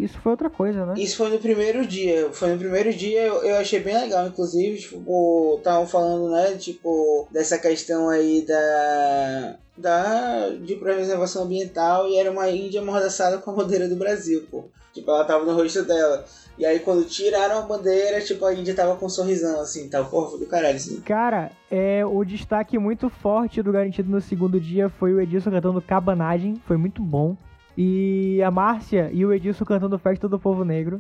isso 0.04 0.20
foi 0.20 0.32
outra 0.32 0.48
coisa, 0.48 0.86
né? 0.86 0.94
Isso 0.96 1.18
foi 1.18 1.32
no 1.32 1.40
primeiro 1.40 1.84
dia. 1.88 2.30
Foi 2.32 2.52
no 2.52 2.60
primeiro 2.60 2.94
dia, 2.94 3.22
eu, 3.22 3.42
eu 3.42 3.56
achei 3.58 3.80
bem 3.80 3.98
legal, 3.98 4.28
inclusive, 4.28 4.78
tipo, 4.78 5.56
estavam 5.58 5.88
falando, 5.88 6.30
né, 6.30 6.54
tipo, 6.56 7.28
dessa 7.32 7.58
questão 7.58 8.08
aí 8.10 8.46
da. 8.48 9.56
Da, 9.76 10.50
de 10.50 10.76
preservação 10.76 11.44
ambiental 11.46 12.08
e 12.08 12.18
era 12.18 12.32
uma 12.32 12.50
índia 12.50 12.82
amordaçada 12.82 13.40
com 13.40 13.52
a 13.52 13.54
bandeira 13.56 13.88
do 13.88 13.96
Brasil, 13.96 14.46
pô. 14.52 14.66
Tipo, 14.94 15.10
ela 15.10 15.26
tava 15.26 15.44
no 15.44 15.56
rosto 15.56 15.84
dela. 15.84 16.24
E 16.60 16.66
aí 16.66 16.80
quando 16.80 17.06
tiraram 17.06 17.58
a 17.58 17.62
bandeira, 17.62 18.22
tipo, 18.22 18.46
a 18.46 18.54
índia 18.54 18.76
tava 18.76 18.96
com 18.96 19.08
um 19.08 19.10
sorrisão, 19.10 19.62
assim, 19.62 19.90
tal. 19.90 20.06
Porra, 20.06 20.30
foi 20.30 20.40
do 20.40 20.46
caralho, 20.46 20.76
assim. 20.76 21.02
Cara, 21.02 21.52
é, 21.72 22.06
o 22.06 22.24
destaque 22.24 22.78
muito 22.78 23.10
forte 23.10 23.64
do 23.64 23.72
Garantido 23.72 24.12
no 24.12 24.22
segundo 24.22 24.60
dia 24.60 24.90
foi 24.90 25.14
o 25.14 25.22
Edilson 25.22 25.52
cantando 25.52 25.82
Cabanagem, 25.82 26.56
foi 26.68 26.78
muito 26.78 27.02
bom. 27.02 27.36
E 27.78 28.42
a 28.42 28.50
Márcia 28.50 29.12
e 29.14 29.24
o 29.24 29.32
Edilson 29.32 29.64
cantando 29.64 30.00
Festa 30.00 30.28
do 30.28 30.40
Povo 30.40 30.66
Negro, 30.66 31.00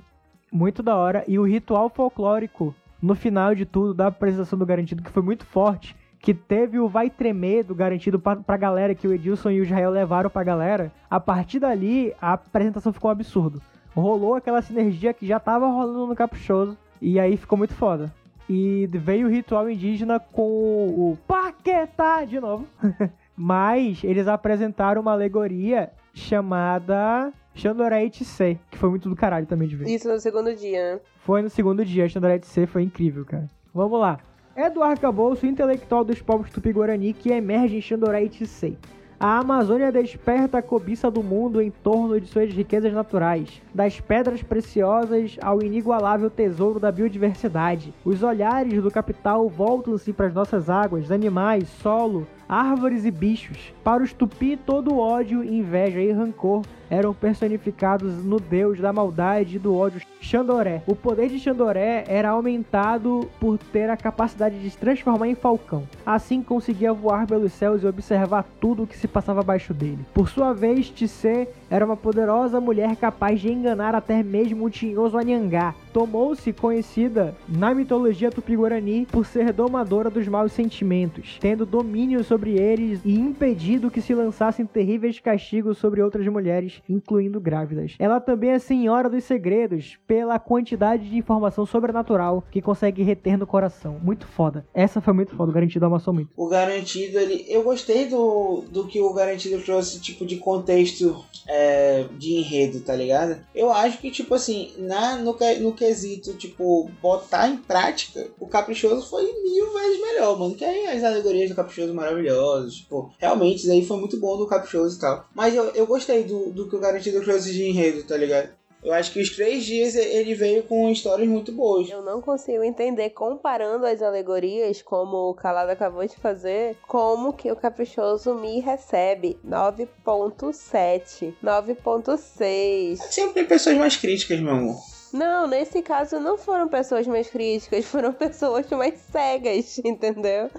muito 0.52 0.84
da 0.84 0.96
hora. 0.96 1.24
E 1.28 1.40
o 1.40 1.44
ritual 1.44 1.90
folclórico 1.90 2.76
no 3.02 3.16
final 3.16 3.56
de 3.56 3.66
tudo 3.66 3.96
da 3.96 4.08
apresentação 4.08 4.60
do 4.60 4.66
Garantido, 4.66 5.02
que 5.02 5.10
foi 5.10 5.24
muito 5.24 5.44
forte, 5.44 5.96
que 6.20 6.36
teve 6.36 6.80
o 6.80 6.88
Vai 6.88 7.10
Tremer 7.10 7.64
do 7.64 7.74
Garantido 7.74 8.20
pra, 8.20 8.36
pra 8.36 8.58
galera, 8.58 8.94
que 8.94 9.08
o 9.08 9.14
Edilson 9.14 9.50
e 9.50 9.60
o 9.60 9.64
Israel 9.64 9.90
levaram 9.90 10.30
pra 10.30 10.44
galera. 10.44 10.92
A 11.10 11.20
partir 11.20 11.60
dali, 11.60 12.14
a 12.22 12.34
apresentação 12.34 12.94
ficou 12.94 13.10
um 13.10 13.12
absurdo. 13.12 13.62
Rolou 13.96 14.36
aquela 14.36 14.62
sinergia 14.62 15.14
que 15.14 15.26
já 15.26 15.40
tava 15.40 15.68
rolando 15.68 16.06
no 16.06 16.16
Caprichoso, 16.16 16.78
e 17.02 17.20
aí 17.20 17.38
ficou 17.38 17.58
muito 17.58 17.74
foda. 17.74 18.14
E 18.48 18.88
veio 18.94 19.28
o 19.28 19.30
ritual 19.32 19.70
indígena 19.70 20.20
com 20.20 20.44
o 20.44 21.18
Paquetá 21.28 22.24
de 22.24 22.40
novo. 22.40 22.68
Mas 23.36 24.04
eles 24.04 24.28
apresentaram 24.28 25.02
uma 25.02 25.12
alegoria 25.12 25.92
chamada 26.18 27.32
Xandoré 27.54 28.10
C, 28.12 28.58
que 28.70 28.78
foi 28.78 28.90
muito 28.90 29.08
do 29.08 29.16
caralho 29.16 29.46
também 29.46 29.68
de 29.68 29.76
ver. 29.76 29.88
Isso 29.88 30.08
no 30.08 30.20
segundo 30.20 30.54
dia, 30.56 30.96
né? 30.96 31.00
Foi 31.20 31.42
no 31.42 31.50
segundo 31.50 31.86
dia, 31.86 32.10
Xandoré 32.10 32.40
C 32.42 32.66
foi 32.66 32.84
incrível, 32.84 33.24
cara. 33.24 33.48
Vamos 33.74 34.00
lá. 34.00 34.20
É 34.56 34.70
do 34.70 34.82
arcabouço 34.82 35.46
intelectual 35.46 36.04
dos 36.04 36.22
povos 36.22 36.50
tupi-guarani 36.50 37.14
que 37.14 37.30
emerge 37.30 37.78
em 37.78 37.82
Xandoré 37.82 38.28
C. 38.30 38.76
A 39.20 39.40
Amazônia 39.40 39.92
desperta 39.92 40.60
a 40.60 40.62
cobiça 40.62 41.10
do 41.10 41.24
mundo 41.24 41.60
em 41.60 41.72
torno 41.72 42.22
de 42.22 42.28
suas 42.28 42.52
riquezas 42.54 42.94
naturais, 42.94 43.62
das 43.74 44.00
pedras 44.00 44.44
preciosas 44.44 45.38
ao 45.42 45.62
inigualável 45.64 46.30
tesouro 46.30 46.80
da 46.80 46.92
biodiversidade. 46.92 47.94
Os 48.06 48.22
olhares 48.22 48.82
do 48.82 48.92
capital 48.92 49.50
voltam-se 49.50 50.14
para 50.14 50.28
as 50.28 50.34
nossas 50.36 50.70
águas, 50.70 51.12
animais, 51.12 51.68
solo, 51.68 52.28
árvores 52.48 53.06
e 53.06 53.12
bichos. 53.12 53.74
Para 53.84 54.04
os 54.04 54.14
tupi, 54.14 54.58
todo 54.58 54.98
ódio, 54.98 55.44
inveja 55.44 56.00
e 56.00 56.12
rancor 56.12 56.64
eram 56.90 57.14
personificados 57.14 58.24
no 58.24 58.40
deus 58.40 58.80
da 58.80 58.94
maldade 58.94 59.56
e 59.56 59.60
do 59.60 59.76
ódio 59.76 60.02
Xandoré. 60.20 60.82
O 60.88 60.96
poder 60.96 61.30
de 61.30 61.40
Xandoré 61.40 62.04
era 62.08 62.30
aumentado 62.30 63.30
por 63.40 63.58
ter 63.58 63.90
a 63.90 63.98
capacidade 63.98 64.60
de 64.60 64.70
se 64.70 64.78
transformar 64.78 65.28
em 65.28 65.36
falcão. 65.36 65.84
Assim 66.06 66.42
conseguia 66.42 66.94
voar 66.94 67.28
pelos 67.28 67.54
céus 67.54 67.84
e 67.84 67.88
observar 67.88 68.46
tudo 68.60 68.84
o 68.84 68.88
que 68.88 68.98
se 68.98 69.08
passava 69.08 69.42
abaixo 69.42 69.74
dele. 69.74 70.00
Por 70.14 70.30
sua 70.30 70.54
vez, 70.54 70.90
Tissé 70.90 71.48
era 71.70 71.86
uma 71.86 71.98
poderosa 71.98 72.60
mulher 72.60 72.96
capaz 72.96 73.40
de 73.40 73.52
enganar 73.52 73.96
até 73.96 74.24
mesmo 74.24 74.66
o 74.66 74.70
tinhoso 74.70 75.18
Anhangá. 75.18 75.76
Tomou-se 75.94 76.52
conhecida 76.54 77.36
na 77.48 77.74
mitologia 77.74 78.32
tupi-guarani 78.32 79.08
por 79.12 79.26
ser 79.26 79.52
domadora 79.52 80.10
dos 80.10 80.28
maus 80.28 80.52
sentimentos, 80.52 81.38
tendo 81.40 81.66
domínio 81.66 82.24
sobre 82.24 82.52
eles 82.58 83.00
e 83.04 83.18
impedido 83.18 83.90
que 83.92 84.02
se 84.02 84.14
lançassem 84.14 84.66
terríveis 84.66 85.20
castigos 85.20 85.78
sobre 85.78 86.02
outras 86.02 86.28
mulheres, 86.28 86.77
incluindo 86.88 87.40
grávidas. 87.40 87.96
Ela 88.00 88.20
também 88.20 88.52
é 88.52 88.60
senhora 88.60 89.10
dos 89.10 89.24
segredos 89.24 89.98
pela 90.08 90.40
quantidade 90.40 91.10
de 91.10 91.18
informação 91.18 91.66
sobrenatural 91.66 92.44
que 92.52 92.62
consegue 92.62 93.04
reter 93.04 93.38
no 93.38 93.48
coração. 93.48 94.00
Muito 94.02 94.28
foda. 94.28 94.66
Essa 94.74 95.02
foi 95.02 95.14
muito 95.14 95.36
foda, 95.36 95.52
o 95.52 95.54
Garantido 95.54 95.86
amassou 95.86 96.14
muito. 96.14 96.30
O 96.36 96.48
Garantido, 96.48 97.18
ele. 97.18 97.46
Eu 97.48 97.64
gostei 97.64 98.08
do, 98.08 98.64
do 98.70 98.88
que 98.88 99.00
o 99.00 99.14
Garantido 99.14 99.62
trouxe, 99.62 100.02
tipo, 100.02 100.26
de 100.26 100.38
contexto 100.38 101.24
é, 101.48 102.06
de 102.18 102.34
enredo, 102.36 102.82
tá 102.82 102.96
ligado? 102.96 103.42
Eu 103.56 103.72
acho 103.72 103.98
que, 104.00 104.12
tipo 104.12 104.36
assim, 104.36 104.74
na, 104.78 105.16
no, 105.16 105.36
no 105.60 105.74
quesito, 105.74 106.34
tipo, 106.34 106.90
botar 107.02 107.48
em 107.48 107.58
prática, 107.58 108.28
o 108.40 108.48
Caprichoso 108.48 109.10
foi 109.10 109.24
mil 109.24 109.74
vezes 109.74 110.02
melhor, 110.02 110.38
mano. 110.38 110.56
Que 110.56 110.66
aí 110.66 110.88
as 110.88 111.04
alegorias 111.04 111.50
do 111.50 111.56
Caprichoso 111.56 111.94
maravilhosas, 111.94 112.76
tipo, 112.76 113.12
realmente, 113.18 113.62
isso 113.62 113.72
aí 113.72 113.86
foi 113.86 113.98
muito 113.98 114.20
bom 114.20 114.38
do 114.38 114.48
Caprichoso 114.48 114.98
e 114.98 115.00
tal. 115.00 115.26
Mas 115.34 115.56
eu, 115.56 115.66
eu 115.70 115.88
gostei 115.88 116.24
do, 116.24 116.52
do 116.52 116.70
que 116.70 116.76
o 116.76 116.80
Garantido 116.80 117.22
trouxe 117.22 117.54
de 117.54 117.64
enredo, 117.64 118.04
tá 118.04 118.18
ligado? 118.18 118.50
Eu 118.88 118.94
acho 118.94 119.12
que 119.12 119.20
os 119.20 119.30
três 119.32 119.66
dias 119.66 119.96
ele 119.96 120.34
veio 120.34 120.64
com 120.64 120.90
histórias 120.90 121.28
muito 121.28 121.52
boas. 121.52 121.90
Eu 121.90 122.02
não 122.02 122.22
consigo 122.22 122.64
entender, 122.64 123.10
comparando 123.10 123.86
as 123.86 124.02
alegorias, 124.02 124.82
como 124.82 125.30
o 125.30 125.34
Calado 125.34 125.70
acabou 125.70 126.08
de 126.08 126.16
fazer, 126.16 126.78
como 126.88 127.34
que 127.34 127.52
o 127.52 127.56
Caprichoso 127.58 128.34
me 128.36 128.62
recebe 128.62 129.38
9.7, 129.46 131.34
9.6. 131.44 132.96
Sempre 133.12 133.34
tem 133.34 133.46
pessoas 133.46 133.76
mais 133.76 133.98
críticas, 133.98 134.40
meu 134.40 134.54
amor. 134.54 134.78
Não, 135.12 135.48
nesse 135.48 135.82
caso 135.82 136.18
não 136.22 136.38
foram 136.38 136.70
pessoas 136.70 137.06
mais 137.06 137.30
críticas, 137.30 137.84
foram 137.84 138.14
pessoas 138.16 138.70
mais 138.70 138.98
cegas, 139.12 139.80
entendeu? 139.80 140.50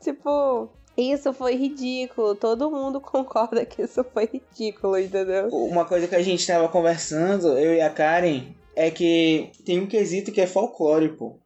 Tipo, 0.00 0.70
isso 0.96 1.32
foi 1.32 1.54
ridículo. 1.56 2.34
Todo 2.34 2.70
mundo 2.70 3.00
concorda 3.02 3.64
que 3.64 3.82
isso 3.82 4.04
foi 4.12 4.28
ridículo, 4.32 4.98
entendeu? 4.98 5.48
Uma 5.48 5.84
coisa 5.84 6.06
que 6.06 6.14
a 6.14 6.22
gente 6.22 6.46
tava 6.46 6.68
conversando, 6.68 7.58
eu 7.58 7.74
e 7.74 7.80
a 7.80 7.90
Karen, 7.90 8.42
é 8.76 8.90
que 8.90 9.50
tem 9.64 9.80
um 9.80 9.86
quesito 9.86 10.32
que 10.32 10.40
é 10.40 10.46
folclore, 10.46 11.10
pô. 11.10 11.38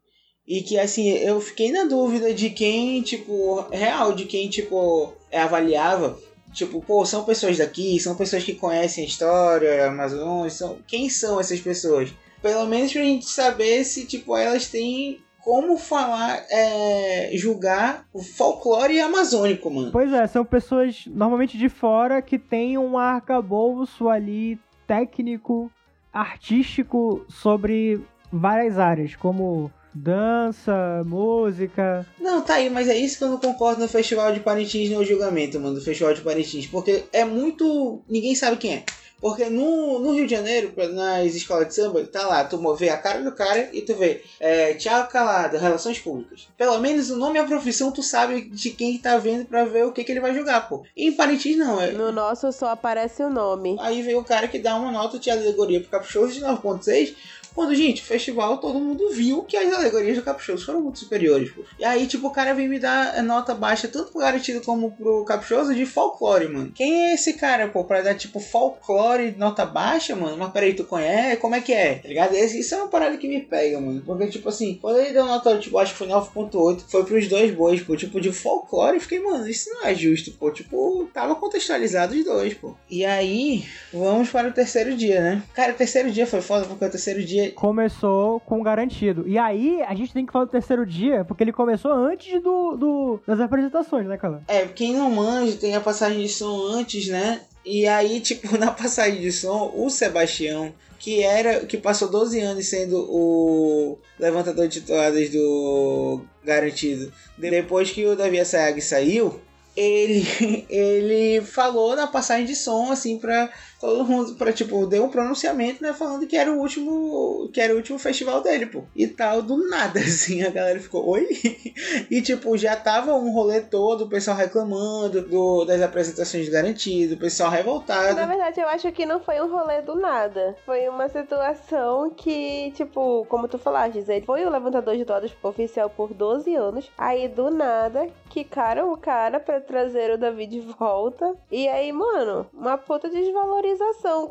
E 0.47 0.63
que 0.63 0.79
assim, 0.79 1.11
eu 1.11 1.41
fiquei 1.41 1.71
na 1.71 1.85
dúvida 1.85 2.33
de 2.33 2.49
quem, 2.51 3.03
tipo, 3.03 3.61
real, 3.71 4.15
de 4.15 4.25
quem, 4.25 4.49
tipo, 4.49 5.13
avaliava. 5.33 6.19
Tipo, 6.55 6.81
pô, 6.81 7.05
são 7.05 7.25
pessoas 7.25 7.59
daqui, 7.59 8.01
são 8.01 8.17
pessoas 8.17 8.43
que 8.43 8.55
conhecem 8.55 9.05
a 9.05 9.07
história, 9.07 9.87
Amazonas, 9.87 10.55
são... 10.55 10.79
quem 10.87 11.11
são 11.11 11.39
essas 11.39 11.61
pessoas? 11.61 12.11
Pelo 12.41 12.67
menos 12.67 12.93
pra 12.93 13.03
gente 13.03 13.27
saber 13.27 13.85
se, 13.85 14.07
tipo, 14.07 14.35
elas 14.35 14.69
têm 14.69 15.21
como 15.43 15.79
falar, 15.79 16.45
é, 16.51 17.31
julgar 17.35 18.07
o 18.13 18.23
folclore 18.23 19.01
amazônico, 19.01 19.71
mano. 19.71 19.91
Pois 19.93 20.13
é, 20.13 20.27
são 20.27 20.45
pessoas 20.45 21.05
normalmente 21.07 21.57
de 21.57 21.69
fora 21.69 22.21
que 22.21 22.39
têm 22.39 22.77
um 22.77 22.99
arcabouço 22.99 24.09
ali 24.09 24.59
técnico, 24.87 25.71
artístico 26.13 27.25
sobre 27.29 28.01
várias 28.33 28.79
áreas, 28.79 29.15
como 29.17 29.71
dança, 29.95 31.03
música. 31.05 32.07
Não, 32.21 32.43
tá 32.43 32.55
aí, 32.55 32.71
mas 32.71 32.89
é 32.89 32.97
isso 32.97 33.19
que 33.19 33.25
eu 33.25 33.29
não 33.29 33.39
concordo 33.39 33.81
no 33.81 33.89
Festival 33.89 34.33
de 34.33 34.41
Parintins 34.41 34.91
no 34.91 35.05
julgamento, 35.05 35.59
mano, 35.59 35.75
do 35.75 35.81
Festival 35.81 36.15
de 36.15 36.21
Parintins. 36.21 36.67
Porque 36.67 37.05
é 37.13 37.25
muito. 37.25 38.03
ninguém 38.09 38.35
sabe 38.35 38.57
quem 38.57 38.75
é. 38.75 38.85
Porque 39.21 39.47
no, 39.47 39.99
no 39.99 40.13
Rio 40.13 40.27
de 40.27 40.35
Janeiro, 40.35 40.73
nas 40.93 41.35
escolas 41.35 41.69
de 41.69 41.75
samba, 41.75 42.05
tá 42.05 42.27
lá, 42.27 42.45
tu 42.45 42.59
vê 42.75 42.89
a 42.89 42.97
cara 42.97 43.21
do 43.23 43.33
cara 43.33 43.69
e 43.73 43.83
tu 43.83 43.95
vê 43.95 44.23
é, 44.39 44.75
Thiago 44.75 45.11
Calado, 45.11 45.59
Relações 45.59 45.99
Públicas. 45.99 46.49
Pelo 46.57 46.79
menos 46.79 47.11
o 47.11 47.17
nome 47.17 47.39
e 47.39 47.43
a 47.43 47.45
profissão 47.45 47.91
tu 47.91 48.03
sabe 48.03 48.43
de 48.43 48.71
quem 48.71 48.97
tá 48.99 49.17
vendo 49.19 49.45
pra 49.45 49.65
ver 49.65 49.85
o 49.87 49.93
que, 49.93 50.05
que 50.05 50.13
ele 50.13 50.21
vai 50.21 50.35
jogar, 50.35 50.69
pô. 50.69 50.85
E 50.97 51.09
em 51.09 51.13
Parintins 51.13 51.57
não, 51.57 51.81
é. 51.81 51.91
No 51.91 52.13
nosso 52.13 52.53
só 52.53 52.69
aparece 52.69 53.23
o 53.23 53.31
nome. 53.31 53.77
Aí 53.81 54.03
veio 54.03 54.21
o 54.21 54.25
cara 54.25 54.47
que 54.47 54.59
dá 54.59 54.77
uma 54.77 54.93
nota 54.93 55.19
de 55.19 55.31
alegoria 55.31 55.81
pro 55.81 55.91
Caprichoso 55.91 56.33
de 56.33 56.41
9.6. 56.41 57.15
Quando, 57.59 57.75
gente, 57.75 58.03
festival, 58.03 58.59
todo 58.59 58.79
mundo 58.79 59.11
viu 59.11 59.43
que 59.43 59.57
as 59.57 59.73
alegorias 59.73 60.17
do 60.17 60.23
Caprichoso 60.23 60.65
foram 60.65 60.81
muito 60.81 61.01
superiores, 61.01 61.51
pô. 61.51 61.63
E 61.77 61.85
aí, 61.85 62.07
tipo, 62.07 62.29
o 62.29 62.31
cara 62.31 62.55
vem 62.55 62.69
me 62.69 62.79
dar 62.79 63.21
nota 63.25 63.53
baixa, 63.53 63.89
tanto 63.89 64.13
pro 64.13 64.21
Garantido 64.21 64.61
como 64.61 64.93
pro 64.93 65.25
Caprichoso, 65.25 65.75
de 65.75 65.85
folclore, 65.85 66.47
mano. 66.47 66.71
Quem 66.73 67.11
é 67.11 67.15
esse 67.15 67.33
cara, 67.33 67.67
pô, 67.67 67.83
pra 67.83 68.01
dar, 68.01 68.15
tipo, 68.15 68.39
folclore 68.39 69.35
nota 69.37 69.67
baixa, 69.67 70.15
mano? 70.15 70.37
Mas 70.37 70.53
peraí, 70.53 70.73
tu 70.73 70.85
conhece? 70.85 71.37
Como 71.39 71.57
é 71.57 71.61
que 71.61 71.73
é? 71.73 71.97
Tá 71.97 72.07
ligado? 72.09 72.33
Esse- 72.35 72.61
Isso 72.61 72.75
é 72.75 72.79
uma 72.79 72.87
parada 72.89 73.17
que 73.17 73.27
me 73.27 73.41
pega, 73.41 73.81
mano. 73.81 74.03
Porque, 74.07 74.29
tipo 74.29 74.49
assim, 74.49 74.79
quando 74.81 75.01
ele 75.01 75.13
deu 75.13 75.27
nota, 75.27 75.59
tipo, 75.59 75.79
acho 75.79 75.93
que 75.93 75.99
foi 75.99 76.07
9.8, 76.07 76.85
foi 76.89 77.05
pros 77.05 77.27
dois 77.27 77.53
bois, 77.53 77.81
pô. 77.83 77.97
Tipo, 77.97 78.21
de 78.21 78.31
folclore, 78.31 78.97
eu 78.97 79.01
fiquei, 79.01 79.19
mano, 79.19 79.49
isso 79.49 79.69
não 79.71 79.85
é 79.85 79.95
justo, 79.97 80.31
pô. 80.33 80.51
Tipo, 80.53 81.09
tava 81.13 81.35
contextualizado 81.35 82.15
os 82.15 82.25
dois, 82.25 82.55
pô. 82.55 82.77
E 82.89 83.05
aí, 83.05 83.65
vamos 83.93 84.29
para 84.31 84.49
o 84.49 84.53
terceiro 84.53 84.95
dia, 84.95 85.21
né? 85.21 85.43
Cara, 85.55 85.73
o 85.73 85.77
terceiro 85.77 86.11
dia 86.13 86.27
foi 86.27 86.41
foda, 86.41 86.67
porque 86.67 86.85
o 86.85 86.91
terceiro 86.91 87.25
dia 87.25 87.48
Começou 87.53 88.41
com 88.41 88.63
garantido. 88.63 89.27
E 89.27 89.39
aí, 89.39 89.83
a 89.83 89.95
gente 89.95 90.13
tem 90.13 90.25
que 90.27 90.33
falar 90.33 90.45
do 90.47 90.51
terceiro 90.51 90.85
dia, 90.87 91.25
porque 91.25 91.43
ele 91.45 91.53
começou 91.53 91.93
antes 91.93 92.43
do, 92.43 92.77
do- 92.77 93.21
das 93.27 93.41
apresentações, 93.41 94.07
né, 94.07 94.17
Calando? 94.17 94.43
É, 94.49 94.67
quem 94.67 94.95
não 94.95 95.11
manja 95.11 95.57
tem 95.57 95.75
a 95.75 95.81
passagem 95.81 96.23
de 96.23 96.29
som 96.29 96.63
antes, 96.73 97.09
né? 97.09 97.41
E 97.65 97.87
aí, 97.87 98.21
tipo, 98.23 98.57
na 98.59 98.71
passagem 98.73 99.21
de 99.21 99.31
som, 99.33 99.73
o 99.75 99.89
Sebastião, 99.91 100.73
que 100.99 101.23
era 101.23 101.61
que 101.67 101.77
passou 101.77 102.11
12 102.11 102.41
anos 102.41 102.67
sendo 102.67 102.99
o 103.09 103.99
levantador 104.19 104.67
de 104.69 104.81
toadas 104.81 105.31
do 105.31 106.21
Garantido, 106.45 107.13
depois 107.37 107.91
que 107.91 108.05
o 108.07 108.17
Davi 108.17 108.41
Assayag 108.41 108.81
saiu, 108.81 109.41
ele 109.77 110.27
ele 110.69 111.41
falou 111.43 111.95
na 111.95 112.07
passagem 112.09 112.47
de 112.47 112.57
som 112.57 112.91
assim 112.91 113.17
pra 113.19 113.49
todo 113.81 114.05
mundo 114.05 114.35
para 114.35 114.53
tipo 114.53 114.87
deu 114.87 115.05
um 115.05 115.11
pronunciamento 115.11 115.83
né 115.83 115.93
falando 115.93 116.27
que 116.27 116.37
era 116.37 116.53
o 116.53 116.59
último 116.59 117.49
que 117.53 117.61
era 117.61 117.73
o 117.73 117.77
último 117.77 117.99
festival 117.99 118.41
dele 118.41 118.67
pô 118.67 118.85
e 118.95 119.07
tal 119.07 119.43
do 119.43 119.69
nada 119.69 120.01
assim 120.01 120.43
a 120.43 120.51
galera 120.51 120.81
ficou 120.81 121.07
oi 121.07 121.29
e 122.11 122.21
tipo 122.23 122.57
já 122.57 122.77
tava 122.77 123.15
um 123.15 123.33
rolê 123.33 123.61
todo 123.61 124.05
o 124.05 124.09
pessoal 124.09 124.37
reclamando 124.37 125.23
do, 125.23 125.65
das 125.65 125.81
apresentações 125.81 126.45
de 126.45 126.51
garantido 126.51 127.15
o 127.15 127.19
pessoal 127.19 127.51
revoltado 127.51 128.15
Na 128.15 128.27
verdade, 128.27 128.61
eu 128.61 128.69
acho 128.69 128.91
que 128.93 129.07
não 129.07 129.21
foi 129.21 129.41
um 129.41 129.49
rolê 129.49 129.83
do 129.83 129.95
nada. 129.95 130.57
Foi 130.65 130.89
uma 130.89 131.09
situação 131.09 132.11
que, 132.11 132.73
tipo, 132.73 133.25
como 133.29 133.49
tu 133.49 133.59
falaste, 133.59 133.99
ele 133.99 134.25
foi 134.25 134.45
o 134.45 134.51
levantador 134.51 134.97
de 134.97 135.05
todas 135.05 135.31
oficial 135.43 135.91
por 135.91 136.13
12 136.13 136.55
anos. 136.55 136.91
Aí, 136.97 137.29
do 137.29 137.51
nada, 137.51 138.09
quicaram 138.31 138.93
o 138.93 138.97
cara 138.97 139.41
pra 139.41 139.61
trazer 139.61 140.13
o 140.13 140.19
Davi 140.19 140.47
de 140.47 140.61
volta. 140.61 141.35
E 141.51 141.69
aí, 141.69 141.93
mano, 141.93 142.47
uma 142.53 142.79
puta 142.79 143.09
desvalorização 143.09 143.68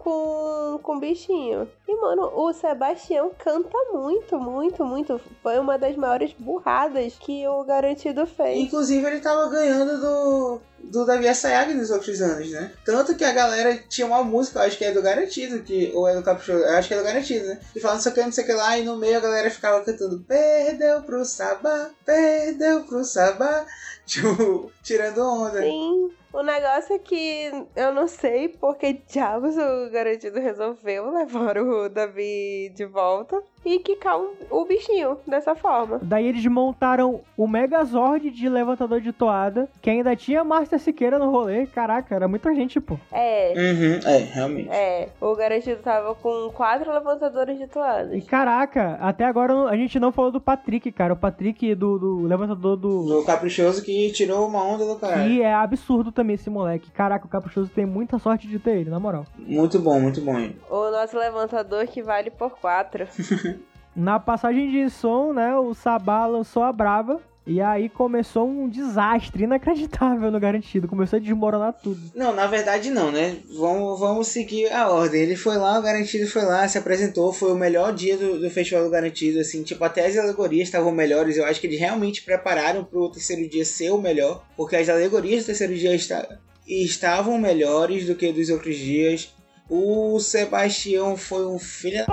com, 0.04 0.80
com 0.82 0.96
o 0.96 1.00
bichinho. 1.00 1.68
E, 1.88 1.96
mano, 1.96 2.32
o 2.34 2.54
Sebastião 2.54 3.32
canta 3.38 3.78
muito, 3.94 4.40
muito, 4.40 4.86
muito. 4.86 5.20
Foi 5.42 5.60
uma 5.60 5.78
das 5.78 5.96
maiores 5.96 6.34
burradas 6.38 7.16
que 7.20 7.48
o 7.48 7.64
Garantido 7.64 8.26
fez. 8.26 8.60
Inclusive, 8.60 9.06
ele 9.06 9.20
tava 9.20 9.50
ganhando 9.50 10.00
do, 10.00 10.62
do 10.84 11.06
Davi 11.06 11.28
Assayag 11.28 11.74
nos 11.74 11.92
outros 11.92 12.22
anos, 12.22 12.50
né? 12.50 12.72
Tanto 12.86 13.16
que 13.16 13.24
a 13.24 13.34
galera 13.34 13.78
tinha 13.90 14.08
uma 14.08 14.24
música, 14.24 14.60
eu 14.60 14.64
acho 14.64 14.78
que 14.78 14.86
é 14.86 14.92
do 14.92 15.02
Garantido, 15.02 15.62
que, 15.64 15.92
ou 15.94 16.08
é 16.08 16.16
do 16.16 16.24
Caprichoso, 16.24 16.64
eu 16.64 16.74
acho 16.78 16.88
que 16.88 16.94
é 16.94 16.98
do 16.98 17.04
Garantido, 17.04 17.48
né? 17.48 17.60
E 17.76 17.80
falando 17.80 18.00
isso 18.00 18.10
aqui, 18.10 18.22
não 18.22 18.32
sei 18.32 18.44
o 18.44 18.48
que 18.48 18.54
lá, 18.54 18.78
e 18.78 18.84
no 18.84 18.98
meio 18.98 19.18
a 19.18 19.22
galera 19.22 19.50
ficava 19.50 19.84
cantando 19.84 20.24
Perdeu 20.28 21.02
pro 21.04 21.26
Sabá, 21.26 21.90
perdeu 22.06 22.84
pro 22.84 23.04
Sabá, 23.04 23.66
tipo, 24.06 24.72
tirando 24.84 25.20
onda. 25.20 25.62
Sim. 25.62 26.12
O 26.34 26.42
negócio 26.42 26.96
é 26.96 27.00
que 27.00 27.52
eu 27.76 27.94
não 27.94 28.08
sei 28.08 28.50
porque 28.50 28.94
diabos 28.94 29.56
o 29.58 29.90
garantido 29.90 30.40
resolveu 30.40 31.10
levar 31.12 31.58
o 31.58 31.90
Davi 31.90 32.70
de 32.76 32.86
volta 32.86 33.42
e 33.66 33.80
quicar 33.80 34.18
o, 34.18 34.34
o 34.50 34.66
bichinho 34.66 35.18
dessa 35.28 35.56
forma. 35.56 36.00
Daí 36.02 36.28
eles 36.28 36.46
montaram 36.46 37.22
o 37.36 37.48
Megazord 37.48 38.30
de 38.30 38.48
levantador 38.50 39.02
de 39.02 39.12
toada, 39.12 39.68
que 39.82 39.90
ainda 39.90 40.16
tinha 40.16 40.44
Márcia 40.44 40.80
Siqueira 40.80 41.20
no 41.20 41.30
rolê. 41.30 41.66
Caraca, 41.68 42.16
era 42.16 42.28
muita 42.28 42.54
gente, 42.56 42.80
pô. 42.80 42.98
É, 43.12 43.54
Uhum, 43.58 44.00
é, 44.10 44.18
realmente. 44.18 44.70
é. 44.70 45.10
O 45.20 45.36
garantido 45.36 45.82
tava 45.82 46.16
com 46.16 46.50
quatro 46.54 46.92
levantadores 46.94 47.58
de 47.58 47.64
E 47.64 47.68
toadas. 47.68 48.24
caraca, 48.26 48.98
até 49.02 49.26
agora 49.26 49.54
a 49.70 49.76
gente 49.76 50.00
não 50.00 50.12
falou 50.12 50.32
do 50.32 50.40
Patrick, 50.40 50.92
cara. 50.92 51.14
O 51.14 51.18
Patrick 51.18 51.76
do, 51.76 51.98
do 52.00 52.22
levantador 52.24 52.78
do. 52.78 53.04
Do 53.04 53.24
caprichoso 53.26 53.84
que 53.84 54.12
tirou 54.12 54.48
uma 54.48 54.64
onda 54.64 54.86
do 54.86 54.96
caralho. 54.96 55.24
Que 55.30 55.42
é 55.42 55.54
absurdo 55.54 56.12
também 56.12 56.36
esse 56.36 56.50
moleque. 56.50 56.92
Caraca, 56.92 57.26
o 57.26 57.30
Caprichoso 57.30 57.70
tem 57.70 57.86
muita 57.86 58.18
sorte 58.20 58.48
de 58.48 58.60
ter 58.60 58.78
ele, 58.78 58.90
na 58.90 59.00
moral. 59.00 59.26
Muito 59.38 59.78
bom, 59.80 60.00
muito 60.00 60.22
bom. 60.22 60.38
hein? 60.38 60.56
O 60.70 60.90
nosso 60.92 61.18
levantador 61.18 61.86
que 61.88 62.02
vale 62.02 62.30
por 62.32 62.52
quatro. 62.60 63.06
Na 63.98 64.20
passagem 64.20 64.70
de 64.70 64.90
som, 64.92 65.34
né, 65.34 65.56
o 65.58 65.74
Sabá 65.74 66.26
lançou 66.28 66.62
a 66.64 66.72
Brava. 66.72 67.20
E 67.50 67.62
aí 67.62 67.88
começou 67.88 68.46
um 68.46 68.68
desastre 68.68 69.46
inacreditável 69.46 70.30
no 70.30 70.38
Garantido. 70.38 70.86
Começou 70.86 71.16
a 71.16 71.20
desmoronar 71.22 71.72
tudo. 71.82 71.98
Não, 72.14 72.36
na 72.36 72.46
verdade 72.46 72.90
não, 72.92 73.10
né? 73.10 73.38
Vamos, 73.58 73.98
vamos 74.02 74.28
seguir 74.28 74.70
a 74.70 74.90
ordem. 74.90 75.22
Ele 75.22 75.36
foi 75.38 75.56
lá, 75.56 75.80
o 75.80 75.82
Garantido 75.82 76.28
foi 76.28 76.44
lá, 76.44 76.68
se 76.68 76.78
apresentou, 76.78 77.32
foi 77.32 77.54
o 77.54 77.56
melhor 77.56 77.94
dia 77.94 78.18
do, 78.18 78.38
do 78.42 78.50
Festival 78.50 78.84
do 78.84 78.90
Garantido, 78.90 79.40
assim, 79.40 79.64
tipo, 79.64 79.82
até 79.82 80.06
as 80.06 80.18
alegorias 80.18 80.68
estavam 80.68 80.92
melhores. 80.92 81.38
Eu 81.38 81.46
acho 81.46 81.62
que 81.62 81.68
eles 81.68 81.80
realmente 81.80 82.22
prepararam 82.22 82.84
pro 82.84 83.10
terceiro 83.10 83.50
dia 83.50 83.64
ser 83.64 83.92
o 83.92 83.98
melhor, 84.02 84.44
porque 84.58 84.76
as 84.76 84.90
alegorias 84.90 85.44
do 85.44 85.48
terceiro 85.48 85.74
dia 85.74 85.96
esta- 85.96 86.40
estavam 86.68 87.38
melhores 87.38 88.06
do 88.06 88.14
que 88.14 88.30
dos 88.34 88.50
outros 88.50 88.76
dias. 88.76 89.34
O 89.70 90.18
Sebastião 90.20 91.16
foi 91.18 91.46
um 91.46 91.60
filho 91.60 92.06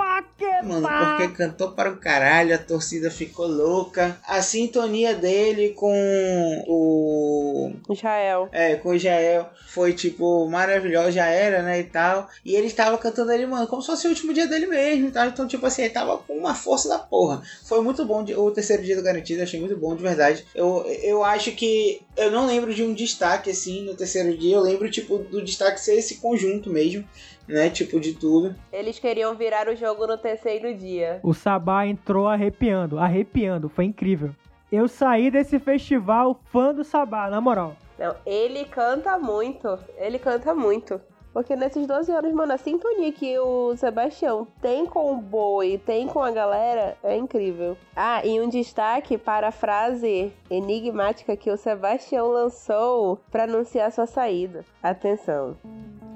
Mano, 0.63 0.87
porque 1.17 1.35
cantou 1.35 1.71
para 1.71 1.91
o 1.91 1.97
caralho, 1.97 2.55
a 2.55 2.57
torcida 2.57 3.11
ficou 3.11 3.47
louca. 3.47 4.17
A 4.27 4.41
sintonia 4.41 5.13
dele 5.13 5.69
com 5.69 6.63
o. 6.67 7.71
Israel. 7.89 8.49
É, 8.51 8.75
com 8.75 8.89
o 8.89 8.97
Jael 8.97 9.49
foi 9.67 9.93
tipo 9.93 10.47
maravilhosa, 10.49 11.11
já 11.11 11.25
era, 11.27 11.61
né? 11.61 11.79
E 11.79 11.83
tal. 11.83 12.27
E 12.43 12.55
ele 12.55 12.67
estava 12.67 12.97
cantando 12.97 13.31
ali, 13.31 13.45
mano, 13.45 13.67
como 13.67 13.81
se 13.81 13.87
fosse 13.87 14.07
o 14.07 14.09
último 14.09 14.33
dia 14.33 14.47
dele 14.47 14.67
mesmo, 14.67 15.11
tá? 15.11 15.27
Então, 15.27 15.47
tipo 15.47 15.65
assim, 15.65 15.83
ele 15.83 15.93
tava 15.93 16.17
com 16.17 16.33
uma 16.33 16.55
força 16.55 16.87
da 16.89 16.99
porra. 16.99 17.41
Foi 17.65 17.81
muito 17.81 18.05
bom 18.05 18.23
de- 18.23 18.35
o 18.35 18.49
terceiro 18.51 18.83
dia 18.83 18.95
do 18.95 19.03
Garantido, 19.03 19.43
achei 19.43 19.59
muito 19.59 19.77
bom, 19.77 19.95
de 19.95 20.01
verdade. 20.03 20.45
Eu, 20.55 20.85
eu 21.03 21.23
acho 21.23 21.51
que. 21.51 22.01
Eu 22.15 22.31
não 22.31 22.45
lembro 22.47 22.73
de 22.73 22.81
um 22.83 22.93
destaque 22.93 23.49
assim 23.51 23.83
no 23.83 23.93
terceiro 23.95 24.37
dia, 24.37 24.55
eu 24.55 24.61
lembro, 24.61 24.89
tipo, 24.89 25.17
do 25.17 25.43
destaque 25.43 25.79
ser 25.81 25.95
esse 25.95 26.15
conjunto 26.15 26.69
mesmo, 26.69 27.05
né? 27.47 27.69
Tipo, 27.69 27.99
de 27.99 28.13
tudo. 28.13 28.55
Eles 28.71 28.97
queriam 28.99 29.35
virar 29.35 29.67
o 29.67 29.75
jogo 29.75 30.04
no 30.07 30.17
terceiro 30.17 30.73
dia. 30.73 31.19
O 31.23 31.33
Sabá 31.33 31.85
entrou 31.85 32.27
arrepiando, 32.27 32.99
arrepiando. 32.99 33.69
Foi 33.69 33.85
incrível. 33.85 34.31
Eu 34.71 34.87
saí 34.87 35.29
desse 35.29 35.59
festival 35.59 36.39
fã 36.45 36.73
do 36.73 36.83
Sabá, 36.83 37.29
na 37.29 37.39
moral. 37.39 37.75
Não, 37.97 38.15
ele 38.25 38.65
canta 38.65 39.17
muito. 39.17 39.79
Ele 39.97 40.19
canta 40.19 40.53
muito. 40.53 40.99
Porque 41.35 41.53
nesses 41.53 41.85
12 41.85 42.13
anos, 42.13 42.31
mano, 42.31 42.53
a 42.53 42.57
sintonia 42.57 43.11
que 43.11 43.37
o 43.37 43.75
Sebastião 43.75 44.47
tem 44.61 44.85
com 44.85 45.11
o 45.11 45.17
boi, 45.17 45.77
tem 45.85 46.07
com 46.07 46.23
a 46.23 46.31
galera, 46.31 46.97
é 47.03 47.17
incrível. 47.17 47.75
Ah, 47.93 48.25
e 48.25 48.39
um 48.39 48.47
destaque 48.47 49.17
para 49.17 49.49
a 49.49 49.51
frase 49.51 50.31
enigmática 50.49 51.35
que 51.35 51.51
o 51.51 51.57
Sebastião 51.57 52.29
lançou 52.29 53.19
para 53.29 53.43
anunciar 53.43 53.91
sua 53.91 54.07
saída. 54.07 54.63
Atenção. 54.81 55.57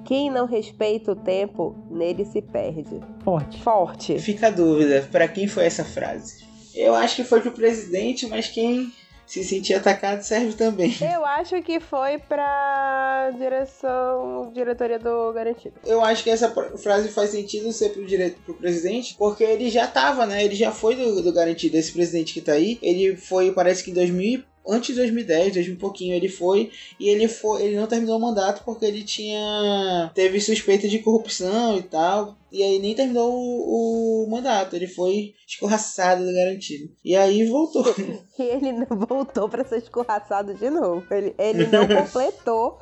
Quem 0.09 0.31
não 0.31 0.47
respeita 0.47 1.11
o 1.11 1.15
tempo, 1.15 1.75
nele 1.87 2.25
se 2.25 2.41
perde. 2.41 2.99
Forte. 3.23 3.61
Forte. 3.61 4.17
Fica 4.17 4.47
a 4.47 4.49
dúvida, 4.49 5.07
pra 5.11 5.27
quem 5.27 5.47
foi 5.47 5.65
essa 5.65 5.85
frase? 5.85 6.43
Eu 6.73 6.95
acho 6.95 7.17
que 7.17 7.23
foi 7.23 7.41
pro 7.41 7.51
presidente, 7.51 8.25
mas 8.25 8.47
quem 8.47 8.91
se 9.27 9.43
sentir 9.43 9.75
atacado 9.75 10.23
serve 10.23 10.53
também. 10.53 10.95
Eu 10.99 11.23
acho 11.23 11.61
que 11.61 11.79
foi 11.79 12.17
pra 12.17 13.29
direção, 13.37 14.51
diretoria 14.51 14.97
do 14.97 15.31
Garantido. 15.31 15.75
Eu 15.85 16.03
acho 16.03 16.23
que 16.23 16.31
essa 16.31 16.49
frase 16.79 17.09
faz 17.09 17.29
sentido 17.29 17.71
ser 17.71 17.89
pro, 17.89 18.03
dire... 18.03 18.35
pro 18.43 18.55
presidente, 18.55 19.15
porque 19.15 19.43
ele 19.43 19.69
já 19.69 19.85
tava, 19.85 20.25
né? 20.25 20.43
Ele 20.43 20.55
já 20.55 20.71
foi 20.71 20.95
do, 20.95 21.21
do 21.21 21.31
garantido, 21.31 21.77
esse 21.77 21.91
presidente 21.91 22.33
que 22.33 22.41
tá 22.41 22.53
aí. 22.53 22.79
Ele 22.81 23.15
foi, 23.15 23.51
parece 23.51 23.83
que 23.83 23.91
em 23.91 23.93
2000 23.93 24.39
e- 24.39 24.43
Antes 24.67 24.89
de 24.89 24.95
2010, 24.95 25.53
2000 25.53 25.73
e 25.73 25.77
pouquinho, 25.77 26.15
ele 26.15 26.29
foi 26.29 26.71
e 26.99 27.09
ele 27.09 27.27
foi, 27.27 27.63
ele 27.63 27.75
não 27.75 27.87
terminou 27.87 28.17
o 28.17 28.21
mandato 28.21 28.63
porque 28.63 28.85
ele 28.85 29.03
tinha 29.03 30.11
teve 30.13 30.39
suspeita 30.39 30.87
de 30.87 30.99
corrupção 30.99 31.77
e 31.77 31.83
tal, 31.83 32.37
e 32.51 32.63
aí 32.63 32.79
nem 32.79 32.95
terminou 32.95 33.31
o, 33.31 34.25
o 34.25 34.29
mandato, 34.29 34.75
ele 34.75 34.87
foi 34.87 35.33
escorraçado 35.47 36.25
do 36.25 36.33
garantido. 36.33 36.91
E 37.03 37.15
aí 37.15 37.45
voltou. 37.47 37.83
E 38.39 38.43
ele 38.43 38.71
não 38.71 38.87
voltou 39.05 39.49
pra 39.49 39.65
ser 39.65 39.79
escorraçado 39.79 40.53
de 40.53 40.69
novo. 40.69 41.05
Ele, 41.11 41.35
ele 41.37 41.67
não 41.67 41.85
completou 42.05 42.79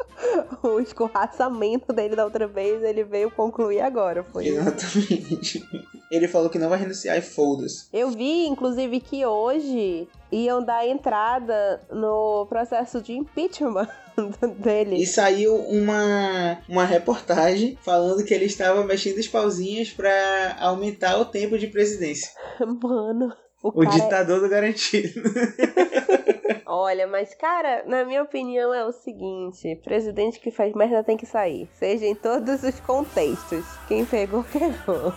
o 0.61 0.79
escorraçamento 0.79 1.91
dele 1.91 2.15
da 2.15 2.25
outra 2.25 2.45
vez, 2.45 2.83
ele 2.83 3.03
veio 3.03 3.31
concluir 3.31 3.79
agora. 3.81 4.23
Foi. 4.23 4.45
Exatamente. 4.45 5.63
Ele 6.09 6.27
falou 6.27 6.49
que 6.49 6.57
não 6.57 6.69
vai 6.69 6.79
renunciar 6.79 7.17
e 7.17 7.21
foda-se. 7.21 7.87
Eu 7.91 8.11
vi, 8.11 8.45
inclusive, 8.47 9.01
que 9.01 9.25
hoje 9.25 10.07
iam 10.31 10.63
dar 10.63 10.87
entrada 10.87 11.81
no 11.91 12.45
processo 12.45 13.01
de 13.01 13.13
impeachment 13.13 13.89
dele. 14.59 15.01
E 15.01 15.05
saiu 15.05 15.55
uma, 15.55 16.59
uma 16.67 16.85
reportagem 16.85 17.77
falando 17.81 18.23
que 18.23 18.33
ele 18.33 18.45
estava 18.45 18.83
mexendo 18.83 19.17
os 19.17 19.27
pauzinhos 19.27 19.91
pra 19.91 20.57
aumentar 20.59 21.17
o 21.17 21.25
tempo 21.25 21.57
de 21.57 21.67
presidência. 21.67 22.31
Mano, 22.59 23.33
o, 23.61 23.69
O 23.69 23.83
cara. 23.83 23.95
ditador 23.95 24.41
do 24.41 24.49
garantido. 24.49 25.21
Olha, 26.69 27.07
mas, 27.07 27.33
cara, 27.33 27.83
na 27.87 28.03
minha 28.03 28.21
opinião 28.21 28.73
é 28.73 28.85
o 28.85 28.91
seguinte: 28.91 29.73
presidente 29.83 30.39
que 30.39 30.51
faz 30.51 30.73
merda 30.73 31.01
tem 31.01 31.15
que 31.15 31.25
sair. 31.25 31.69
Seja 31.73 32.05
em 32.05 32.13
todos 32.13 32.61
os 32.61 32.79
contextos. 32.81 33.65
Quem 33.87 34.05
pegou, 34.05 34.43
pegou. 34.43 35.13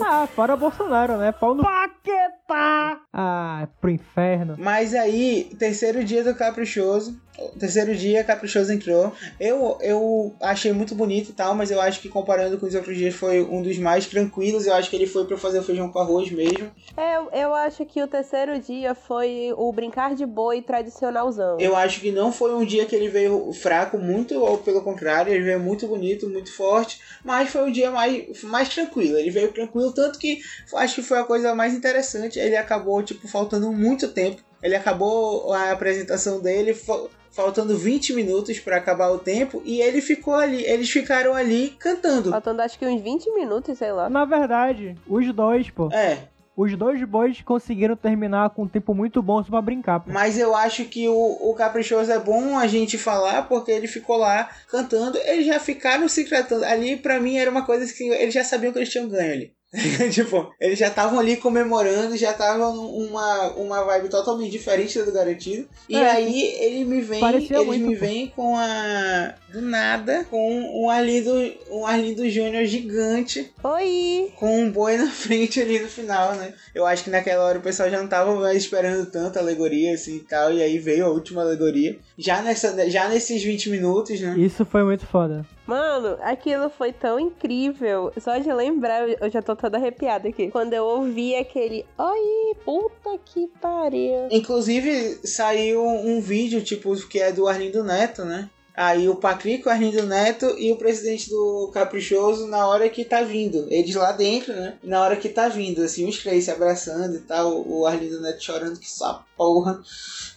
Ah, 0.04 0.26
fora 0.26 0.56
Bolsonaro, 0.56 1.16
né? 1.16 1.30
Pau 1.30 1.54
no 1.54 1.62
Paquetá! 1.62 3.00
Ah, 3.12 3.68
pro 3.80 3.90
inferno. 3.90 4.56
Mas 4.58 4.94
aí, 4.94 5.44
terceiro 5.58 6.02
dia 6.02 6.24
do 6.24 6.34
Caprichoso. 6.34 7.20
Terceiro 7.58 7.94
dia, 7.94 8.22
Caprichoso 8.22 8.72
entrou. 8.72 9.12
Eu, 9.38 9.78
eu 9.80 10.34
achei 10.40 10.72
muito 10.72 10.94
bonito 10.94 11.30
e 11.30 11.32
tal, 11.32 11.54
mas 11.54 11.70
eu 11.70 11.80
acho 11.80 12.00
que 12.00 12.08
comparando 12.08 12.58
com 12.58 12.66
os 12.66 12.74
outros 12.74 12.96
dias 12.96 13.14
foi 13.14 13.40
um 13.42 13.62
dos 13.62 13.78
mais 13.78 14.06
tranquilos. 14.06 14.66
Eu 14.66 14.74
acho 14.74 14.90
que 14.90 14.96
ele 14.96 15.06
foi 15.06 15.24
pra 15.24 15.38
fazer 15.38 15.60
o 15.60 15.62
feijão 15.62 15.90
com 15.90 15.98
arroz 15.98 16.30
mesmo. 16.30 16.70
É, 16.96 17.16
eu, 17.16 17.30
eu 17.32 17.54
acho 17.54 17.86
que 17.86 18.02
o 18.02 18.06
terceiro 18.06 18.58
dia 18.58 18.94
foi 18.94 19.54
o 19.56 19.72
brincar 19.72 20.14
de 20.14 20.26
boi 20.26 20.60
tradicionalzão. 20.80 21.58
Eu 21.60 21.76
acho 21.76 22.00
que 22.00 22.10
não 22.10 22.32
foi 22.32 22.54
um 22.54 22.64
dia 22.64 22.86
que 22.86 22.94
ele 22.96 23.08
veio 23.08 23.52
fraco, 23.52 23.98
muito, 23.98 24.34
ou 24.42 24.58
pelo 24.58 24.82
contrário, 24.82 25.32
ele 25.32 25.44
veio 25.44 25.60
muito 25.60 25.86
bonito, 25.86 26.28
muito 26.28 26.54
forte, 26.54 26.98
mas 27.24 27.50
foi 27.50 27.62
um 27.68 27.72
dia 27.72 27.90
mais, 27.90 28.42
mais 28.42 28.68
tranquilo. 28.68 29.16
Ele 29.18 29.30
veio 29.30 29.52
tranquilo, 29.52 29.92
tanto 29.92 30.18
que 30.18 30.40
acho 30.74 30.96
que 30.96 31.02
foi 31.02 31.18
a 31.18 31.24
coisa 31.24 31.54
mais 31.54 31.74
interessante. 31.74 32.38
Ele 32.38 32.56
acabou, 32.56 33.02
tipo, 33.02 33.28
faltando 33.28 33.72
muito 33.72 34.08
tempo. 34.08 34.42
Ele 34.62 34.74
acabou 34.76 35.52
a 35.52 35.70
apresentação 35.72 36.40
dele 36.40 36.74
fa- 36.74 37.06
faltando 37.30 37.76
20 37.78 38.12
minutos 38.12 38.58
para 38.58 38.76
acabar 38.76 39.08
o 39.10 39.18
tempo 39.18 39.62
e 39.64 39.80
ele 39.80 40.00
ficou 40.00 40.34
ali, 40.34 40.64
eles 40.64 40.90
ficaram 40.90 41.34
ali 41.34 41.70
cantando. 41.78 42.30
Faltando 42.30 42.60
acho 42.60 42.78
que 42.78 42.84
uns 42.86 43.00
20 43.00 43.30
minutos, 43.32 43.78
sei 43.78 43.92
lá. 43.92 44.10
Na 44.10 44.24
verdade, 44.24 44.96
os 45.06 45.32
dois, 45.32 45.70
pô. 45.70 45.88
É, 45.92 46.18
Os 46.60 46.76
dois 46.76 47.02
bois 47.04 47.40
conseguiram 47.40 47.96
terminar 47.96 48.50
com 48.50 48.64
um 48.64 48.68
tempo 48.68 48.94
muito 48.94 49.22
bom 49.22 49.42
só 49.42 49.48
pra 49.48 49.62
brincar, 49.62 50.00
pô. 50.00 50.10
Mas 50.12 50.38
eu 50.38 50.54
acho 50.54 50.84
que 50.84 51.08
o, 51.08 51.38
o 51.40 51.54
Caprichoso 51.54 52.12
é 52.12 52.18
bom 52.18 52.58
a 52.58 52.66
gente 52.66 52.98
falar 52.98 53.48
porque 53.48 53.70
ele 53.70 53.86
ficou 53.86 54.18
lá 54.18 54.50
cantando. 54.68 55.16
Eles 55.24 55.46
já 55.46 55.58
ficaram 55.58 56.06
se 56.06 56.24
tratando. 56.24 56.64
Ali, 56.64 56.96
pra 56.96 57.18
mim, 57.18 57.38
era 57.38 57.50
uma 57.50 57.64
coisa 57.64 57.90
que 57.90 58.04
eles 58.04 58.34
já 58.34 58.44
sabiam 58.44 58.74
que 58.74 58.78
eles 58.78 58.90
tinham 58.90 59.08
ganho 59.08 59.32
ali. 59.32 59.52
tipo, 60.12 60.52
eles 60.60 60.78
já 60.78 60.88
estavam 60.88 61.18
ali 61.20 61.36
comemorando, 61.36 62.16
já 62.16 62.32
estavam 62.32 62.74
uma, 62.90 63.50
uma 63.52 63.84
vibe 63.84 64.08
totalmente 64.08 64.50
diferente 64.50 64.98
da 64.98 65.04
do 65.04 65.12
Garantido. 65.12 65.68
E 65.88 65.96
É. 65.96 66.10
aí 66.10 66.42
ele 66.58 66.84
me 66.84 67.00
vem, 67.00 67.24
eles 67.24 67.48
muito, 67.64 67.86
me 67.86 67.94
pô. 67.94 68.00
vêm 68.00 68.26
com 68.34 68.56
a. 68.56 69.34
Do 69.52 69.60
nada, 69.60 70.24
com 70.30 70.82
um 70.84 70.88
Arlindo, 70.88 71.32
um 71.70 71.84
Arlindo 71.84 72.28
Júnior 72.30 72.64
gigante 72.64 73.52
Oi! 73.64 74.32
com 74.36 74.60
um 74.60 74.70
boi 74.70 74.96
na 74.96 75.08
frente 75.10 75.60
ali 75.60 75.80
no 75.80 75.88
final, 75.88 76.34
né? 76.36 76.54
Eu 76.72 76.86
acho 76.86 77.04
que 77.04 77.10
naquela 77.10 77.44
hora 77.44 77.58
o 77.58 77.62
pessoal 77.62 77.90
já 77.90 77.98
não 77.98 78.06
tava 78.06 78.34
mais 78.36 78.58
esperando 78.58 79.10
tanta 79.10 79.40
alegoria 79.40 79.94
assim 79.94 80.16
e 80.16 80.20
tal, 80.20 80.52
e 80.52 80.62
aí 80.62 80.78
veio 80.78 81.04
a 81.04 81.08
última 81.08 81.42
alegoria. 81.42 81.98
Já, 82.16 82.42
nessa, 82.42 82.88
já 82.88 83.08
nesses 83.08 83.42
20 83.42 83.70
minutos, 83.70 84.20
né? 84.20 84.36
Isso 84.38 84.64
foi 84.64 84.84
muito 84.84 85.04
foda. 85.04 85.44
Mano, 85.66 86.16
aquilo 86.22 86.68
foi 86.70 86.92
tão 86.92 87.18
incrível. 87.18 88.12
Só 88.18 88.38
de 88.38 88.52
lembrar, 88.52 89.08
eu 89.08 89.30
já 89.30 89.40
tô 89.40 89.54
toda 89.54 89.78
arrepiada 89.78 90.28
aqui. 90.28 90.50
Quando 90.50 90.72
eu 90.74 90.84
ouvi 90.84 91.36
aquele. 91.36 91.86
Oi, 91.96 92.56
puta 92.64 93.18
que 93.24 93.48
pariu. 93.60 94.28
Inclusive 94.30 95.20
saiu 95.24 95.84
um 95.84 96.20
vídeo, 96.20 96.60
tipo, 96.60 96.94
que 97.06 97.20
é 97.20 97.32
do 97.32 97.46
Arlindo 97.46 97.84
Neto, 97.84 98.24
né? 98.24 98.50
Aí 98.76 99.08
o 99.08 99.16
Patrick, 99.16 99.66
o 99.66 99.70
Arlindo 99.70 100.04
Neto 100.04 100.54
e 100.58 100.72
o 100.72 100.76
presidente 100.76 101.28
do 101.28 101.70
Caprichoso 101.72 102.46
na 102.46 102.66
hora 102.66 102.88
que 102.88 103.04
tá 103.04 103.22
vindo. 103.22 103.66
Eles 103.70 103.94
lá 103.94 104.12
dentro, 104.12 104.54
né? 104.54 104.78
Na 104.82 105.02
hora 105.02 105.16
que 105.16 105.28
tá 105.28 105.48
vindo, 105.48 105.82
assim, 105.82 106.08
os 106.08 106.18
três 106.18 106.44
se 106.44 106.50
abraçando 106.50 107.16
e 107.16 107.20
tal. 107.20 107.66
O 107.68 107.86
Arlindo 107.86 108.20
Neto 108.20 108.42
chorando 108.42 108.78
que 108.78 108.90
só 108.90 109.24
porra. 109.36 109.80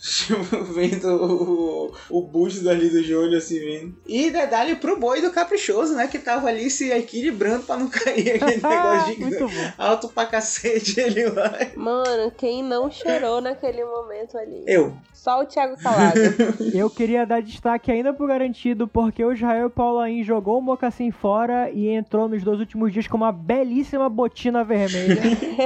vendo 0.73 1.07
o, 1.07 1.93
o 2.09 2.21
busto 2.21 2.61
do 2.61 2.69
Arlindo 2.69 3.01
Júnior, 3.03 3.37
assim, 3.37 3.59
vendo. 3.59 3.95
E 4.05 4.29
dedalhe 4.29 4.75
pro 4.75 4.99
boi 4.99 5.21
do 5.21 5.31
Caprichoso, 5.31 5.95
né? 5.95 6.07
Que 6.07 6.19
tava 6.19 6.47
ali 6.47 6.69
se 6.69 6.91
equilibrando 6.91 7.63
pra 7.63 7.77
não 7.77 7.87
cair 7.91 8.31
aquele 8.31 8.59
negócio 8.63 9.47
de 9.47 9.73
alto 9.77 10.09
pra 10.09 10.25
cacete. 10.25 10.99
Ele 10.99 11.29
vai. 11.29 11.73
Mano, 11.75 12.31
quem 12.31 12.63
não 12.63 12.91
chorou 12.91 13.41
naquele 13.41 13.83
momento 13.83 14.37
ali? 14.37 14.63
Eu. 14.67 14.93
Só 15.13 15.41
o 15.41 15.45
Thiago 15.45 15.77
Calado. 15.81 16.19
Eu 16.73 16.89
queria 16.89 17.25
dar 17.25 17.41
destaque 17.41 17.89
ainda 17.89 18.13
pro 18.13 18.22
garantido, 18.27 18.87
porque 18.87 19.23
o 19.23 19.31
Israel 19.31 19.69
Paulain 19.69 20.23
jogou 20.23 20.59
o 20.59 20.61
mocassim 20.61 21.11
fora 21.11 21.69
e 21.69 21.89
entrou 21.89 22.27
nos 22.27 22.43
dois 22.43 22.59
últimos 22.59 22.91
dias 22.91 23.07
com 23.07 23.17
uma 23.17 23.31
belíssima 23.31 24.09
botina 24.09 24.63
vermelha. 24.63 25.21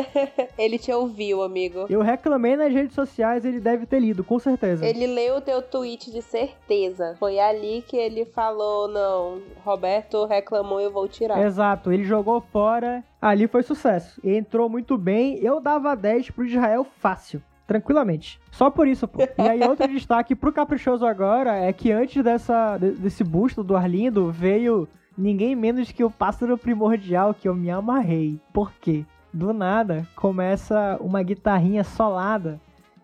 ele 0.58 0.78
te 0.78 0.92
ouviu, 0.92 1.42
amigo. 1.42 1.86
Eu 1.90 2.02
reclamei 2.02 2.56
nas 2.56 2.74
redes 2.74 2.94
sociais, 2.94 3.46
ele 3.46 3.60
deve 3.60 3.86
ter 3.86 4.00
lido, 4.00 4.24
com 4.24 4.40
certeza. 4.40 4.86
Ele 4.86 5.08
leu 5.08 5.38
o 5.38 5.42
teu 5.42 5.62
tweet 5.62 6.12
de 6.12 6.22
certeza. 6.22 7.16
Foi 7.20 7.40
ali 7.40 7.84
que 7.88 7.98
ele 7.98 8.26
falou: 8.26 8.88
não, 8.88 9.42
Roberto 9.64 10.26
reclamou, 10.26 10.80
eu 10.80 10.92
vou 10.92 11.08
tirar. 11.08 11.44
Exato, 11.44 11.92
ele 11.92 12.04
jogou 12.04 12.42
fora, 12.42 13.04
ali 13.22 13.48
foi 13.48 13.64
sucesso. 13.64 14.20
Entrou 14.24 14.70
muito 14.70 14.98
bem, 14.98 15.38
eu 15.44 15.60
dava 15.60 15.96
10 15.96 16.32
pro 16.32 16.46
Israel 16.46 16.86
fácil. 17.00 17.42
Tranquilamente. 17.68 18.40
Só 18.50 18.70
por 18.72 18.88
isso, 18.88 19.08
pô. 19.08 19.22
E 19.22 19.42
aí, 19.42 19.62
outro 19.68 19.88
destaque 19.92 20.34
pro 20.34 20.54
Caprichoso 20.54 21.06
agora 21.06 21.54
é 21.58 21.72
que 21.74 21.92
antes 21.92 22.24
dessa, 22.24 22.78
de- 22.78 22.92
desse 22.92 23.24
busto 23.24 23.62
do 23.64 23.76
Arlindo 23.76 24.32
veio 24.32 24.88
ninguém 25.18 25.54
menos 25.56 25.92
que 25.92 26.04
o 26.04 26.10
pássaro 26.10 26.58
primordial 26.58 27.34
que 27.34 27.48
eu 27.50 27.54
me 27.54 27.70
amarrei. 27.70 28.40
Por 28.54 28.72
quê? 28.80 29.06
Do 29.34 29.52
nada 29.52 30.08
começa 30.16 30.98
uma 31.02 31.22
guitarrinha 31.22 31.84
solada. 31.84 32.60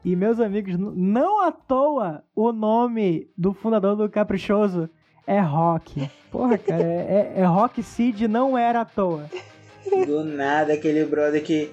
E 0.05 0.15
meus 0.15 0.39
amigos, 0.39 0.75
não 0.77 1.41
à 1.45 1.51
toa 1.51 2.23
o 2.35 2.51
nome 2.51 3.27
do 3.37 3.53
fundador 3.53 3.95
do 3.95 4.09
Caprichoso 4.09 4.89
é 5.27 5.39
Rock. 5.39 6.09
Porra, 6.31 6.57
cara, 6.57 6.83
é, 6.83 7.33
é, 7.37 7.41
é 7.41 7.45
Rock 7.45 7.81
Seed 7.83 8.21
não 8.23 8.57
era 8.57 8.81
à 8.81 8.85
toa. 8.85 9.25
Do 10.07 10.23
nada, 10.23 10.73
aquele 10.73 11.05
brother 11.05 11.43
que. 11.43 11.71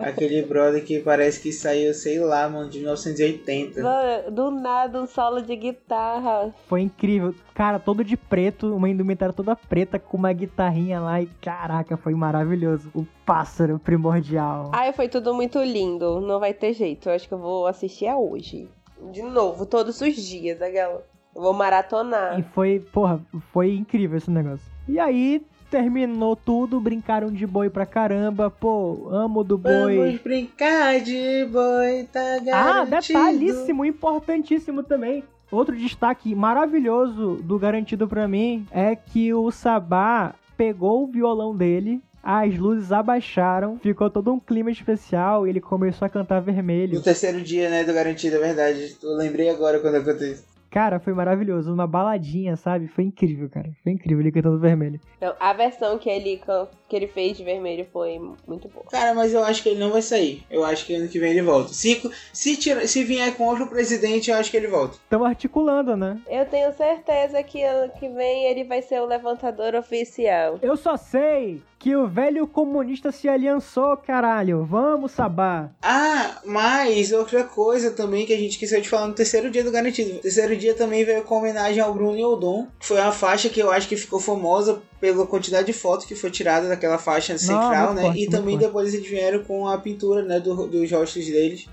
aquele 0.00 0.42
brother 0.42 0.84
que 0.84 1.00
parece 1.00 1.40
que 1.40 1.52
saiu, 1.52 1.92
sei 1.92 2.18
lá, 2.18 2.48
mano, 2.48 2.70
de 2.70 2.78
1980. 2.78 3.82
Mano, 3.82 4.30
Do 4.30 4.50
nada, 4.50 5.02
um 5.02 5.06
solo 5.06 5.42
de 5.42 5.54
guitarra. 5.56 6.52
Foi 6.66 6.80
incrível. 6.80 7.34
Cara, 7.54 7.78
todo 7.78 8.02
de 8.02 8.16
preto, 8.16 8.74
uma 8.74 8.88
indumentária 8.88 9.34
toda 9.34 9.54
preta 9.54 9.98
com 9.98 10.16
uma 10.16 10.32
guitarrinha 10.32 11.00
lá 11.00 11.20
e 11.20 11.26
caraca, 11.40 11.96
foi 11.96 12.14
maravilhoso. 12.14 12.90
O 12.94 13.04
pássaro 13.26 13.78
primordial. 13.78 14.70
Ai, 14.72 14.92
foi 14.92 15.08
tudo 15.08 15.34
muito 15.34 15.62
lindo. 15.62 16.20
Não 16.20 16.40
vai 16.40 16.54
ter 16.54 16.72
jeito. 16.72 17.08
Eu 17.08 17.14
acho 17.14 17.28
que 17.28 17.34
eu 17.34 17.38
vou 17.38 17.66
assistir 17.66 18.06
a 18.06 18.16
hoje. 18.16 18.68
De 19.12 19.22
novo, 19.22 19.66
todos 19.66 20.00
os 20.00 20.14
dias, 20.16 20.60
aquela. 20.60 21.02
Eu 21.34 21.42
vou 21.42 21.52
maratonar. 21.52 22.38
E 22.38 22.42
foi, 22.42 22.80
porra, 22.80 23.20
foi 23.52 23.74
incrível 23.74 24.18
esse 24.18 24.30
negócio. 24.30 24.66
E 24.88 24.98
aí, 24.98 25.46
terminou 25.70 26.34
tudo, 26.34 26.80
brincaram 26.80 27.30
de 27.30 27.46
boi 27.46 27.70
pra 27.70 27.86
caramba. 27.86 28.50
Pô, 28.50 29.08
amo 29.10 29.44
do 29.44 29.56
boi. 29.56 29.96
Vamos 29.96 30.20
brincar 30.20 31.00
de 31.00 31.46
boi, 31.50 32.04
tá 32.12 32.20
Ah, 32.52 32.84
garantido. 32.84 33.18
detalhíssimo, 33.18 33.84
importantíssimo 33.84 34.82
também. 34.82 35.22
Outro 35.50 35.76
destaque 35.76 36.34
maravilhoso 36.34 37.36
do 37.42 37.58
garantido 37.58 38.06
pra 38.06 38.28
mim 38.28 38.66
é 38.70 38.94
que 38.94 39.32
o 39.34 39.50
Sabá 39.50 40.34
pegou 40.56 41.02
o 41.04 41.06
violão 41.06 41.56
dele, 41.56 42.00
as 42.22 42.56
luzes 42.56 42.92
abaixaram, 42.92 43.78
ficou 43.78 44.10
todo 44.10 44.32
um 44.32 44.38
clima 44.38 44.70
especial 44.70 45.46
e 45.46 45.50
ele 45.50 45.60
começou 45.60 46.04
a 46.06 46.08
cantar 46.08 46.40
No 46.40 46.42
vermelho. 46.46 47.00
terceiro 47.00 47.40
dia, 47.40 47.68
né, 47.70 47.82
do 47.82 47.92
garantido, 47.94 48.36
é 48.36 48.38
verdade. 48.40 48.94
Eu 49.02 49.16
lembrei 49.16 49.48
agora 49.48 49.80
quando 49.80 49.96
aconteceu. 49.96 50.44
Cara, 50.70 51.00
foi 51.00 51.12
maravilhoso, 51.12 51.72
uma 51.72 51.86
baladinha, 51.86 52.56
sabe? 52.56 52.86
Foi 52.86 53.04
incrível, 53.04 53.50
cara. 53.50 53.70
Foi 53.82 53.92
incrível 53.92 54.20
ele 54.20 54.30
cantando 54.30 54.58
vermelho. 54.58 55.00
Não, 55.20 55.34
a 55.40 55.52
versão 55.52 55.98
que 55.98 56.08
ele, 56.08 56.40
que 56.88 56.96
ele 56.96 57.08
fez 57.08 57.36
de 57.36 57.42
vermelho 57.42 57.86
foi 57.92 58.20
muito 58.46 58.68
boa. 58.68 58.86
Cara, 58.90 59.12
mas 59.12 59.34
eu 59.34 59.42
acho 59.42 59.62
que 59.62 59.70
ele 59.70 59.80
não 59.80 59.90
vai 59.90 60.02
sair. 60.02 60.44
Eu 60.48 60.64
acho 60.64 60.86
que 60.86 60.94
ano 60.94 61.08
que 61.08 61.18
vem 61.18 61.32
ele 61.32 61.42
volta. 61.42 61.72
Se, 61.72 62.00
se, 62.32 62.56
tira, 62.56 62.86
se 62.86 63.02
vier 63.02 63.36
com 63.36 63.48
outro 63.48 63.66
presidente, 63.66 64.30
eu 64.30 64.36
acho 64.36 64.50
que 64.50 64.56
ele 64.56 64.68
volta. 64.68 64.94
Estamos 64.94 65.26
articulando, 65.26 65.96
né? 65.96 66.20
Eu 66.28 66.46
tenho 66.46 66.72
certeza 66.72 67.42
que 67.42 67.62
ano 67.62 67.92
que 67.98 68.08
vem 68.08 68.44
ele 68.46 68.64
vai 68.64 68.80
ser 68.80 69.00
o 69.00 69.06
levantador 69.06 69.74
oficial. 69.74 70.58
Eu 70.62 70.76
só 70.76 70.96
sei 70.96 71.62
que 71.80 71.96
o 71.96 72.06
velho 72.06 72.46
comunista 72.46 73.10
se 73.10 73.26
aliançou, 73.26 73.96
caralho. 73.96 74.64
Vamos, 74.64 75.12
Sabá. 75.12 75.70
Ah, 75.82 76.38
mas 76.44 77.10
outra 77.10 77.42
coisa 77.42 77.90
também 77.90 78.26
que 78.26 78.34
a 78.34 78.36
gente 78.36 78.50
esqueceu 78.50 78.80
de 78.82 78.88
falar 78.88 79.08
no 79.08 79.14
terceiro 79.14 79.50
dia 79.50 79.64
do 79.64 79.72
Garantido. 79.72 80.18
Terceiro 80.20 80.54
dia 80.60 80.74
também 80.74 81.04
veio 81.04 81.24
com 81.24 81.38
homenagem 81.38 81.80
ao 81.80 81.92
Bruno 81.92 82.16
Yoldon. 82.16 82.68
Foi 82.78 83.00
uma 83.00 83.10
faixa 83.10 83.48
que 83.48 83.60
eu 83.60 83.70
acho 83.70 83.88
que 83.88 83.96
ficou 83.96 84.20
famosa 84.20 84.82
pela 85.00 85.26
quantidade 85.26 85.66
de 85.66 85.72
fotos 85.72 86.06
que 86.06 86.14
foi 86.14 86.30
tirada 86.30 86.68
daquela 86.68 86.98
faixa 86.98 87.36
central, 87.38 87.94
né? 87.94 88.02
forte, 88.02 88.22
e 88.22 88.28
também 88.28 88.54
forte. 88.54 88.66
depois 88.66 88.94
eles 88.94 89.08
vieram 89.08 89.42
com 89.42 89.66
a 89.66 89.78
pintura, 89.78 90.22
né, 90.22 90.38
do, 90.38 90.68
dos 90.68 90.90
rostos 90.90 91.26
deles. 91.26 91.66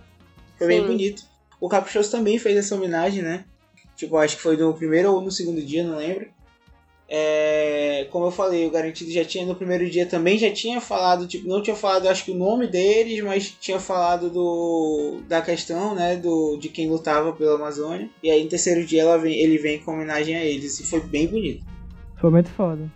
Foi 0.58 0.68
bem 0.68 0.82
Sim. 0.82 0.88
bonito. 0.88 1.24
O 1.60 1.68
Caprichoso 1.68 2.10
também 2.10 2.40
fez 2.40 2.58
essa 2.58 2.76
homenagem, 2.76 3.22
né? 3.22 3.46
Tipo, 3.96 4.18
acho 4.18 4.38
que 4.38 4.42
foi 4.42 4.56
no 4.56 4.74
primeiro 4.74 5.12
ou 5.12 5.22
no 5.22 5.32
segundo 5.32 5.62
dia, 5.62 5.84
não 5.84 5.98
lembro. 5.98 6.30
É, 7.10 8.08
como 8.12 8.26
eu 8.26 8.32
falei, 8.32 8.68
o 8.68 8.72
Garantido 8.72 9.10
já 9.12 9.24
tinha 9.24 9.46
no 9.46 9.56
primeiro 9.56 9.90
dia 9.90 10.06
também, 10.06 10.38
já 10.38 10.52
tinha 10.52 10.82
falado, 10.82 11.26
tipo, 11.26 11.48
não 11.48 11.62
tinha 11.62 11.76
falado, 11.76 12.08
acho 12.08 12.26
que 12.26 12.32
o 12.32 12.38
nome 12.38 12.68
deles, 12.68 13.24
mas 13.24 13.50
tinha 13.50 13.80
falado 13.80 14.30
do 14.30 15.22
da 15.28 15.42
questão, 15.42 15.96
né, 15.96 16.18
do 16.18 16.58
de 16.58 16.68
quem 16.68 16.90
lutava 16.90 17.32
pela 17.32 17.56
Amazônia. 17.56 18.10
E 18.22 18.30
aí 18.30 18.44
no 18.44 18.50
terceiro 18.50 18.86
dia 18.86 19.04
ela 19.04 19.18
vem, 19.18 19.40
ele 19.40 19.58
vem 19.58 19.80
com 19.80 19.92
homenagem 19.94 20.36
a 20.36 20.44
eles 20.44 20.80
e 20.80 20.86
foi 20.86 21.00
bem 21.00 21.28
bonito. 21.28 21.66
Foi 22.18 22.30
muito 22.30 22.50
foda. 22.50 22.92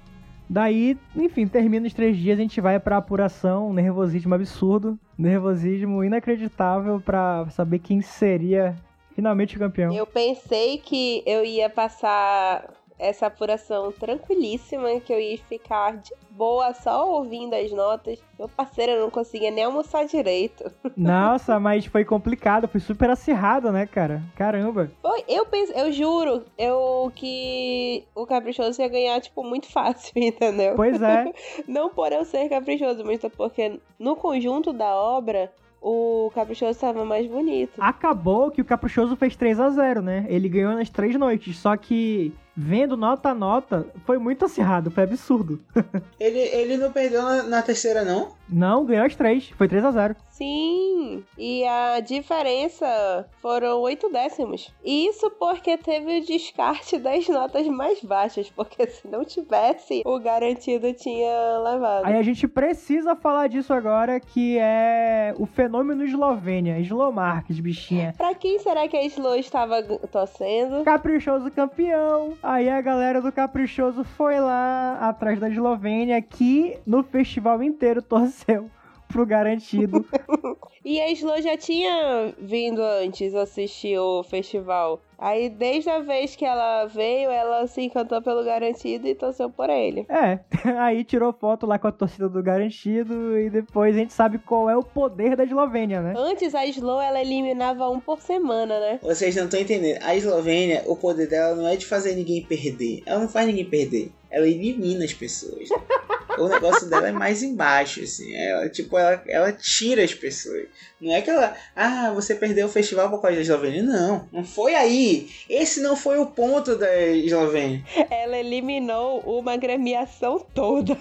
Daí, 0.50 0.98
enfim, 1.16 1.48
termina 1.48 1.88
os 1.88 1.94
três 1.94 2.18
dias, 2.18 2.38
a 2.38 2.42
gente 2.42 2.60
vai 2.60 2.78
pra 2.78 2.98
apuração, 2.98 3.70
um 3.70 3.74
nervosismo 3.74 4.36
absurdo, 4.36 5.00
nervosismo 5.18 6.04
inacreditável 6.04 7.00
pra 7.00 7.48
saber 7.52 7.80
quem 7.80 8.02
seria 8.02 8.76
finalmente 9.16 9.56
o 9.56 9.60
campeão. 9.60 9.94
Eu 9.94 10.06
pensei 10.06 10.78
que 10.78 11.24
eu 11.26 11.46
ia 11.46 11.70
passar 11.70 12.81
essa 13.02 13.26
apuração 13.26 13.92
tranquilíssima, 13.92 15.00
que 15.00 15.12
eu 15.12 15.20
ia 15.20 15.36
ficar 15.40 15.98
de 15.98 16.14
boa 16.30 16.72
só 16.74 17.12
ouvindo 17.12 17.56
as 17.56 17.72
notas. 17.72 18.20
Meu 18.38 18.48
parceiro 18.48 18.92
eu 18.92 19.02
não 19.02 19.10
conseguia 19.10 19.50
nem 19.50 19.64
almoçar 19.64 20.06
direito. 20.06 20.72
Nossa, 20.96 21.60
mas 21.60 21.86
foi 21.88 22.06
complicado, 22.06 22.68
foi 22.68 22.80
super 22.80 23.10
acirrado, 23.10 23.72
né, 23.72 23.88
cara? 23.88 24.22
Caramba. 24.36 24.92
Foi, 25.02 25.24
eu 25.28 25.48
pensei, 25.48 25.82
eu 25.82 25.92
juro, 25.92 26.46
eu 26.56 27.12
que 27.16 28.06
o 28.14 28.28
caprichoso 28.28 28.80
ia 28.80 28.88
ganhar, 28.88 29.20
tipo, 29.20 29.44
muito 29.44 29.68
fácil, 29.68 30.14
entendeu? 30.16 30.76
Pois 30.76 31.02
é. 31.02 31.34
Não 31.68 31.90
por 31.90 32.12
eu 32.12 32.24
ser 32.24 32.48
caprichoso, 32.50 33.04
mas 33.04 33.20
porque 33.36 33.80
no 33.98 34.16
conjunto 34.16 34.72
da 34.72 34.96
obra, 34.96 35.52
o 35.82 36.32
caprichoso 36.36 36.74
estava 36.74 37.04
mais 37.04 37.26
bonito. 37.26 37.74
Acabou 37.80 38.52
que 38.52 38.62
o 38.62 38.66
Caprichoso 38.66 39.16
fez 39.16 39.36
3 39.36 39.60
a 39.60 39.70
0 39.72 40.02
né? 40.04 40.26
Ele 40.30 40.48
ganhou 40.48 40.74
nas 40.76 40.90
três 40.90 41.16
noites, 41.16 41.58
só 41.58 41.76
que 41.76 42.32
vendo 42.56 42.98
nota 42.98 43.30
a 43.30 43.36
nota, 43.36 43.88
foi 44.06 44.18
muito 44.18 44.46
acirrado, 44.46 44.92
foi 44.92 45.04
absurdo. 45.04 45.60
Ele, 46.20 46.40
ele 46.40 46.78
não 46.78 46.92
perdeu 46.92 47.22
na, 47.22 47.44
na 47.44 47.62
terceira, 47.62 48.04
não? 48.04 48.34
Não, 48.48 48.86
ganhou 48.86 49.06
as 49.06 49.16
três, 49.16 49.50
foi 49.50 49.68
3 49.68 49.86
a 49.86 49.92
0 49.92 50.16
Sim, 50.30 51.24
e 51.38 51.64
a 51.66 52.00
diferença 52.00 53.26
foram 53.42 53.80
oito 53.82 54.12
décimos. 54.12 54.74
Isso 54.84 55.30
porque 55.32 55.78
teve 55.78 56.20
o 56.20 56.26
descarte 56.26 56.98
das 56.98 57.28
notas 57.30 57.66
mais 57.68 58.02
baixas, 58.04 58.50
porque 58.50 58.88
se 58.88 59.08
não 59.08 59.24
tivesse, 59.24 60.02
o 60.06 60.20
garantido 60.20 60.92
tinha 60.94 61.60
levado. 61.60 62.06
Aí 62.06 62.16
a 62.16 62.22
gente 62.24 62.48
precisa 62.48 63.16
falar 63.16 63.48
disso 63.48 63.74
agora, 63.74 64.20
que 64.20 64.58
é 64.60 65.34
o 65.38 65.46
fenômeno 65.46 66.04
Eslovênia, 66.04 66.80
Slomarques, 66.80 67.60
bichinha. 67.60 68.14
Pra 68.18 68.34
quem 68.34 68.60
será 68.60 68.88
que 68.88 68.98
a 68.98 69.06
Slow 69.06 69.36
estava 69.36 69.82
torcendo? 70.12 70.84
Caprichoso 70.84 71.50
campeão. 71.52 72.34
Aí 72.44 72.70
a 72.70 72.82
galera 72.82 73.22
do 73.22 73.32
Caprichoso 73.32 74.04
foi 74.04 74.40
lá 74.40 74.98
atrás 75.00 75.40
da 75.40 75.48
Eslovênia, 75.48 76.22
que 76.22 76.78
no 76.86 77.04
festival 77.04 77.62
inteiro 77.62 78.02
torceu 78.02 78.70
pro 79.12 79.26
garantido. 79.26 80.06
E 80.84 81.00
a 81.00 81.12
Slo 81.12 81.40
já 81.40 81.56
tinha 81.56 82.34
vindo 82.40 82.82
antes 82.82 83.36
assistir 83.36 84.00
o 84.00 84.24
festival. 84.24 85.00
Aí, 85.16 85.48
desde 85.48 85.92
a 85.92 86.00
vez 86.00 86.36
que 86.36 86.44
ela 86.44 86.88
veio, 86.88 87.30
ela 87.30 87.68
se 87.68 87.82
encantou 87.82 88.20
pelo 88.24 88.44
garantido 88.44 89.08
e 89.08 89.14
torceu 89.14 89.48
por 89.48 89.70
ele. 89.70 90.08
É, 90.10 90.40
aí 90.82 91.04
tirou 91.04 91.32
foto 91.32 91.68
lá 91.68 91.78
com 91.78 91.88
a 91.88 91.92
torcida 91.92 92.28
do 92.28 92.42
garantido 92.42 93.38
e 93.38 93.52
depois 93.52 93.96
a 93.96 94.00
gente 94.00 94.12
sabe 94.12 94.40
qual 94.40 94.68
é 94.68 94.76
o 94.76 94.82
poder 94.82 95.36
da 95.36 95.44
Eslovênia, 95.44 96.02
né? 96.02 96.16
Antes, 96.18 96.56
a 96.56 96.66
Slo, 96.66 97.00
ela 97.00 97.22
eliminava 97.22 97.88
um 97.88 98.00
por 98.00 98.20
semana, 98.20 98.80
né? 98.80 99.00
Vocês 99.04 99.36
não 99.36 99.44
estão 99.44 99.60
entendendo. 99.60 100.00
A 100.02 100.16
Eslovênia, 100.16 100.84
o 100.88 100.96
poder 100.96 101.28
dela 101.28 101.56
não 101.56 101.68
é 101.68 101.76
de 101.76 101.86
fazer 101.86 102.16
ninguém 102.16 102.42
perder. 102.44 103.04
Ela 103.06 103.20
não 103.20 103.30
faz 103.30 103.46
ninguém 103.46 103.66
perder. 103.66 104.12
Ela 104.32 104.48
elimina 104.48 105.06
as 105.06 105.14
pessoas. 105.14 105.70
o 106.38 106.48
negócio 106.48 106.88
dela 106.90 107.10
é 107.10 107.12
mais 107.12 107.44
embaixo, 107.44 108.02
assim. 108.02 108.34
Ela, 108.36 108.70
tipo, 108.70 108.98
ela, 108.98 109.24
ela 109.28 109.52
tira 109.52 110.04
as 110.04 110.14
pessoas. 110.14 110.66
Não 111.00 111.14
é 111.14 111.22
que 111.22 111.30
ela. 111.30 111.56
Ah, 111.76 112.12
você 112.14 112.36
perdeu 112.36 112.68
o 112.68 112.70
festival 112.70 113.10
por 113.10 113.22
causa 113.22 113.36
da 113.36 113.42
Eslovênia. 113.42 113.84
Não, 113.84 114.28
não 114.32 114.44
foi 114.44 114.76
aí. 114.76 115.30
Esse 115.50 115.82
não 115.82 115.96
foi 115.96 116.20
o 116.20 116.28
ponto 116.28 116.76
da 116.76 116.96
Eslovênia. 117.08 117.84
Ela 118.10 118.38
eliminou 118.38 119.20
uma 119.22 119.58
gremiação 119.58 120.40
toda. 120.54 120.98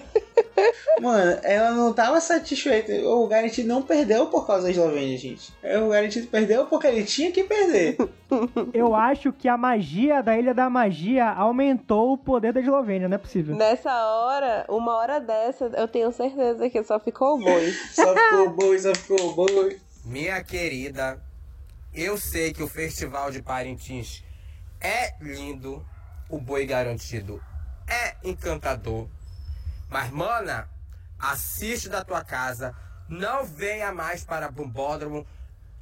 Mano, 1.01 1.39
ela 1.43 1.71
não 1.71 1.93
tava 1.93 2.21
satisfeita. 2.21 2.93
O 3.07 3.27
Garantido 3.27 3.67
não 3.67 3.81
perdeu 3.81 4.27
por 4.27 4.45
causa 4.45 4.63
da 4.63 4.71
Eslovênia, 4.71 5.17
gente. 5.17 5.51
O 5.83 5.89
Garantido 5.89 6.27
perdeu 6.27 6.65
porque 6.67 6.87
ele 6.87 7.03
tinha 7.03 7.31
que 7.31 7.43
perder. 7.43 7.97
Eu 8.73 8.95
acho 8.95 9.33
que 9.33 9.47
a 9.47 9.57
magia 9.57 10.21
da 10.21 10.37
Ilha 10.37 10.53
da 10.53 10.69
Magia 10.69 11.29
aumentou 11.29 12.13
o 12.13 12.17
poder 12.17 12.53
da 12.53 12.61
Eslovênia, 12.61 13.09
não 13.09 13.15
é 13.15 13.17
possível. 13.17 13.55
Nessa 13.55 13.91
hora, 13.91 14.65
uma 14.69 14.95
hora 14.95 15.19
dessa, 15.19 15.65
eu 15.65 15.87
tenho 15.87 16.11
certeza 16.11 16.69
que 16.69 16.81
só 16.83 16.99
ficou 16.99 17.35
o 17.35 17.39
boi. 17.43 17.71
só 17.91 18.13
ficou 18.15 18.45
o 18.45 18.49
boi, 18.51 18.79
só 18.79 18.95
ficou 18.95 19.31
o 19.31 19.33
boi. 19.33 19.77
Minha 20.05 20.41
querida, 20.43 21.21
eu 21.93 22.17
sei 22.17 22.53
que 22.53 22.63
o 22.63 22.67
Festival 22.67 23.31
de 23.31 23.41
Parintins 23.41 24.23
é 24.79 25.13
lindo, 25.19 25.85
o 26.29 26.39
boi 26.39 26.65
garantido 26.65 27.41
é 27.87 28.15
encantador. 28.23 29.07
Mas, 29.91 30.09
mana, 30.09 30.69
assiste 31.19 31.89
da 31.89 32.01
tua 32.05 32.23
casa, 32.23 32.73
não 33.09 33.43
venha 33.43 33.91
mais 33.91 34.23
para 34.23 34.49
Bumbódromo, 34.49 35.27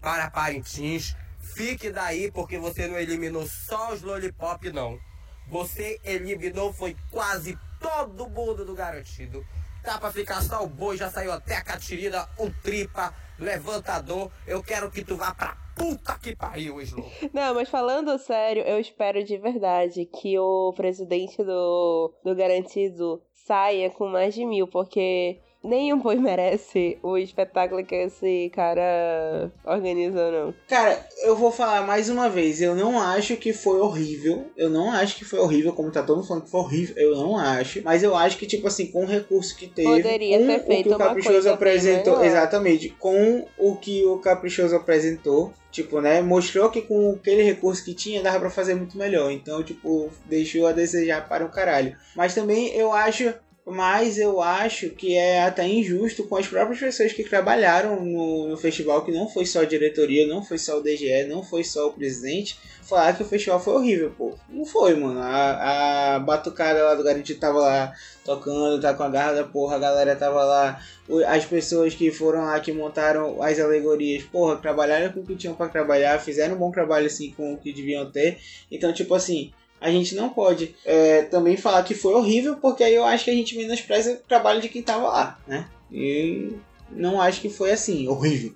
para 0.01 0.31
Parintins. 0.31 1.15
Fique 1.39 1.91
daí 1.91 2.31
porque 2.31 2.57
você 2.57 2.87
não 2.87 2.97
eliminou 2.97 3.47
só 3.47 3.93
os 3.93 4.01
lollipop, 4.01 4.71
não. 4.71 4.99
Você 5.47 6.01
eliminou 6.03 6.73
foi 6.73 6.97
quase 7.11 7.55
todo 7.79 8.27
mundo 8.27 8.65
do 8.65 8.73
garantido. 8.73 9.45
Dá 9.83 9.99
pra 9.99 10.11
ficar 10.11 10.41
só 10.41 10.63
o 10.63 10.67
boi, 10.67 10.97
já 10.97 11.11
saiu 11.11 11.31
até 11.31 11.57
a 11.57 11.63
catirina, 11.63 12.27
o 12.35 12.49
tripa, 12.49 13.13
levantador. 13.37 14.31
Eu 14.47 14.63
quero 14.63 14.89
que 14.89 15.03
tu 15.03 15.15
vá 15.17 15.35
pra 15.35 15.55
puta 15.79 16.19
que 16.19 16.35
pariu, 16.35 16.81
Slow. 16.81 17.09
Não, 17.33 17.55
mas 17.55 17.69
falando 17.69 18.17
sério, 18.19 18.63
eu 18.63 18.79
espero 18.79 19.23
de 19.23 19.37
verdade 19.37 20.05
que 20.05 20.37
o 20.37 20.73
presidente 20.73 21.41
do, 21.43 22.13
do 22.23 22.35
Garantido 22.35 23.21
saia 23.33 23.89
com 23.89 24.07
mais 24.07 24.35
de 24.35 24.45
mil, 24.45 24.67
porque 24.67 25.39
nenhum 25.63 25.99
boi 25.99 26.15
merece 26.15 26.97
o 27.03 27.17
espetáculo 27.17 27.83
que 27.85 27.95
esse 27.95 28.51
cara 28.53 29.51
organizou, 29.65 30.31
não. 30.31 30.53
Cara, 30.67 31.05
eu 31.23 31.35
vou 31.35 31.51
falar 31.51 31.85
mais 31.85 32.09
uma 32.09 32.29
vez, 32.29 32.61
eu 32.61 32.75
não 32.75 32.99
acho 32.99 33.35
que 33.37 33.53
foi 33.53 33.79
horrível. 33.79 34.45
Eu 34.55 34.69
não 34.69 34.91
acho 34.91 35.17
que 35.17 35.25
foi 35.25 35.39
horrível, 35.39 35.73
como 35.73 35.91
tá 35.91 36.01
todo 36.03 36.17
mundo 36.17 36.27
falando 36.27 36.43
que 36.43 36.51
foi 36.51 36.59
horrível. 36.61 36.95
Eu 36.97 37.15
não 37.15 37.37
acho. 37.37 37.81
Mas 37.83 38.03
eu 38.03 38.15
acho 38.15 38.37
que, 38.37 38.45
tipo 38.45 38.67
assim, 38.67 38.87
com 38.87 39.03
o 39.03 39.07
recurso 39.07 39.55
que 39.55 39.67
teve. 39.67 39.87
Poderia 39.87 40.39
com 40.39 40.47
ter 40.47 40.65
feito 40.65 40.85
o 40.87 40.89
que 40.89 40.95
o 40.95 40.97
Caprichoso 40.97 41.49
apresentou. 41.49 42.13
melhor. 42.17 42.25
Exatamente. 42.25 42.89
Com 42.89 43.47
o 43.57 43.75
que 43.75 44.05
o 44.05 44.17
Caprichoso 44.19 44.75
apresentou. 44.75 45.53
Tipo, 45.71 46.01
né? 46.01 46.21
Mostrou 46.21 46.71
que 46.71 46.81
com 46.81 47.11
aquele 47.11 47.43
recurso 47.43 47.85
que 47.85 47.93
tinha 47.93 48.23
dava 48.23 48.39
pra 48.39 48.49
fazer 48.49 48.73
muito 48.73 48.97
melhor. 48.97 49.31
Então, 49.31 49.63
tipo, 49.63 50.09
deixou 50.25 50.65
a 50.65 50.71
desejar 50.71 51.27
para 51.29 51.45
o 51.45 51.49
caralho. 51.49 51.95
Mas 52.15 52.33
também 52.33 52.73
eu 52.75 52.91
acho 52.91 53.33
mas 53.71 54.17
eu 54.17 54.41
acho 54.41 54.89
que 54.89 55.15
é 55.15 55.43
até 55.43 55.67
injusto 55.67 56.23
com 56.23 56.37
as 56.37 56.47
próprias 56.47 56.79
pessoas 56.79 57.13
que 57.13 57.23
trabalharam 57.23 58.03
no, 58.03 58.49
no, 58.49 58.57
festival, 58.57 59.03
que 59.03 59.11
não 59.11 59.29
foi 59.29 59.45
só 59.45 59.61
a 59.61 59.65
diretoria, 59.65 60.27
não 60.27 60.43
foi 60.43 60.57
só 60.57 60.79
o 60.79 60.81
DGE, 60.81 61.25
não 61.27 61.43
foi 61.43 61.63
só 61.63 61.87
o 61.87 61.93
presidente, 61.93 62.57
falar 62.81 63.15
que 63.15 63.21
o 63.21 63.25
festival 63.25 63.59
foi 63.59 63.73
horrível, 63.73 64.13
pô. 64.17 64.33
Não 64.49 64.65
foi, 64.65 64.95
mano. 64.95 65.19
A, 65.19 66.15
a 66.15 66.19
batucada 66.19 66.83
lá 66.83 66.95
do 66.95 67.03
Garantido 67.03 67.39
tava 67.39 67.59
lá 67.59 67.93
tocando, 68.25 68.81
tá 68.81 68.93
com 68.93 69.03
a 69.03 69.09
garra 69.09 69.33
da 69.33 69.43
porra, 69.43 69.75
a 69.75 69.79
galera 69.79 70.15
tava 70.15 70.43
lá. 70.43 70.81
As 71.27 71.45
pessoas 71.45 71.93
que 71.93 72.11
foram 72.11 72.45
lá, 72.45 72.59
que 72.59 72.71
montaram 72.71 73.41
as 73.41 73.59
alegorias, 73.59 74.23
porra, 74.23 74.57
trabalharam 74.57 75.11
com 75.11 75.19
o 75.19 75.25
que 75.25 75.35
tinham 75.35 75.55
para 75.55 75.69
trabalhar, 75.69 76.19
fizeram 76.19 76.55
um 76.55 76.59
bom 76.59 76.71
trabalho 76.71 77.05
assim 77.05 77.31
com 77.31 77.53
o 77.53 77.57
que 77.57 77.71
deviam 77.71 78.09
ter. 78.09 78.39
Então, 78.71 78.91
tipo 78.91 79.13
assim, 79.13 79.51
a 79.81 79.91
gente 79.91 80.15
não 80.15 80.29
pode 80.29 80.75
é, 80.85 81.23
também 81.23 81.57
falar 81.57 81.83
que 81.83 81.93
foi 81.93 82.13
horrível, 82.13 82.57
porque 82.57 82.83
aí 82.83 82.95
eu 82.95 83.05
acho 83.05 83.25
que 83.25 83.31
a 83.31 83.35
gente 83.35 83.57
menospreza 83.57 84.13
o 84.13 84.27
trabalho 84.27 84.61
de 84.61 84.69
quem 84.69 84.81
tava 84.81 85.07
lá, 85.07 85.39
né? 85.47 85.67
E 85.91 86.53
não 86.91 87.21
acho 87.21 87.41
que 87.41 87.49
foi 87.49 87.71
assim, 87.71 88.07
horrível. 88.07 88.53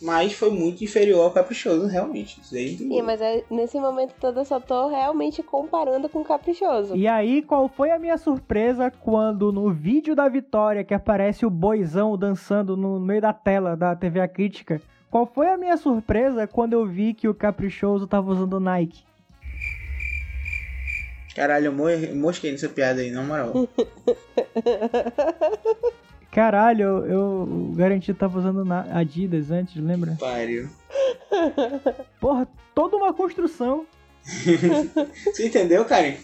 Mas 0.00 0.32
foi 0.32 0.50
muito 0.50 0.82
inferior 0.82 1.22
ao 1.22 1.30
Caprichoso, 1.30 1.86
realmente. 1.86 2.40
Isso 2.40 2.56
Sim, 2.56 3.02
mas 3.02 3.20
é- 3.20 3.44
nesse 3.48 3.78
momento 3.78 4.12
todo 4.20 4.40
eu 4.40 4.44
só 4.44 4.58
tô 4.58 4.88
realmente 4.88 5.44
comparando 5.44 6.08
com 6.08 6.20
o 6.20 6.24
Caprichoso. 6.24 6.96
E 6.96 7.06
aí, 7.06 7.40
qual 7.40 7.68
foi 7.68 7.92
a 7.92 8.00
minha 8.00 8.18
surpresa 8.18 8.90
quando 8.90 9.52
no 9.52 9.70
vídeo 9.70 10.16
da 10.16 10.28
vitória 10.28 10.82
que 10.82 10.92
aparece 10.92 11.46
o 11.46 11.50
boizão 11.50 12.18
dançando 12.18 12.76
no 12.76 12.98
meio 12.98 13.20
da 13.20 13.32
tela 13.32 13.76
da 13.76 13.94
TV 13.94 14.18
A 14.18 14.26
Crítica? 14.26 14.82
Qual 15.08 15.24
foi 15.24 15.48
a 15.48 15.56
minha 15.56 15.76
surpresa 15.76 16.48
quando 16.48 16.72
eu 16.72 16.84
vi 16.84 17.14
que 17.14 17.28
o 17.28 17.34
Caprichoso 17.34 18.06
tava 18.06 18.32
usando 18.32 18.58
Nike? 18.58 19.04
Caralho, 21.34 21.66
eu 21.66 21.72
mo- 21.72 22.14
mosquei 22.20 22.52
nessa 22.52 22.68
piada 22.68 23.00
aí, 23.00 23.10
na 23.10 23.22
moral. 23.22 23.52
Caralho, 26.30 26.82
eu, 26.82 27.06
eu 27.06 27.72
garanti 27.76 28.12
que 28.12 28.18
tava 28.18 28.38
usando 28.38 28.64
na- 28.64 28.86
Adidas 28.98 29.50
antes, 29.50 29.76
lembra? 29.82 30.16
Pariu. 30.18 30.68
Porra, 32.20 32.48
toda 32.74 32.96
uma 32.96 33.12
construção. 33.12 33.86
Você 35.26 35.46
entendeu, 35.46 35.84
Karen? 35.84 36.14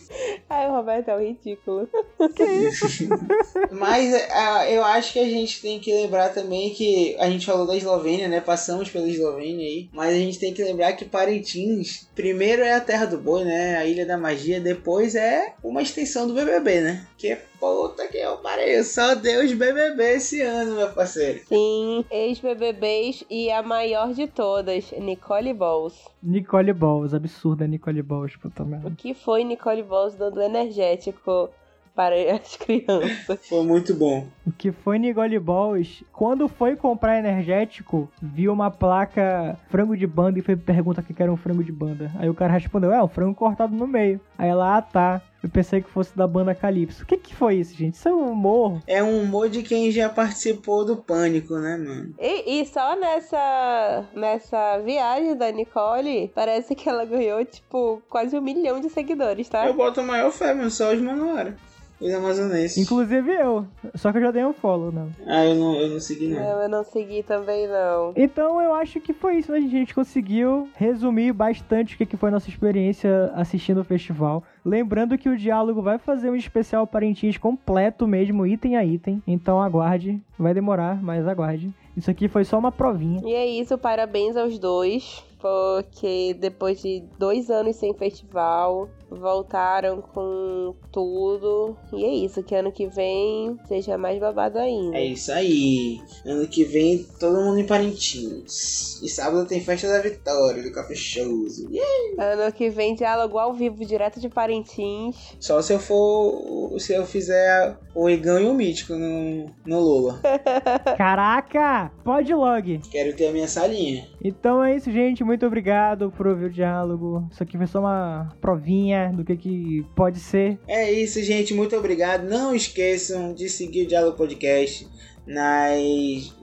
Ai, 0.48 0.68
o 0.68 0.72
Roberto 0.72 1.08
é 1.08 1.16
um 1.16 1.20
ridículo. 1.20 1.88
Mas 3.70 4.14
ah, 4.30 4.70
eu 4.70 4.84
acho 4.84 5.12
que 5.12 5.18
a 5.18 5.28
gente 5.28 5.60
tem 5.60 5.78
que 5.78 5.92
lembrar 5.92 6.30
também 6.30 6.70
que 6.70 7.16
a 7.18 7.28
gente 7.28 7.44
falou 7.44 7.66
da 7.66 7.76
Eslovênia, 7.76 8.28
né? 8.28 8.40
Passamos 8.40 8.88
pela 8.88 9.08
Eslovênia 9.08 9.66
aí. 9.66 9.88
Mas 9.92 10.14
a 10.14 10.18
gente 10.18 10.38
tem 10.38 10.54
que 10.54 10.62
lembrar 10.62 10.92
que 10.94 11.04
Parintins, 11.04 12.08
primeiro 12.14 12.62
é 12.62 12.74
a 12.74 12.80
terra 12.80 13.04
do 13.04 13.18
boi, 13.18 13.44
né? 13.44 13.76
A 13.76 13.84
Ilha 13.84 14.06
da 14.06 14.16
Magia. 14.16 14.60
Depois 14.60 15.14
é 15.14 15.54
uma 15.62 15.82
extensão 15.82 16.26
do 16.26 16.34
BBB, 16.34 16.80
né? 16.80 17.06
Que 17.16 17.32
é 17.32 17.42
puta 17.58 18.06
que 18.08 18.16
eu 18.18 18.36
parei. 18.38 18.82
Só 18.82 19.14
Deus 19.14 19.52
BBB 19.52 20.14
esse 20.14 20.40
ano, 20.42 20.76
meu 20.76 20.90
parceiro. 20.90 21.40
Sim, 21.46 22.04
ex-BBBs 22.10 23.24
e 23.28 23.50
a 23.50 23.62
maior 23.62 24.12
de 24.12 24.26
todas, 24.26 24.90
Nicole 24.92 25.52
Balls. 25.52 25.94
Nicole 26.22 26.72
Balls, 26.72 27.14
absurda 27.14 27.66
Nicole 27.66 28.02
Balls, 28.02 28.36
puta 28.36 28.62
O 28.62 28.66
merda. 28.66 28.92
que 28.96 29.14
foi 29.14 29.44
Nicole 29.44 29.82
Balls 29.82 30.14
dando 30.14 30.40
energético 30.40 31.50
para 31.98 32.14
as 32.32 32.56
crianças? 32.56 33.40
Foi 33.48 33.64
muito 33.64 33.92
bom. 33.92 34.28
O 34.46 34.52
que 34.52 34.70
foi 34.70 35.00
Nicole 35.00 35.36
Balls, 35.40 36.04
quando 36.12 36.46
foi 36.46 36.76
comprar 36.76 37.18
energético, 37.18 38.08
viu 38.22 38.52
uma 38.52 38.70
placa 38.70 39.58
frango 39.68 39.96
de 39.96 40.06
banda 40.06 40.38
e 40.38 40.42
foi 40.42 40.54
perguntar 40.54 41.02
o 41.02 41.04
que 41.04 41.12
que 41.12 41.20
era 41.20 41.32
um 41.32 41.36
frango 41.36 41.64
de 41.64 41.72
banda. 41.72 42.12
Aí 42.20 42.30
o 42.30 42.34
cara 42.34 42.52
respondeu, 42.52 42.92
é, 42.92 43.02
um 43.02 43.08
frango 43.08 43.34
cortado 43.34 43.74
no 43.74 43.88
meio. 43.88 44.20
Aí 44.38 44.48
ela, 44.48 44.76
ah 44.76 44.82
tá, 44.82 45.20
eu 45.42 45.48
pensei 45.48 45.80
que 45.80 45.90
fosse 45.90 46.16
da 46.16 46.26
banda 46.26 46.54
Calypso. 46.54 47.02
O 47.02 47.06
que 47.06 47.16
que 47.16 47.34
foi 47.34 47.56
isso, 47.56 47.74
gente? 47.74 47.94
Isso 47.94 48.08
é 48.08 48.12
um 48.12 48.30
humor. 48.30 48.80
É 48.86 49.02
um 49.02 49.22
humor 49.22 49.48
de 49.48 49.62
quem 49.62 49.90
já 49.90 50.08
participou 50.08 50.84
do 50.84 50.96
Pânico, 50.96 51.54
né, 51.54 51.76
mano? 51.76 52.14
E, 52.18 52.60
e 52.60 52.66
só 52.66 52.96
nessa, 52.96 54.04
nessa 54.14 54.78
viagem 54.78 55.36
da 55.36 55.50
Nicole, 55.50 56.30
parece 56.34 56.74
que 56.74 56.88
ela 56.88 57.04
ganhou, 57.04 57.44
tipo, 57.44 58.00
quase 58.08 58.36
um 58.36 58.40
milhão 58.40 58.80
de 58.80 58.88
seguidores, 58.88 59.48
tá? 59.48 59.66
Eu 59.66 59.74
boto 59.74 60.00
a 60.00 60.04
maior 60.04 60.30
fé, 60.30 60.54
mano. 60.54 60.70
Só 60.70 60.92
os 60.92 61.00
Manoara. 61.00 61.56
Os 62.00 62.14
amazonenses. 62.14 62.78
Inclusive 62.78 63.32
eu. 63.32 63.66
Só 63.94 64.12
que 64.12 64.18
eu 64.18 64.22
já 64.22 64.30
dei 64.30 64.44
um 64.44 64.52
follow, 64.52 64.92
não. 64.92 65.08
Ah, 65.26 65.44
eu 65.44 65.54
não, 65.56 65.74
eu 65.74 65.88
não 65.88 66.00
segui, 66.00 66.28
não. 66.28 66.40
Não, 66.40 66.62
eu 66.62 66.68
não 66.68 66.84
segui 66.84 67.22
também, 67.22 67.66
não. 67.66 68.12
Então 68.16 68.60
eu 68.60 68.72
acho 68.74 69.00
que 69.00 69.12
foi 69.12 69.38
isso, 69.38 69.50
né, 69.50 69.60
gente? 69.60 69.74
A 69.74 69.78
gente 69.78 69.94
conseguiu 69.94 70.68
resumir 70.76 71.32
bastante 71.32 71.94
o 71.94 72.06
que 72.06 72.16
foi 72.16 72.28
a 72.28 72.32
nossa 72.32 72.48
experiência 72.48 73.32
assistindo 73.34 73.80
o 73.80 73.84
festival. 73.84 74.44
Lembrando 74.64 75.18
que 75.18 75.28
o 75.28 75.36
Diálogo 75.36 75.82
vai 75.82 75.98
fazer 75.98 76.30
um 76.30 76.36
especial 76.36 76.86
Parintins 76.86 77.36
completo 77.36 78.06
mesmo, 78.06 78.46
item 78.46 78.76
a 78.76 78.84
item. 78.84 79.22
Então 79.26 79.60
aguarde. 79.60 80.20
Vai 80.38 80.54
demorar, 80.54 81.02
mas 81.02 81.26
aguarde. 81.26 81.72
Isso 81.96 82.10
aqui 82.10 82.28
foi 82.28 82.44
só 82.44 82.58
uma 82.58 82.70
provinha. 82.70 83.20
E 83.24 83.34
é 83.34 83.44
isso, 83.44 83.76
parabéns 83.76 84.36
aos 84.36 84.56
dois. 84.56 85.24
Porque 85.40 86.34
depois 86.38 86.82
de 86.82 87.02
dois 87.18 87.50
anos 87.50 87.76
sem 87.76 87.94
festival, 87.94 88.88
voltaram 89.10 90.02
com 90.02 90.74
tudo. 90.92 91.76
E 91.92 92.04
é 92.04 92.08
isso, 92.08 92.42
que 92.42 92.54
ano 92.54 92.72
que 92.72 92.86
vem 92.86 93.58
seja 93.66 93.96
mais 93.96 94.18
babado 94.18 94.58
ainda. 94.58 94.96
É 94.96 95.04
isso 95.04 95.32
aí. 95.32 96.00
Ano 96.24 96.46
que 96.46 96.64
vem 96.64 97.06
todo 97.18 97.40
mundo 97.40 97.58
em 97.58 97.66
Parintins. 97.66 99.00
E 99.02 99.08
sábado 99.08 99.46
tem 99.46 99.60
festa 99.60 99.88
da 99.88 100.00
Vitória, 100.00 100.62
do 100.62 100.72
Caprichoso. 100.72 101.68
Yeah. 101.70 102.42
Ano 102.42 102.52
que 102.52 102.68
vem 102.68 102.94
diálogo 102.94 103.38
ao 103.38 103.54
vivo, 103.54 103.84
direto 103.84 104.20
de 104.20 104.28
Parintins. 104.28 105.36
Só 105.40 105.62
se 105.62 105.72
eu 105.72 105.78
for. 105.78 106.78
Se 106.78 106.94
eu 106.94 107.06
fizer 107.06 107.76
o 107.94 108.08
Igão 108.08 108.40
e 108.40 108.46
o 108.46 108.54
Mítico 108.54 108.94
no, 108.94 109.46
no 109.66 109.80
Lula. 109.80 110.20
Caraca! 110.96 111.90
Pode 112.04 112.32
log. 112.32 112.80
Quero 112.90 113.14
ter 113.16 113.28
a 113.28 113.32
minha 113.32 113.48
salinha. 113.48 114.06
Então 114.22 114.62
é 114.62 114.76
isso, 114.76 114.90
gente. 114.90 115.24
Muito 115.28 115.44
obrigado 115.44 116.10
por 116.10 116.26
ouvir 116.26 116.46
o 116.46 116.50
diálogo. 116.50 117.28
Isso 117.30 117.42
aqui 117.42 117.58
foi 117.58 117.66
só 117.66 117.80
uma 117.80 118.34
provinha 118.40 119.12
do 119.14 119.22
que, 119.22 119.36
que 119.36 119.84
pode 119.94 120.20
ser. 120.20 120.58
É 120.66 120.90
isso, 120.90 121.22
gente. 121.22 121.52
Muito 121.52 121.76
obrigado. 121.76 122.26
Não 122.26 122.54
esqueçam 122.54 123.34
de 123.34 123.46
seguir 123.46 123.82
o 123.82 123.86
Diálogo 123.86 124.16
Podcast 124.16 124.88
nas, 125.26 126.34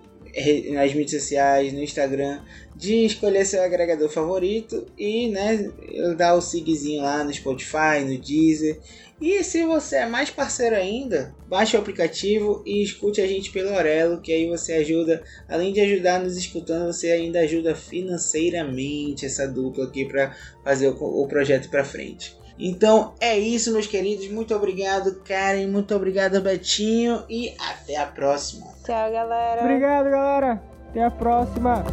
nas 0.72 0.94
mídias 0.94 1.24
sociais, 1.24 1.74
no 1.74 1.82
Instagram, 1.82 2.42
de 2.76 3.08
escolher 3.08 3.44
seu 3.46 3.64
agregador 3.64 4.08
favorito 4.08 4.86
e 4.96 5.30
né, 5.30 5.68
dar 6.16 6.36
o 6.36 6.42
sigzinho 6.42 7.02
lá 7.02 7.24
no 7.24 7.34
Spotify, 7.34 8.02
no 8.06 8.16
Deezer. 8.20 8.80
E 9.20 9.41
se 9.43 9.63
você 9.63 9.97
é 9.97 10.05
mais 10.05 10.30
parceiro 10.30 10.76
ainda, 10.76 11.34
baixe 11.47 11.78
o 11.78 11.80
aplicativo 11.80 12.61
e 12.66 12.84
escute 12.84 13.22
a 13.22 13.28
gente 13.28 13.49
pelo 13.49 13.74
Orelo, 13.74 14.20
que 14.20 14.34
aí 14.34 14.47
você 14.47 14.74
ajuda, 14.74 15.24
além 15.47 15.72
de 15.72 15.80
ajudar 15.80 16.20
nos 16.20 16.36
escutando, 16.36 16.91
você 16.91 17.11
ainda 17.11 17.39
ajuda 17.39 17.74
financeiramente 17.74 19.26
essa 19.26 19.47
dupla 19.47 19.86
aqui 19.86 20.05
para 20.05 20.36
fazer 20.63 20.89
o, 20.89 21.24
o 21.24 21.28
projeto 21.28 21.70
para 21.70 21.86
frente. 21.86 22.38
Então 22.59 23.13
é 23.20 23.38
isso, 23.38 23.72
meus 23.72 23.88
queridos. 23.88 24.30
Muito 24.30 24.55
obrigado, 24.55 25.22
Karen. 25.24 25.68
Muito 25.68 25.93
obrigado, 25.95 26.41
Betinho. 26.41 27.24
E 27.30 27.53
até 27.59 27.97
a 27.97 28.05
próxima. 28.05 28.68
Tchau, 28.86 29.11
galera. 29.11 29.61
Obrigado, 29.61 30.09
galera. 30.09 30.63
Até 30.89 31.03
a 31.03 31.11
próxima. 31.11 31.84